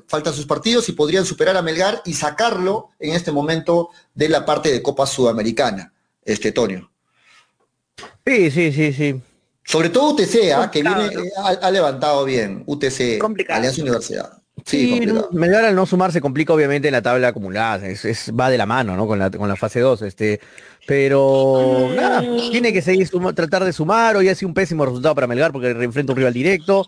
faltan 0.07 0.33
sus 0.33 0.47
partidos 0.47 0.89
y 0.89 0.93
podrían 0.93 1.25
superar 1.25 1.57
a 1.57 1.61
Melgar 1.61 2.01
y 2.05 2.13
sacarlo 2.13 2.89
en 2.97 3.13
este 3.13 3.31
momento 3.31 3.91
de 4.15 4.29
la 4.29 4.45
parte 4.45 4.71
de 4.71 4.81
Copa 4.81 5.05
Sudamericana, 5.05 5.93
este 6.25 6.51
Tonio. 6.51 6.92
Sí, 8.25 8.51
sí, 8.51 8.71
sí, 8.71 8.93
sí. 8.93 9.21
Sobre 9.65 9.89
todo 9.89 10.11
UTC, 10.11 10.51
¿ah? 10.55 10.69
que 10.71 10.81
viene, 10.81 11.09
ha, 11.37 11.47
ha 11.49 11.71
levantado 11.71 12.25
bien, 12.25 12.63
UTC, 12.65 13.17
Complicado. 13.19 13.59
Alianza 13.59 13.81
Universidad. 13.81 14.42
Sí, 14.65 15.01
Sí. 15.03 15.13
Melgar 15.31 15.65
al 15.65 15.75
no 15.75 15.85
sumar 15.85 16.11
se 16.11 16.21
complica 16.21 16.53
obviamente 16.53 16.87
en 16.87 16.93
la 16.93 17.01
tabla 17.01 17.29
acumulada, 17.29 17.87
es, 17.87 18.05
es- 18.05 18.31
va 18.39 18.49
de 18.49 18.57
la 18.57 18.65
mano, 18.65 18.95
¿no? 18.95 19.07
Con 19.07 19.19
la, 19.19 19.29
con 19.31 19.49
la 19.49 19.55
fase 19.55 19.79
2, 19.79 20.03
este, 20.03 20.39
pero 20.85 21.89
nada, 21.95 22.21
tiene 22.51 22.71
que 22.71 22.81
seguir 22.81 23.07
suma- 23.07 23.33
tratar 23.33 23.63
de 23.63 23.73
sumar, 23.73 24.15
hoy 24.15 24.29
ha 24.29 24.35
sido 24.35 24.49
un 24.49 24.53
pésimo 24.53 24.85
resultado 24.85 25.15
para 25.15 25.27
Melgar 25.27 25.51
porque 25.51 25.71
enfrenta 25.71 26.13
un 26.13 26.17
rival 26.17 26.33
directo, 26.33 26.87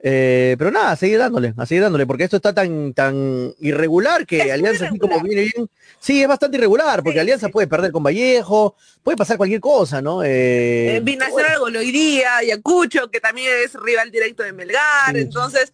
eh, 0.00 0.56
pero 0.58 0.70
nada, 0.70 0.90
a 0.90 0.96
seguir 0.96 1.18
dándole, 1.18 1.54
a 1.56 1.64
seguir 1.64 1.82
dándole, 1.82 2.04
porque 2.04 2.24
esto 2.24 2.36
está 2.36 2.52
tan, 2.52 2.92
tan 2.92 3.54
irregular 3.60 4.26
que 4.26 4.40
Es 4.42 4.52
Alianza 4.52 4.86
así 4.88 4.98
como 4.98 5.14
irregular. 5.14 5.34
viene 5.36 5.52
bien, 5.54 5.70
sí, 6.00 6.20
es 6.20 6.28
bastante 6.28 6.56
irregular, 6.58 7.02
porque 7.02 7.14
Sí, 7.18 7.20
Alianza 7.20 7.46
sí. 7.46 7.52
puede 7.52 7.68
perder 7.68 7.92
con 7.92 8.02
Vallejo, 8.02 8.74
puede 9.02 9.16
pasar 9.16 9.36
cualquier 9.38 9.60
cosa, 9.60 10.02
¿no? 10.02 10.22
Eh, 10.24 10.96
Eh, 10.96 11.00
Binacional 11.02 11.58
gol 11.60 11.76
hoy 11.76 11.90
día, 11.92 12.36
Ayacucho, 12.38 13.08
que 13.10 13.20
también 13.20 13.50
es 13.64 13.72
rival 13.74 14.10
directo 14.10 14.42
de 14.42 14.52
Melgar, 14.52 15.14
Sí. 15.14 15.20
entonces 15.22 15.72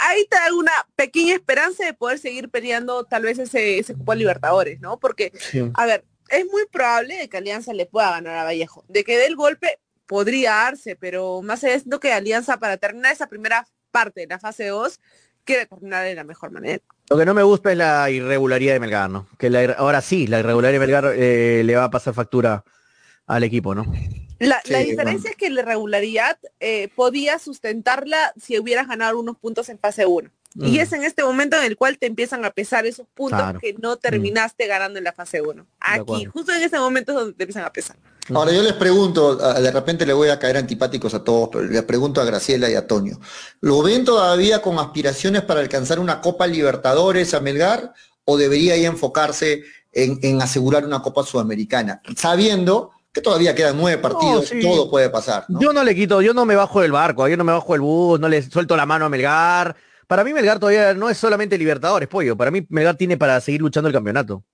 ahí 0.00 0.26
te 0.28 0.36
da 0.36 0.54
una 0.54 0.72
pequeña 0.96 1.34
esperanza 1.34 1.84
de 1.84 1.94
poder 1.94 2.18
seguir 2.18 2.48
peleando 2.48 3.04
tal 3.04 3.22
vez 3.22 3.38
ese, 3.38 3.78
ese 3.78 3.94
cupo 3.94 4.12
a 4.12 4.16
Libertadores, 4.16 4.80
¿no? 4.80 4.98
Porque, 4.98 5.32
sí. 5.38 5.70
a 5.74 5.86
ver, 5.86 6.04
es 6.28 6.46
muy 6.46 6.66
probable 6.70 7.16
de 7.16 7.28
que 7.28 7.36
Alianza 7.36 7.72
le 7.72 7.86
pueda 7.86 8.10
ganar 8.10 8.36
a 8.36 8.44
Vallejo. 8.44 8.84
De 8.88 9.04
que 9.04 9.18
dé 9.18 9.26
el 9.26 9.36
golpe 9.36 9.78
podría 10.06 10.52
darse, 10.52 10.96
pero 10.96 11.42
más 11.42 11.62
allá 11.64 11.80
de 11.84 11.98
que 11.98 12.12
Alianza 12.12 12.58
para 12.58 12.76
terminar 12.76 13.12
esa 13.12 13.28
primera 13.28 13.66
parte 13.90 14.22
de 14.22 14.26
la 14.26 14.38
fase 14.38 14.66
2 14.68 15.00
quiere 15.44 15.66
terminar 15.66 16.04
de 16.04 16.14
la 16.14 16.24
mejor 16.24 16.50
manera. 16.50 16.82
Lo 17.08 17.16
que 17.16 17.24
no 17.24 17.34
me 17.34 17.42
gusta 17.42 17.72
es 17.72 17.78
la 17.78 18.08
irregularidad 18.10 18.74
de 18.74 18.80
Melgar, 18.80 19.10
¿no? 19.10 19.26
Que 19.38 19.50
la 19.50 19.72
ahora 19.72 20.00
sí, 20.00 20.26
la 20.26 20.40
irregularidad 20.40 20.80
de 20.80 20.86
Melgar 20.86 21.12
eh, 21.16 21.62
le 21.64 21.76
va 21.76 21.84
a 21.84 21.90
pasar 21.90 22.14
factura 22.14 22.64
al 23.26 23.42
equipo, 23.42 23.74
¿no? 23.74 23.86
La, 24.40 24.60
diferencia 24.80 25.30
es 25.30 25.36
que 25.36 25.50
la 25.50 25.60
irregularidad 25.60 26.38
eh, 26.60 26.88
podía 26.96 27.38
sustentarla 27.38 28.32
si 28.40 28.58
hubieras 28.58 28.88
ganado 28.88 29.18
unos 29.20 29.36
puntos 29.36 29.68
en 29.68 29.78
fase 29.78 30.06
1. 30.06 30.30
Y 30.56 30.78
Mm. 30.78 30.80
es 30.80 30.92
en 30.92 31.04
este 31.04 31.22
momento 31.22 31.56
en 31.56 31.62
el 31.64 31.76
cual 31.76 31.96
te 31.98 32.06
empiezan 32.06 32.44
a 32.44 32.50
pesar 32.50 32.84
esos 32.84 33.06
puntos 33.14 33.38
Claro. 33.38 33.60
que 33.60 33.74
no 33.74 33.96
terminaste 33.98 34.66
ganando 34.66 34.98
en 34.98 35.04
la 35.04 35.12
fase 35.12 35.40
1. 35.40 35.64
Aquí, 35.78 36.24
justo 36.24 36.52
en 36.52 36.62
ese 36.62 36.78
momento 36.78 37.12
es 37.12 37.18
donde 37.18 37.34
te 37.34 37.44
empiezan 37.44 37.64
a 37.64 37.72
pesar. 37.72 37.96
Ahora 38.34 38.52
yo 38.52 38.62
les 38.62 38.72
pregunto, 38.72 39.36
de 39.36 39.70
repente 39.70 40.06
le 40.06 40.12
voy 40.12 40.28
a 40.28 40.38
caer 40.38 40.56
antipáticos 40.56 41.14
a 41.14 41.22
todos, 41.22 41.50
pero 41.52 41.64
le 41.64 41.82
pregunto 41.82 42.20
a 42.20 42.24
Graciela 42.24 42.68
y 42.70 42.74
a 42.74 42.86
Toño, 42.86 43.20
¿lo 43.60 43.82
ven 43.82 44.04
todavía 44.04 44.60
con 44.62 44.78
aspiraciones 44.78 45.42
para 45.42 45.60
alcanzar 45.60 45.98
una 46.00 46.20
Copa 46.20 46.46
Libertadores 46.46 47.34
a 47.34 47.40
Melgar 47.40 47.92
o 48.24 48.36
debería 48.36 48.76
ya 48.76 48.88
enfocarse 48.88 49.62
en, 49.92 50.18
en 50.22 50.40
asegurar 50.42 50.84
una 50.84 51.02
Copa 51.02 51.24
Sudamericana? 51.24 52.02
Sabiendo 52.16 52.90
que 53.12 53.20
todavía 53.20 53.54
quedan 53.54 53.76
nueve 53.76 53.98
partidos, 53.98 54.46
sí. 54.48 54.60
todo 54.60 54.88
puede 54.90 55.10
pasar. 55.10 55.44
¿no? 55.48 55.60
Yo 55.60 55.72
no 55.72 55.82
le 55.82 55.94
quito, 55.94 56.22
yo 56.22 56.32
no 56.32 56.44
me 56.44 56.54
bajo 56.54 56.80
del 56.80 56.92
barco, 56.92 57.26
yo 57.28 57.36
no 57.36 57.44
me 57.44 57.52
bajo 57.52 57.72
del 57.72 57.80
bus, 57.80 58.20
no 58.20 58.28
le 58.28 58.42
suelto 58.42 58.76
la 58.76 58.86
mano 58.86 59.04
a 59.04 59.08
Melgar. 59.08 59.74
Para 60.06 60.24
mí 60.24 60.32
Melgar 60.32 60.58
todavía 60.58 60.94
no 60.94 61.08
es 61.08 61.18
solamente 61.18 61.58
Libertadores, 61.58 62.08
pollo. 62.08 62.36
Para 62.36 62.50
mí 62.50 62.64
Melgar 62.68 62.96
tiene 62.96 63.16
para 63.16 63.40
seguir 63.40 63.60
luchando 63.62 63.88
el 63.88 63.94
campeonato. 63.94 64.44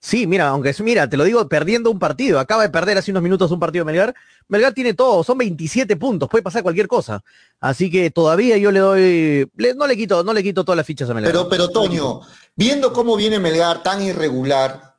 Sí, 0.00 0.26
mira, 0.26 0.48
aunque 0.48 0.68
es, 0.68 0.80
mira, 0.82 1.08
te 1.08 1.16
lo 1.16 1.24
digo, 1.24 1.48
perdiendo 1.48 1.90
un 1.90 1.98
partido, 1.98 2.38
acaba 2.38 2.62
de 2.62 2.68
perder 2.68 2.98
hace 2.98 3.10
unos 3.10 3.22
minutos 3.22 3.50
un 3.50 3.58
partido 3.58 3.86
de 3.86 3.90
Melgar, 3.92 4.14
Melgar 4.48 4.74
tiene 4.74 4.92
todo, 4.92 5.24
son 5.24 5.38
27 5.38 5.96
puntos, 5.96 6.28
puede 6.28 6.42
pasar 6.42 6.62
cualquier 6.62 6.88
cosa. 6.88 7.22
Así 7.58 7.90
que 7.90 8.10
todavía 8.10 8.58
yo 8.58 8.70
le 8.70 8.80
doy, 8.80 9.50
le- 9.56 9.74
no 9.74 9.86
le 9.86 9.96
quito, 9.96 10.22
no 10.22 10.34
le 10.34 10.42
quito 10.42 10.62
todas 10.62 10.76
las 10.76 10.84
fichas 10.86 11.08
a 11.08 11.14
Melgar. 11.14 11.32
Pero, 11.32 11.48
pero 11.48 11.68
Toño, 11.70 12.20
viendo 12.54 12.92
cómo 12.92 13.16
viene 13.16 13.38
Melgar 13.38 13.82
tan 13.82 14.02
irregular, 14.02 14.93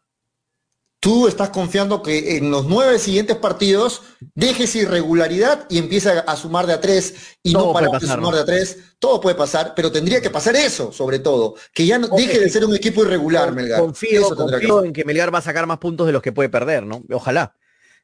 tú 1.06 1.28
estás 1.28 1.52
confiando 1.52 2.02
que 2.02 2.38
en 2.38 2.50
los 2.50 2.66
nueve 2.66 2.98
siguientes 2.98 3.38
partidos 3.38 4.02
dejes 4.34 4.76
irregularidad 4.76 5.68
y 5.70 5.78
empieza 5.78 6.22
a 6.22 6.36
sumar 6.36 6.66
de 6.66 6.74
a 6.74 6.82
tres 6.82 7.38
y 7.44 7.54
Todo 7.54 7.68
no 7.68 7.74
para 7.74 7.90
de 7.90 8.08
sumar 8.08 8.34
de 8.34 8.42
a 8.42 8.46
tres. 8.46 8.80
Todo 8.98 9.22
puede 9.22 9.36
pasar, 9.36 9.74
pero 9.76 9.92
tendría 9.92 10.20
que 10.20 10.32
pasar 10.32 10.56
eso, 10.56 10.92
sobre 10.92 11.20
todo. 11.20 11.54
Que 11.76 11.86
ya 11.86 12.00
no, 12.00 12.08
deje 12.08 12.40
de 12.40 12.50
ser 12.50 12.66
un 12.66 12.76
equipo 12.76 13.04
irregular, 13.04 13.50
Con- 13.50 13.56
Melgar. 13.56 13.82
Confío, 13.82 14.30
que 14.60 14.88
en 14.88 14.94
que 14.94 15.06
Melgar 15.06 15.32
va 15.32 15.38
a 15.38 15.44
sacar 15.44 15.68
más 15.68 15.78
puntos 15.78 16.08
de 16.08 16.14
los 16.14 16.24
que 16.24 16.32
puede 16.32 16.50
perder, 16.50 16.88
¿no? 16.88 17.04
Ojalá. 17.12 17.56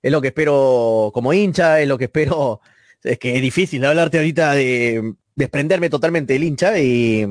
Es 0.04 0.12
lo 0.12 0.22
que 0.22 0.28
espero 0.28 1.10
como 1.12 1.34
hincha, 1.34 1.82
es 1.82 1.88
lo 1.88 1.98
que 1.98 2.06
espero. 2.06 2.62
Es 3.02 3.18
que 3.18 3.36
es 3.36 3.42
difícil 3.42 3.84
hablarte 3.84 4.20
ahorita 4.20 4.54
de 4.54 5.16
desprenderme 5.36 5.90
totalmente 5.90 6.34
del 6.34 6.44
hincha 6.44 6.78
y 6.78 7.26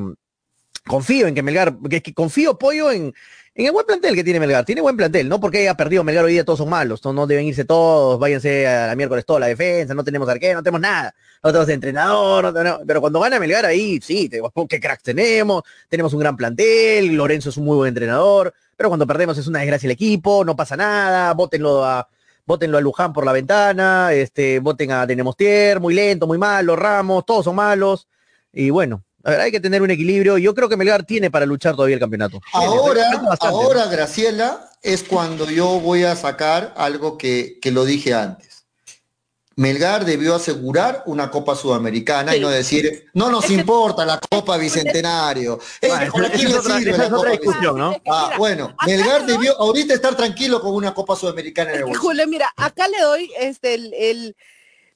confío 0.87 1.27
en 1.27 1.35
que 1.35 1.43
Melgar, 1.43 1.77
que, 1.89 2.03
que 2.03 2.15
confío 2.15 2.59
pollo 2.59 2.91
en, 2.91 3.15
en 3.55 3.67
el 3.67 3.73
buen 3.73 3.85
plantel 3.85 4.15
que 4.15 4.25
tiene 4.25 4.41
Melgar. 4.41 4.65
Tiene 4.65 4.81
buen 4.81 4.97
plantel, 4.97 5.29
no 5.29 5.41
porque 5.41 5.59
haya 5.59 5.77
perdido 5.77 6.05
Melgar 6.05 6.25
hoy 6.25 6.33
día 6.33 6.45
todos 6.45 6.59
son 6.59 6.71
malos, 6.71 7.05
no, 7.05 7.13
no 7.13 7.27
deben 7.27 7.47
irse 7.47 7.65
todos, 7.65 8.19
váyanse 8.19 8.67
a 8.67 8.87
la 8.87 8.97
miércoles 8.97 9.25
toda 9.27 9.41
la 9.41 9.47
defensa, 9.49 9.95
no 9.95 10.05
tenemos 10.05 10.29
arquero, 10.29 10.55
no 10.55 10.63
tenemos 10.63 10.81
nada, 10.81 11.15
no 11.43 11.51
tenemos 11.51 11.69
entrenador, 11.69 12.53
no 12.53 12.81
pero 12.87 13.01
cuando 13.01 13.21
gana 13.21 13.39
Melgar 13.39 13.67
ahí 13.67 14.01
sí, 14.01 14.29
te, 14.29 14.41
qué 14.69 14.81
cracks 14.81 15.03
tenemos, 15.03 15.63
tenemos 15.89 16.13
un 16.15 16.21
gran 16.21 16.37
plantel, 16.37 17.15
Lorenzo 17.15 17.51
es 17.51 17.57
un 17.57 17.65
muy 17.65 17.77
buen 17.77 17.89
entrenador, 17.89 18.55
pero 18.77 18.89
cuando 18.89 19.07
perdemos 19.07 19.37
es 19.37 19.47
una 19.47 19.59
desgracia 19.61 19.87
el 19.89 19.93
equipo, 19.93 20.45
no 20.45 20.57
pasa 20.57 20.77
nada, 20.77 21.35
bótenlo 21.35 21.85
a, 21.85 22.09
bótenlo 22.47 22.79
a 22.79 22.81
Luján 22.81 23.13
por 23.13 23.27
la 23.27 23.33
ventana, 23.33 24.13
este, 24.13 24.61
voten 24.61 24.93
a 24.93 25.07
Denemostier, 25.07 25.81
muy 25.81 25.95
lento, 25.95 26.27
muy 26.27 26.39
malo, 26.39 26.77
Ramos, 26.77 27.27
todos 27.27 27.45
son 27.45 27.57
malos, 27.57 28.09
y 28.53 28.71
bueno, 28.71 29.05
a 29.25 29.31
ver, 29.31 29.41
hay 29.41 29.51
que 29.51 29.61
tener 29.61 29.83
un 29.83 29.91
equilibrio, 29.91 30.39
yo 30.39 30.55
creo 30.55 30.69
que 30.69 30.77
Melgar 30.77 31.05
tiene 31.05 31.31
para 31.31 31.47
luchar 31.47 31.75
todavía 31.77 31.95
el 31.95 32.01
campeonato. 32.01 32.41
Ahora, 33.41 33.87
Graciela, 33.87 34.71
es 34.83 35.03
cuando 35.05 35.51
yo 35.51 35.81
voy 35.81 36.05
a 36.05 36.17
sacar 36.17 36.73
algo 36.77 37.19
que, 37.19 37.59
que 37.61 37.71
lo 37.71 37.85
dije 37.85 38.15
antes. 38.15 38.49
Melgar 39.57 40.07
debió 40.07 40.37
asegurar 40.37 41.03
una 41.05 41.31
Copa 41.31 41.55
Sudamericana 41.55 42.35
y 42.35 42.41
no 42.41 42.49
decir, 42.49 43.09
no 43.13 43.31
nos 43.31 43.45
Es 43.45 43.49
que- 43.51 43.57
importa 43.57 44.07
la 44.07 44.19
Copa 44.19 44.57
Bicentenario. 44.57 45.59
Bueno, 45.83 46.13
¿para 46.13 46.27
esa 46.29 46.35
quién 46.37 46.47
es 46.47 46.53
le 46.53 46.59
otra- 46.61 46.79
sirve 46.79 46.91
esa 46.93 46.99
la 46.99 47.05
es 47.07 47.13
otra 47.13 47.31
Copa 47.31 47.43
discusión, 47.43 47.79
¿no? 47.79 47.93
Es 47.93 47.99
que 47.99 48.11
Ah, 48.11 48.31
bueno, 48.39 48.75
Melgar 48.87 49.27
debió 49.27 49.59
ahorita 49.61 49.93
estar 49.93 50.17
tranquilo 50.17 50.63
con 50.63 50.73
una 50.75 50.95
Copa 50.95 51.15
Sudamericana 51.15 51.73
en 51.73 51.77
el 51.77 51.83
bolsillo. 51.85 52.01
Julio, 52.01 52.27
mira, 52.29 52.51
acá 52.57 52.89
le 52.89 53.01
doy 53.03 53.31
este 53.39 53.75
el, 53.75 53.93
el- 53.93 54.37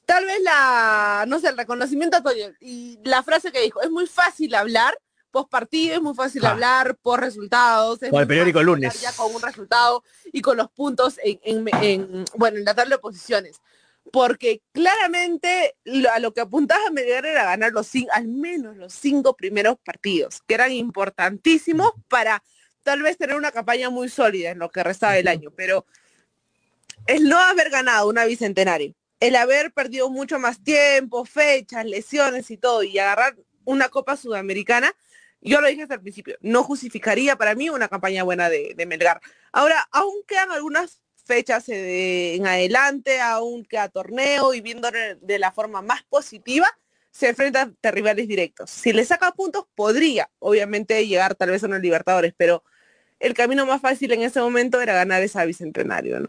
tal 0.07 0.25
vez 0.27 0.41
la, 0.43 1.25
no 1.27 1.39
sé, 1.41 1.49
el 1.49 1.57
reconocimiento 1.57 2.17
a 2.17 2.23
Toño 2.23 2.53
y 2.61 2.99
la 3.05 3.23
frase 3.23 3.51
que 3.53 3.61
dijo, 3.63 3.81
es 3.83 3.91
muy 3.91 4.07
fácil 4.07 4.55
hablar 4.55 4.99
post 5.31 5.51
partido, 5.51 5.97
es 5.97 6.01
muy 6.03 6.15
fácil 6.15 6.45
Ah. 6.47 6.51
hablar 6.51 6.97
por 7.03 7.21
resultados, 7.21 8.01
es 8.03 8.11
Con 8.11 8.21
el 8.21 8.27
periódico 8.29 8.63
lunes. 8.63 9.01
ya 9.01 9.13
con 9.13 9.35
un 9.35 9.43
resultado 9.43 10.05
y 10.33 10.41
con 10.43 10.57
los 10.57 10.71
puntos 10.71 11.19
en, 11.25 11.41
en- 11.43 11.69
en, 11.83 12.25
bueno, 12.37 12.59
en 12.59 12.65
la 12.65 12.75
tabla 12.75 12.97
de 12.97 13.01
posiciones. 13.01 13.61
Porque 14.13 14.61
claramente 14.73 15.75
lo- 15.85 16.13
a 16.13 16.19
lo 16.21 16.33
que 16.33 16.41
apuntaba 16.43 16.89
Melgar 16.91 17.27
era 17.27 17.45
ganar 17.45 17.73
los 17.73 17.91
al 18.13 18.29
menos 18.29 18.77
los 18.77 18.93
cinco 18.93 19.35
primeros 19.35 19.77
partidos, 19.85 20.41
que 20.47 20.55
eran 20.55 20.71
importantísimos 20.71 21.91
para 22.09 22.43
tal 22.85 23.03
vez 23.03 23.17
tener 23.17 23.35
una 23.35 23.51
campaña 23.51 23.91
muy 23.91 24.09
sólida 24.11 24.51
en 24.51 24.59
lo 24.61 24.71
que 24.71 24.85
restaba 24.85 25.15
del 25.15 25.27
año, 25.27 25.51
pero 25.57 25.85
el 27.07 27.25
no 27.29 27.41
haber 27.41 27.71
ganado 27.71 28.09
una 28.09 28.25
bicentenario, 28.25 28.95
el 29.21 29.37
haber 29.37 29.73
perdido 29.73 30.11
mucho 30.11 30.39
más 30.39 30.63
tiempo, 30.63 31.25
fechas, 31.25 31.85
lesiones 31.85 32.51
y 32.51 32.57
todo, 32.57 32.83
y 32.83 32.99
agarrar 32.99 33.37
una 33.65 33.89
Copa 33.89 34.17
Sudamericana, 34.17 34.93
yo 35.41 35.61
lo 35.61 35.69
dije 35.69 35.83
desde 35.83 35.95
el 35.95 36.01
principio, 36.01 36.37
no 36.41 36.63
justificaría 36.63 37.37
para 37.37 37.55
mí 37.55 37.69
una 37.69 37.89
campaña 37.89 38.23
buena 38.23 38.49
de, 38.49 38.75
Melgar. 38.87 39.21
Ahora, 39.53 39.87
aún 39.93 40.15
quedan 40.27 40.51
algunas 40.51 41.03
fechas 41.25 41.69
eh, 41.69 42.35
en 42.35 42.47
adelante, 42.47 43.21
aún 43.21 43.65
queda 43.65 43.89
torneo 43.89 44.55
y 44.55 44.61
viendo 44.61 44.91
de 44.91 45.39
la 45.39 45.53
forma 45.53 45.83
más 45.83 46.03
positiva, 46.05 46.69
se 47.11 47.29
enfrenta 47.29 47.71
a 47.83 47.91
rivales 47.91 48.27
directos. 48.27 48.71
Si 48.71 48.93
le 48.93 49.05
saca 49.05 49.33
puntos, 49.33 49.67
podría, 49.75 50.31
obviamente, 50.41 51.07
llegar 51.07 51.35
tal 51.35 51.51
vez 51.51 51.63
a 51.63 51.67
unos 51.67 51.81
Libertadores, 51.81 52.35
pero 52.37 52.65
el 53.21 53.35
camino 53.35 53.65
más 53.67 53.81
fácil 53.81 54.13
en 54.13 54.23
ese 54.23 54.41
momento 54.41 54.81
era 54.81 54.95
ganar 54.95 55.23
esa 55.23 55.45
bicentenario, 55.45 56.21
¿no? 56.21 56.27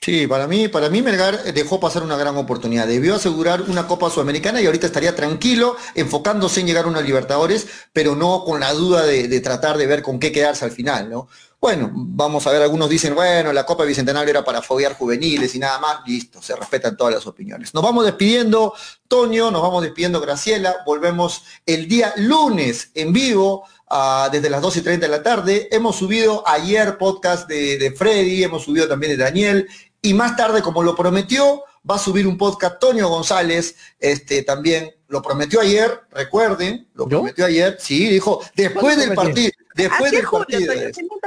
Sí, 0.00 0.26
para 0.26 0.46
mí, 0.46 0.68
para 0.68 0.88
mí 0.90 1.02
Melgar 1.02 1.52
dejó 1.52 1.80
pasar 1.80 2.02
una 2.02 2.16
gran 2.16 2.36
oportunidad. 2.36 2.86
Debió 2.86 3.16
asegurar 3.16 3.62
una 3.62 3.88
Copa 3.88 4.08
Sudamericana 4.10 4.60
y 4.60 4.66
ahorita 4.66 4.86
estaría 4.86 5.14
tranquilo, 5.16 5.76
enfocándose 5.94 6.60
en 6.60 6.66
llegar 6.66 6.84
a 6.84 6.88
una 6.88 7.00
Libertadores, 7.00 7.66
pero 7.92 8.14
no 8.14 8.44
con 8.44 8.60
la 8.60 8.72
duda 8.72 9.04
de, 9.04 9.40
tratar 9.40 9.76
de 9.76 9.86
ver 9.86 10.02
con 10.02 10.20
qué 10.20 10.30
quedarse 10.30 10.64
al 10.64 10.70
final, 10.70 11.10
¿no? 11.10 11.28
Bueno, 11.60 11.90
vamos 11.92 12.46
a 12.46 12.52
ver, 12.52 12.62
algunos 12.62 12.88
dicen, 12.88 13.16
bueno, 13.16 13.52
la 13.52 13.66
Copa 13.66 13.84
Bicentenario 13.84 14.30
era 14.30 14.44
para 14.44 14.62
foguear 14.62 14.94
juveniles 14.94 15.56
y 15.56 15.58
nada 15.58 15.80
más, 15.80 15.96
listo, 16.06 16.40
se 16.40 16.54
respetan 16.54 16.96
todas 16.96 17.12
las 17.12 17.26
opiniones. 17.26 17.74
Nos 17.74 17.82
vamos 17.82 18.04
despidiendo, 18.04 18.74
Toño, 19.08 19.50
nos 19.50 19.60
vamos 19.60 19.82
despidiendo, 19.82 20.20
Graciela, 20.20 20.76
volvemos 20.86 21.42
el 21.66 21.88
día 21.88 22.14
lunes 22.16 22.92
en 22.94 23.12
vivo 23.12 23.64
ah, 23.88 24.28
desde 24.30 24.50
las 24.50 24.62
2 24.62 24.76
y 24.76 24.80
30 24.82 25.06
de 25.06 25.10
la 25.10 25.22
tarde. 25.24 25.68
Hemos 25.72 25.96
subido 25.96 26.46
ayer 26.46 26.96
podcast 26.96 27.48
de 27.48 27.92
Freddy, 27.96 28.44
hemos 28.44 28.62
subido 28.62 28.86
también 28.86 29.16
de 29.16 29.24
Daniel, 29.24 29.68
y 30.02 30.14
más 30.14 30.36
tarde, 30.36 30.62
como 30.62 30.82
lo 30.82 30.94
prometió, 30.94 31.64
va 31.88 31.96
a 31.96 31.98
subir 31.98 32.26
un 32.26 32.36
podcast 32.36 32.78
Toño 32.78 33.08
González, 33.08 33.76
este 33.98 34.42
también 34.42 34.97
lo 35.08 35.22
prometió 35.22 35.60
ayer, 35.60 35.90
recuerden, 36.12 36.86
lo 36.94 37.04
¿Yo? 37.04 37.18
prometió 37.20 37.46
ayer, 37.46 37.76
sí, 37.80 38.08
dijo, 38.10 38.42
después 38.54 38.82
¿Cuándo 38.84 39.04
del 39.06 39.14
partido, 39.14 39.50
después 39.74 40.02
Así 40.12 40.16
del 40.16 40.26
partido. 40.26 40.72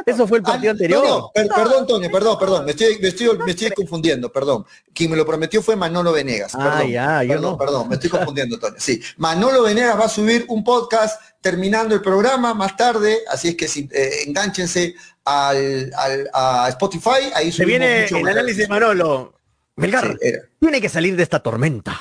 Eso 0.06 0.28
fue 0.28 0.38
el 0.38 0.44
partido 0.44 0.70
Ah, 0.70 0.74
anterior. 0.74 1.04
No, 1.04 1.18
no, 1.18 1.32
per- 1.34 1.48
perdón, 1.48 1.88
Toño, 1.88 2.08
no, 2.08 2.12
perdón, 2.12 2.38
perdón, 2.40 2.66
me 2.66 2.72
estoy, 2.72 3.00
me 3.00 3.08
estoy, 3.08 3.38
me 3.40 3.52
estoy 3.52 3.72
confundiendo, 3.72 4.32
perdón. 4.32 4.66
Quien 4.94 5.10
me 5.10 5.18
lo 5.18 5.26
prometió 5.26 5.62
fue 5.64 5.76
Manolo 5.76 6.12
Venegas. 6.12 6.54
Ah, 6.56 6.74
Perdón, 6.78 6.92
ya, 6.92 7.24
yo 7.24 7.30
perdón, 7.34 7.52
no. 7.54 7.58
perdón, 7.58 7.90
me 7.90 7.96
estoy 7.96 8.10
confundiendo, 8.36 8.60
Toño. 8.60 8.76
Sí, 8.78 9.02
Manolo 9.18 9.64
Venegas 9.64 10.00
va 10.00 10.06
a 10.06 10.10
subir 10.10 10.46
un 10.50 10.64
podcast 10.64 11.20
terminando 11.42 11.96
el 11.96 12.02
programa 12.02 12.54
más 12.54 12.78
tarde, 12.78 13.20
así 13.30 13.50
es 13.50 13.56
que 13.56 13.68
si, 13.68 13.90
eh, 13.92 14.24
enganchense 14.28 14.94
al, 15.26 15.92
al- 15.98 16.30
a 16.34 16.68
Spotify, 16.70 17.32
ahí 17.34 17.52
Se 17.52 17.64
subimos 17.64 17.68
viene 17.80 18.02
mucho 18.04 18.18
el 18.18 18.28
análisis 18.28 18.58
de 18.60 18.68
Manolo. 18.68 19.34
Melgar 19.76 20.18
Sí, 20.22 20.30
tiene 20.60 20.82
que 20.82 20.90
salir 20.90 21.16
de 21.16 21.24
esta 21.24 21.40
tormenta. 21.42 22.00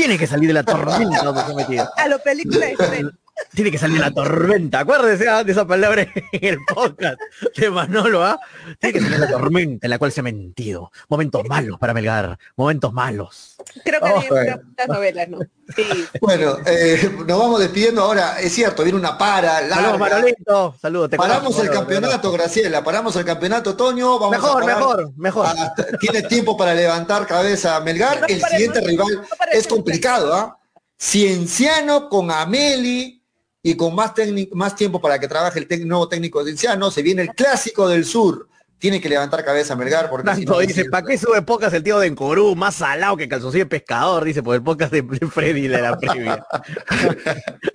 Tiene 0.00 0.16
que 0.16 0.26
salir 0.26 0.48
de 0.48 0.54
la 0.54 0.62
tormenta 0.62 1.22
donde 1.22 1.44
se 1.44 1.52
ha 1.52 1.54
metido. 1.54 1.90
A 1.94 2.08
lo 2.08 2.18
película 2.20 2.66
Fred. 2.74 3.08
Tiene 3.54 3.70
que 3.70 3.78
salir 3.78 3.98
la 4.00 4.10
tormenta. 4.12 4.80
Acuérdese 4.80 5.28
ah, 5.28 5.42
de 5.44 5.52
esa 5.52 5.66
palabra 5.66 6.02
en 6.02 6.12
el 6.40 6.58
podcast 6.72 7.18
de 7.56 7.70
Manolo, 7.70 8.22
¿ah? 8.24 8.38
Tiene 8.78 8.98
que 8.98 9.04
salir 9.04 9.18
la 9.18 9.28
tormenta 9.30 9.86
en 9.86 9.90
la 9.90 9.98
cual 9.98 10.12
se 10.12 10.20
ha 10.20 10.22
mentido. 10.22 10.92
Momentos 11.08 11.42
malos 11.48 11.78
para 11.78 11.94
Melgar. 11.94 12.38
Momentos 12.56 12.92
malos. 12.92 13.56
Creo 13.84 14.00
que 14.00 14.10
Oh, 14.10 14.18
hay 14.20 14.28
bueno. 14.28 14.60
muchas 14.64 14.88
novelas, 14.88 15.28
¿no? 15.28 15.38
Sí. 15.74 15.84
Bueno, 16.20 16.56
eh, 16.66 17.10
nos 17.26 17.38
vamos 17.38 17.60
despidiendo 17.60 18.02
ahora. 18.02 18.40
Es 18.40 18.52
cierto, 18.54 18.82
viene 18.82 18.98
una 18.98 19.16
para, 19.16 19.68
Saludos. 19.68 19.98
Manolito. 19.98 20.74
Saludos. 20.80 21.10
te 21.10 21.16
Paramos 21.16 21.42
conozco, 21.42 21.62
el 21.62 21.68
Manolo, 21.68 21.86
campeonato, 21.88 22.32
Graciela, 22.32 22.84
paramos 22.84 23.16
el 23.16 23.24
campeonato, 23.24 23.76
Toño. 23.76 24.18
Vamos 24.18 24.30
Mejor, 24.32 24.50
a 24.62 24.66
parar 24.66 24.78
mejor, 24.78 25.12
mejor. 25.16 25.46
hasta- 25.46 25.86
tiene 25.98 26.22
tiempo 26.22 26.56
para 26.56 26.74
levantar 26.74 27.26
cabeza 27.26 27.80
Melgar. 27.80 28.20
No 28.22 28.26
El 28.26 28.42
siguiente 28.42 28.80
rival 28.80 29.14
no 29.16 29.22
es 29.52 29.66
complicado, 29.66 30.34
¿ah? 30.34 30.58
Cienciano 30.98 32.08
con 32.08 32.30
Ameli 32.30 33.19
y 33.62 33.76
con 33.76 33.94
más, 33.94 34.12
más 34.52 34.74
tiempo 34.74 35.00
para 35.00 35.18
que 35.18 35.28
trabaje 35.28 35.66
el 35.68 35.88
nuevo 35.88 36.08
técnico 36.08 36.40
de 36.40 36.52
Cienciano. 36.52 36.90
Se 36.90 37.02
viene 37.02 37.22
el 37.22 37.28
clásico 37.30 37.88
del 37.88 38.04
sur. 38.04 38.48
tiene 38.78 38.98
que 38.98 39.10
levantar 39.10 39.44
cabeza 39.44 39.76
Melgar 39.76 40.08
porque 40.08 40.24
Tanto 40.24 40.58
dice, 40.60 40.86
¿para 40.86 41.06
qué 41.06 41.18
sube 41.18 41.42
podcast 41.42 41.74
el 41.74 41.82
tío 41.82 41.98
de 41.98 42.06
Encorú? 42.06 42.56
Más 42.56 42.76
salado 42.76 43.14
que 43.18 43.28
calzoncillo 43.28 43.64
de 43.64 43.68
pescador, 43.68 44.24
dice, 44.24 44.42
por 44.42 44.54
el 44.54 44.62
podcast 44.62 44.90
de, 44.90 45.02
Freddy 45.02 45.68
de 45.68 45.82
la 45.82 45.98
previa. 45.98 46.46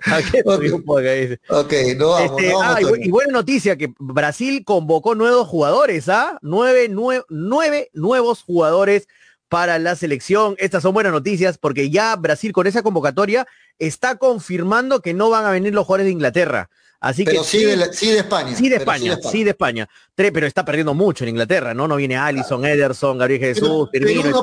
¿A 0.06 0.22
qué 0.32 0.42
podcast? 0.42 1.30
No 1.48 1.64
vamos, 1.68 1.70
Este, 1.70 1.94
no 1.94 2.08
vamos, 2.08 2.42
ah, 2.64 2.80
y, 3.00 3.08
buena 3.08 3.32
noticia 3.34 3.76
que 3.76 3.94
Brasil 4.00 4.64
convocó 4.64 5.14
nuevos 5.14 5.46
jugadores, 5.46 6.08
¿ah? 6.08 6.38
Nueve, 6.42 6.90
nue- 6.90 7.24
nueve 7.28 7.90
nuevos 7.92 8.42
jugadores 8.42 9.06
para 9.48 9.78
la 9.78 9.94
selección. 9.96 10.54
Estas 10.58 10.82
son 10.82 10.94
buenas 10.94 11.12
noticias 11.12 11.58
porque 11.58 11.90
ya 11.90 12.14
Brasil 12.16 12.52
con 12.52 12.66
esa 12.66 12.82
convocatoria 12.82 13.46
está 13.78 14.16
confirmando 14.16 15.00
que 15.00 15.14
no 15.14 15.30
van 15.30 15.44
a 15.44 15.50
venir 15.50 15.74
los 15.74 15.86
jugadores 15.86 16.06
de 16.06 16.12
Inglaterra. 16.12 16.68
Así 16.98 17.24
Pero 17.24 17.42
que 17.42 17.46
sí 17.46 17.62
de, 17.64 17.76
la- 17.76 17.92
sí 17.92 18.10
de 18.10 18.18
España. 18.18 18.56
Sí 18.56 18.68
de 18.68 18.76
España, 18.76 19.18
sí 19.30 19.44
de 19.44 19.50
España. 19.50 19.88
Pero 20.14 20.46
está 20.46 20.64
perdiendo 20.64 20.94
mucho 20.94 21.24
en 21.24 21.30
Inglaterra, 21.30 21.74
¿no? 21.74 21.86
No 21.86 21.96
viene 21.96 22.16
Allison, 22.16 22.64
Ederson, 22.64 23.18
Gabriel 23.18 23.40
Jesús, 23.40 23.88
Firmino. 23.92 24.42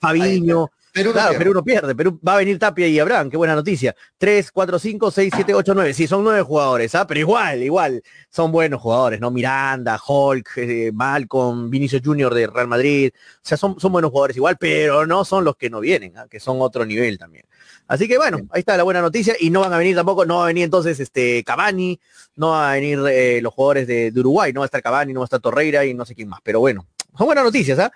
Fabiño. 0.00 0.68
Perú 0.92 1.12
claro, 1.12 1.30
pierde. 1.30 1.38
Perú 1.38 1.54
no 1.54 1.64
pierde. 1.64 1.94
Perú 1.94 2.20
va 2.26 2.34
a 2.34 2.36
venir 2.36 2.58
Tapia 2.58 2.86
y 2.86 2.98
Abraham, 2.98 3.30
qué 3.30 3.38
buena 3.38 3.54
noticia. 3.54 3.96
3, 4.18 4.52
4, 4.52 4.78
5, 4.78 5.10
6, 5.10 5.32
7, 5.34 5.54
8, 5.54 5.74
9. 5.74 5.94
Sí, 5.94 6.06
son 6.06 6.22
nueve 6.22 6.42
jugadores, 6.42 6.94
¿ah? 6.94 7.06
Pero 7.06 7.18
igual, 7.20 7.62
igual, 7.62 8.02
son 8.28 8.52
buenos 8.52 8.80
jugadores, 8.82 9.18
¿no? 9.18 9.30
Miranda, 9.30 9.98
Hulk, 10.06 10.50
eh, 10.56 10.90
Malcolm, 10.92 11.70
Vinicius 11.70 12.02
Junior 12.04 12.34
de 12.34 12.46
Real 12.46 12.68
Madrid. 12.68 13.10
O 13.14 13.40
sea, 13.40 13.56
son, 13.56 13.80
son 13.80 13.90
buenos 13.90 14.10
jugadores 14.10 14.36
igual, 14.36 14.58
pero 14.60 15.06
no 15.06 15.24
son 15.24 15.44
los 15.44 15.56
que 15.56 15.70
no 15.70 15.80
vienen, 15.80 16.16
¿ah? 16.18 16.26
que 16.28 16.38
son 16.38 16.60
otro 16.60 16.84
nivel 16.84 17.16
también. 17.18 17.46
Así 17.88 18.06
que 18.06 18.18
bueno, 18.18 18.38
ahí 18.50 18.60
está 18.60 18.76
la 18.76 18.82
buena 18.82 19.00
noticia 19.00 19.34
y 19.40 19.50
no 19.50 19.60
van 19.60 19.72
a 19.72 19.78
venir 19.78 19.96
tampoco, 19.96 20.26
no 20.26 20.36
va 20.36 20.44
a 20.44 20.46
venir 20.48 20.64
entonces 20.64 21.00
este 21.00 21.42
Cavani, 21.42 21.98
no 22.36 22.50
va 22.50 22.70
a 22.70 22.74
venir 22.74 23.00
eh, 23.08 23.40
los 23.42 23.52
jugadores 23.54 23.86
de, 23.86 24.10
de 24.10 24.20
Uruguay, 24.20 24.52
no 24.52 24.60
va 24.60 24.64
a 24.64 24.66
estar 24.66 24.82
Cavani, 24.82 25.12
no 25.12 25.20
va 25.20 25.24
a 25.24 25.26
estar 25.26 25.40
Torreira 25.40 25.84
y 25.84 25.94
no 25.94 26.04
sé 26.04 26.14
quién 26.14 26.28
más. 26.28 26.40
Pero 26.42 26.60
bueno, 26.60 26.86
son 27.16 27.26
buenas 27.26 27.44
noticias, 27.44 27.78
¿ah? 27.78 27.92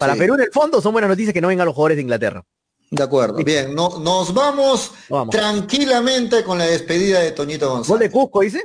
Para 0.00 0.14
Sí. 0.14 0.18
Perú 0.18 0.34
en 0.34 0.40
el 0.40 0.50
fondo 0.50 0.80
son 0.80 0.92
buenas 0.92 1.08
noticias 1.10 1.32
que 1.32 1.40
no 1.40 1.46
vengan 1.48 1.66
los 1.66 1.74
jugadores 1.76 1.96
de 1.98 2.02
Inglaterra. 2.02 2.44
De 2.90 3.02
acuerdo. 3.04 3.36
Bien, 3.44 3.72
no- 3.72 4.00
nos 4.00 4.34
vamos, 4.34 4.92
Vamos. 5.08 5.30
tranquilamente 5.32 6.42
con 6.42 6.58
la 6.58 6.64
despedida 6.66 7.20
de 7.20 7.30
Toñito 7.32 7.68
Gol 7.68 7.76
González. 7.78 8.00
de 8.00 8.10
Cusco, 8.10 8.40
dice. 8.40 8.64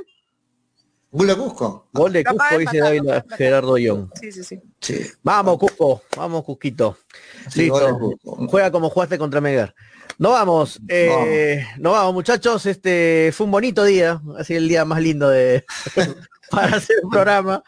¿Gol 1.12 1.28
de 1.28 1.36
Cusco? 1.36 1.86
Gol 1.92 2.12
de 2.12 2.24
Capaz 2.24 2.48
Cusco, 2.48 2.54
de 2.54 2.58
dice 2.64 2.78
David 2.78 3.02
Gerardo 3.36 3.78
Young. 3.78 4.08
Sí, 4.20 4.32
sí, 4.32 4.42
sí. 4.42 4.60
Sí. 4.80 5.00
Vamos, 5.22 5.58
Cusco, 5.58 6.02
vamos, 6.16 6.42
Cusquito. 6.44 6.96
Gol 7.44 7.52
Listo. 7.54 7.98
Cusco. 7.98 8.48
Juega 8.48 8.70
como 8.72 8.90
jugaste 8.90 9.16
contra 9.18 9.40
Melgar. 9.40 9.74
No 10.18 10.30
vamos, 10.30 10.80
eh, 10.88 11.64
no 11.78 11.92
vamos, 11.92 12.14
muchachos. 12.14 12.64
Este 12.66 13.30
fue 13.34 13.44
un 13.44 13.50
bonito 13.52 13.84
día, 13.84 14.20
así 14.38 14.54
el 14.54 14.66
día 14.68 14.84
más 14.86 15.00
lindo 15.02 15.28
de 15.28 15.64
para 16.50 16.76
hacer 16.76 16.96
un 17.02 17.10
programa. 17.10 17.62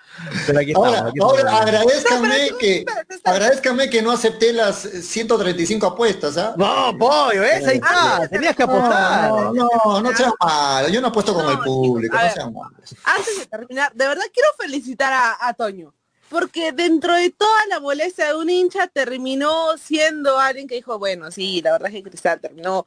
Pero 0.47 0.59
aquí 0.61 0.71
estamos. 0.71 0.89
Ahora, 0.89 1.09
aquí 1.09 1.19
estamos. 1.19 1.39
ahora 1.39 1.59
agradezcame 1.59 2.49
que 2.59 2.87
agradezcame 3.25 3.91
que 3.91 4.03
no 4.03 4.13
acepté 4.13 4.53
las 4.53 4.81
135 4.81 5.87
apuestas, 5.87 6.37
¿ah? 6.37 6.55
No, 6.57 6.97
pollo, 6.99 7.41
¿ves? 7.41 7.67
Ahí 7.67 7.77
está. 7.77 8.29
Tenías 8.29 8.57
que 8.57 8.63
apostar. 8.63 9.31
No, 9.31 9.53
no, 9.53 10.01
no 10.03 10.17
seas 10.17 10.33
malo. 10.41 10.89
Yo 10.89 11.01
no 11.01 11.09
apuesto 11.09 11.35
con 11.35 11.45
No, 11.45 11.53
el 11.53 11.59
público, 11.59 12.17
no 12.17 12.33
seas 12.33 12.53
malo. 12.53 12.71
Antes 13.05 13.39
de 13.39 13.47
terminar, 13.47 13.93
de 13.93 14.09
verdad 14.09 14.25
quiero 14.33 14.49
felicitar 14.59 15.13
a, 15.13 15.49
a 15.49 15.55
Toño. 15.55 15.95
Porque 16.29 16.73
dentro 16.73 17.15
de 17.15 17.31
toda 17.31 17.67
la 17.71 17.81
molestia 17.81 18.27
de 18.27 18.35
un 18.35 18.51
hincha 18.51 18.87
terminó 18.87 19.79
siendo 19.79 20.39
alguien 20.39 20.69
que 20.69 20.75
dijo, 20.75 20.99
bueno, 20.99 21.31
sí, 21.31 21.63
la 21.63 21.73
verdad 21.73 21.89
es 21.89 21.95
que 21.95 22.03
Cristal 22.03 22.39
terminó, 22.39 22.87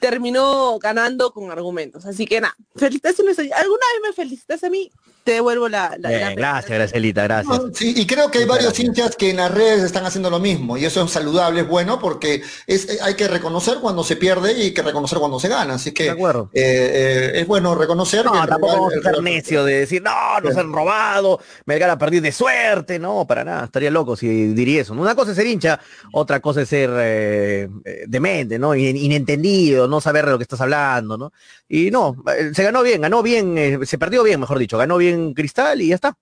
terminó 0.00 0.78
ganando 0.78 1.32
con 1.32 1.50
argumentos. 1.50 2.04
Así 2.06 2.26
que 2.26 2.40
nada, 2.40 2.54
felicitaciones. 2.76 3.38
¿Alguna 3.38 3.56
vez 3.58 4.02
me 4.08 4.12
felicitas 4.14 4.62
a 4.64 4.70
mí? 4.70 4.90
Te 5.24 5.32
devuelvo 5.34 5.68
la, 5.68 5.94
la, 5.98 6.08
Bien, 6.08 6.20
la- 6.22 6.34
gracias, 6.34 6.70
Gracielita, 6.78 7.22
gracias. 7.24 7.58
No, 7.62 7.74
sí, 7.74 7.92
y 7.94 8.06
creo 8.06 8.30
que 8.30 8.38
hay 8.38 8.44
varios 8.46 8.78
hinchas 8.80 9.14
que 9.14 9.28
en 9.30 9.36
las 9.36 9.50
redes 9.52 9.82
están 9.82 10.06
haciendo 10.06 10.30
lo 10.30 10.38
mismo 10.38 10.78
y 10.78 10.86
eso 10.86 11.02
es 11.04 11.10
saludable, 11.10 11.60
es 11.60 11.68
bueno 11.68 11.98
porque 11.98 12.42
es, 12.66 12.88
eh, 12.88 12.98
hay 13.02 13.14
que 13.14 13.28
reconocer 13.28 13.78
cuando 13.82 14.02
se 14.04 14.16
pierde 14.16 14.52
y 14.54 14.62
hay 14.62 14.72
que 14.72 14.80
reconocer 14.80 15.18
cuando 15.18 15.38
se 15.38 15.48
gana. 15.48 15.74
Así 15.74 15.92
que 15.92 16.04
De 16.04 16.10
acuerdo. 16.10 16.48
eh, 16.54 17.32
eh, 17.34 17.40
es 17.40 17.46
bueno 17.46 17.74
reconocer 17.74 18.22
que 18.22 18.30
No, 18.38 18.46
tampoco 18.46 18.72
vamos 18.72 18.92
a 19.04 19.20
necios 19.20 19.66
de 19.66 19.80
decir, 19.80 20.00
no, 20.02 20.40
nos 20.42 20.56
han 20.56 20.72
robado, 20.72 21.40
Melgar 21.66 21.90
a 21.90 21.98
perdido 21.98 22.22
de 22.22 22.32
suerte, 22.32 22.98
no, 22.98 23.26
para 23.26 23.44
nada, 23.44 23.64
estaría 23.66 23.90
loco 23.90 24.16
si 24.16 24.28
diría 24.54 24.80
eso. 24.80 24.94
Una 24.94 25.14
cosa 25.14 25.32
es 25.32 25.36
ser 25.36 25.46
hincha, 25.46 25.78
otra 26.12 26.40
cosa 26.40 26.62
es 26.62 26.68
ser 26.70 26.88
eh, 26.96 27.68
demente, 28.06 28.58
¿no? 28.58 28.74
In- 28.74 28.96
No 29.88 30.00
saber 30.00 30.24
de 30.26 30.32
lo 30.32 30.38
que 30.38 30.42
estás 30.44 30.60
hablando, 30.60 31.16
¿no? 31.18 31.32
Y 31.68 31.90
no, 31.90 32.16
eh, 32.36 32.50
se 32.54 32.62
ganó 32.64 32.82
bien, 32.82 33.00
ganó 33.02 33.22
bien, 33.22 33.56
eh, 33.58 33.78
se 33.84 33.98
perdió 33.98 34.22
bien, 34.22 34.40
mejor 34.40 34.58
dicho, 34.58 34.78
ganó 34.78 34.96
bien 34.98 35.34
Cristal 35.34 35.80
y 35.82 35.88
ya 35.88 35.94
está. 35.96 36.16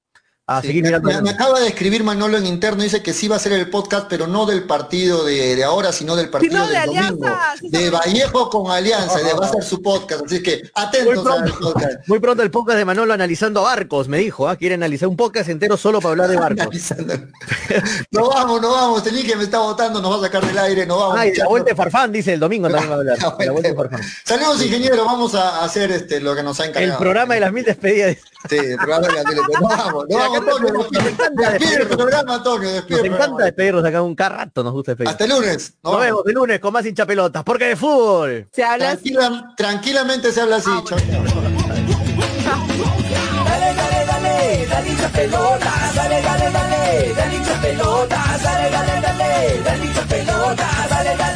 A 0.49 0.61
Sí, 0.61 0.69
seguir 0.69 0.85
me, 0.85 0.91
mirando. 0.91 1.09
me- 1.09 1.23
me 1.23 1.31
acaba 1.31 1.59
de 1.59 1.67
escribir 1.67 2.05
Manolo 2.05 2.39
en 2.39 2.47
interno, 2.47 2.85
dice 2.85 3.03
que 3.03 3.13
sí 3.13 3.27
va 3.27 3.35
a 3.35 3.39
ser 3.41 3.53
el 3.53 3.69
podcast, 3.69 4.07
pero 4.09 4.29
no 4.29 4.47
del 4.47 4.63
partido 4.63 5.25
de, 5.25 5.57
de 5.57 5.65
ahora, 5.65 5.91
sino 5.91 6.15
del 6.15 6.29
partido 6.31 6.53
Sino 6.53 6.67
de 6.69 6.73
del 6.73 6.83
Alianza, 6.83 7.11
domingo. 7.11 7.37
sí, 7.61 7.69
de. 7.69 7.91
Vallejo 7.91 8.49
con 8.51 8.71
Alianza, 8.71 9.21
y 9.21 9.25
va 9.37 9.47
a 9.47 9.51
ser 9.51 9.65
su 9.65 9.83
podcast, 9.83 10.25
así 10.25 10.41
que 10.45 10.63
Muy 10.63 10.71
atentos 10.85 11.27
al 11.27 11.45
pronto, 11.47 11.73
podcast. 11.73 12.07
muy 12.09 12.21
pronto 12.21 12.43
el 12.45 12.53
podcast 12.53 12.79
de 12.79 12.85
Manolo 12.85 13.13
analizando 13.13 13.63
barcos, 13.63 14.07
me 14.07 14.19
dijo, 14.19 14.49
¿ah? 14.49 14.55
quiere 14.55 14.77
analizar 14.77 15.09
un 15.09 15.17
podcast 15.17 15.49
entero 15.49 15.77
solo 15.77 16.01
para 16.01 16.11
hablar 16.13 16.29
de 16.31 16.37
barcos. 16.37 16.77
No 18.13 18.29
vamos, 18.29 18.61
no 18.63 18.71
vamos, 18.71 19.05
el 19.07 19.27
que 19.27 19.35
me 19.35 19.43
está 19.43 19.59
votando, 19.59 20.01
nos 20.01 20.13
va 20.13 20.17
a 20.19 20.21
sacar 20.21 20.47
del 20.47 20.57
aire, 20.59 20.87
no 20.87 20.99
vamos. 20.99 21.19
Ay, 21.19 21.35
la 21.35 21.49
vuelta 21.49 21.71
de 21.71 21.75
Farfán, 21.77 22.13
dice 22.13 22.33
el 22.35 22.41
domingo 22.41 22.69
también 22.69 22.91
va 22.91 22.95
a 22.95 22.99
hablar. 22.99 23.19
La 23.21 23.25
La 23.31 23.53
vuelta 23.53 23.69
de 23.69 23.75
vuelta. 23.75 23.97
Farfán. 23.99 24.11
Saludos 24.25 24.65
ingeniero, 24.65 25.05
vamos 25.05 25.35
a 25.35 25.65
hacer 25.65 25.91
este 25.91 26.21
lo 26.21 26.37
que 26.37 26.43
nos 26.45 26.61
ha 26.61 26.67
encargado. 26.67 26.93
El 26.93 26.99
programa 26.99 27.35
de 27.35 27.41
las 27.41 27.53
mil 27.53 27.65
despedidas. 27.65 28.17
Sí, 28.49 28.57
el 28.57 28.77
programa 28.77 29.07
de 29.09 29.13
la 29.15 29.25
tele. 29.25 29.41
No 29.61 29.69
vamos, 29.69 30.05
nos- 30.09 30.91
despide, 30.91 31.11
encanta 31.11 31.47
el 31.53 31.59
despedirnos. 31.59 31.97
programa, 31.97 32.35
Antonio, 32.35 32.71
despide 32.73 32.97
Nos 32.97 33.01
el 33.01 33.07
encanta 33.07 33.27
programa. 33.27 33.45
despedirnos 33.45 33.85
acá 33.85 34.03
un 34.03 34.15
cada 34.15 34.37
rato, 34.37 34.63
nos 34.63 34.73
gusta 34.73 34.93
despedir. 34.93 35.09
Hasta 35.11 35.25
el 35.25 35.31
lunes. 35.31 35.75
Nos 35.83 36.01
vemos 36.01 36.23
el 36.27 36.33
lunes 36.35 36.61
con 36.61 36.73
más 36.73 36.87
hincha 36.87 37.07
pelotas, 37.07 37.43
porque 37.45 37.65
de 37.67 37.77
fútbol. 37.77 38.49
Se 38.53 38.63
habla 38.65 38.91
así. 38.93 39.15
Tranquilamente 39.57 40.33
se 40.33 40.41
habla 40.41 40.57
así. 40.57 40.71
Ah, 40.73 40.83
chao, 40.87 40.99
chao. 40.99 41.07
Dale, 43.45 43.75
dale, 43.75 44.07
dale, 44.07 44.67
dale 44.69 44.89
hincha 44.91 45.09
pelota, 45.09 45.73
dale, 45.95 46.23
dale, 46.23 46.51
dale, 46.51 47.15
dale 47.17 47.37
hincha 47.37 47.61
pelota, 47.61 48.39
dale, 48.43 48.71
dale, 48.71 49.01
dale, 49.01 49.61
dale 49.65 49.85
hincha 49.87 50.03
pelota, 50.03 50.69
dale, 50.89 51.09
dale, 51.17 51.17
dale. 51.19 51.36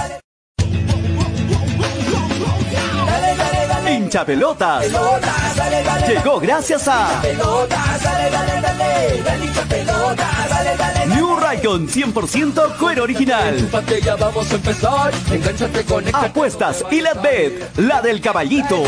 Hincha 4.11 4.25
pelotas. 4.25 4.85
Llegó 6.05 6.41
gracias 6.41 6.85
a 6.89 7.21
New 11.07 11.39
Raycon 11.39 11.87
100% 11.87 12.77
cuero 12.77 13.03
original. 13.03 13.69
Apuestas 16.11 16.83
y 16.91 16.99
la 16.99 17.13
bet, 17.13 17.77
la 17.77 18.01
del 18.01 18.19
caballito. 18.19 18.83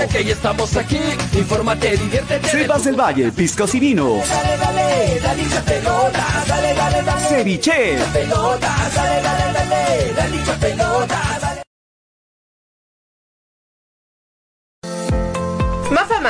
Sebas 2.51 2.84
del 2.84 2.99
Valle, 2.99 3.32
piscos 3.32 3.74
y 3.76 3.80
vinos. 3.80 4.28
Dale, 4.28 4.57
dale, 4.57 5.21
dale 6.74 7.01
dale. 7.01 7.28
Ceviche. 7.30 7.97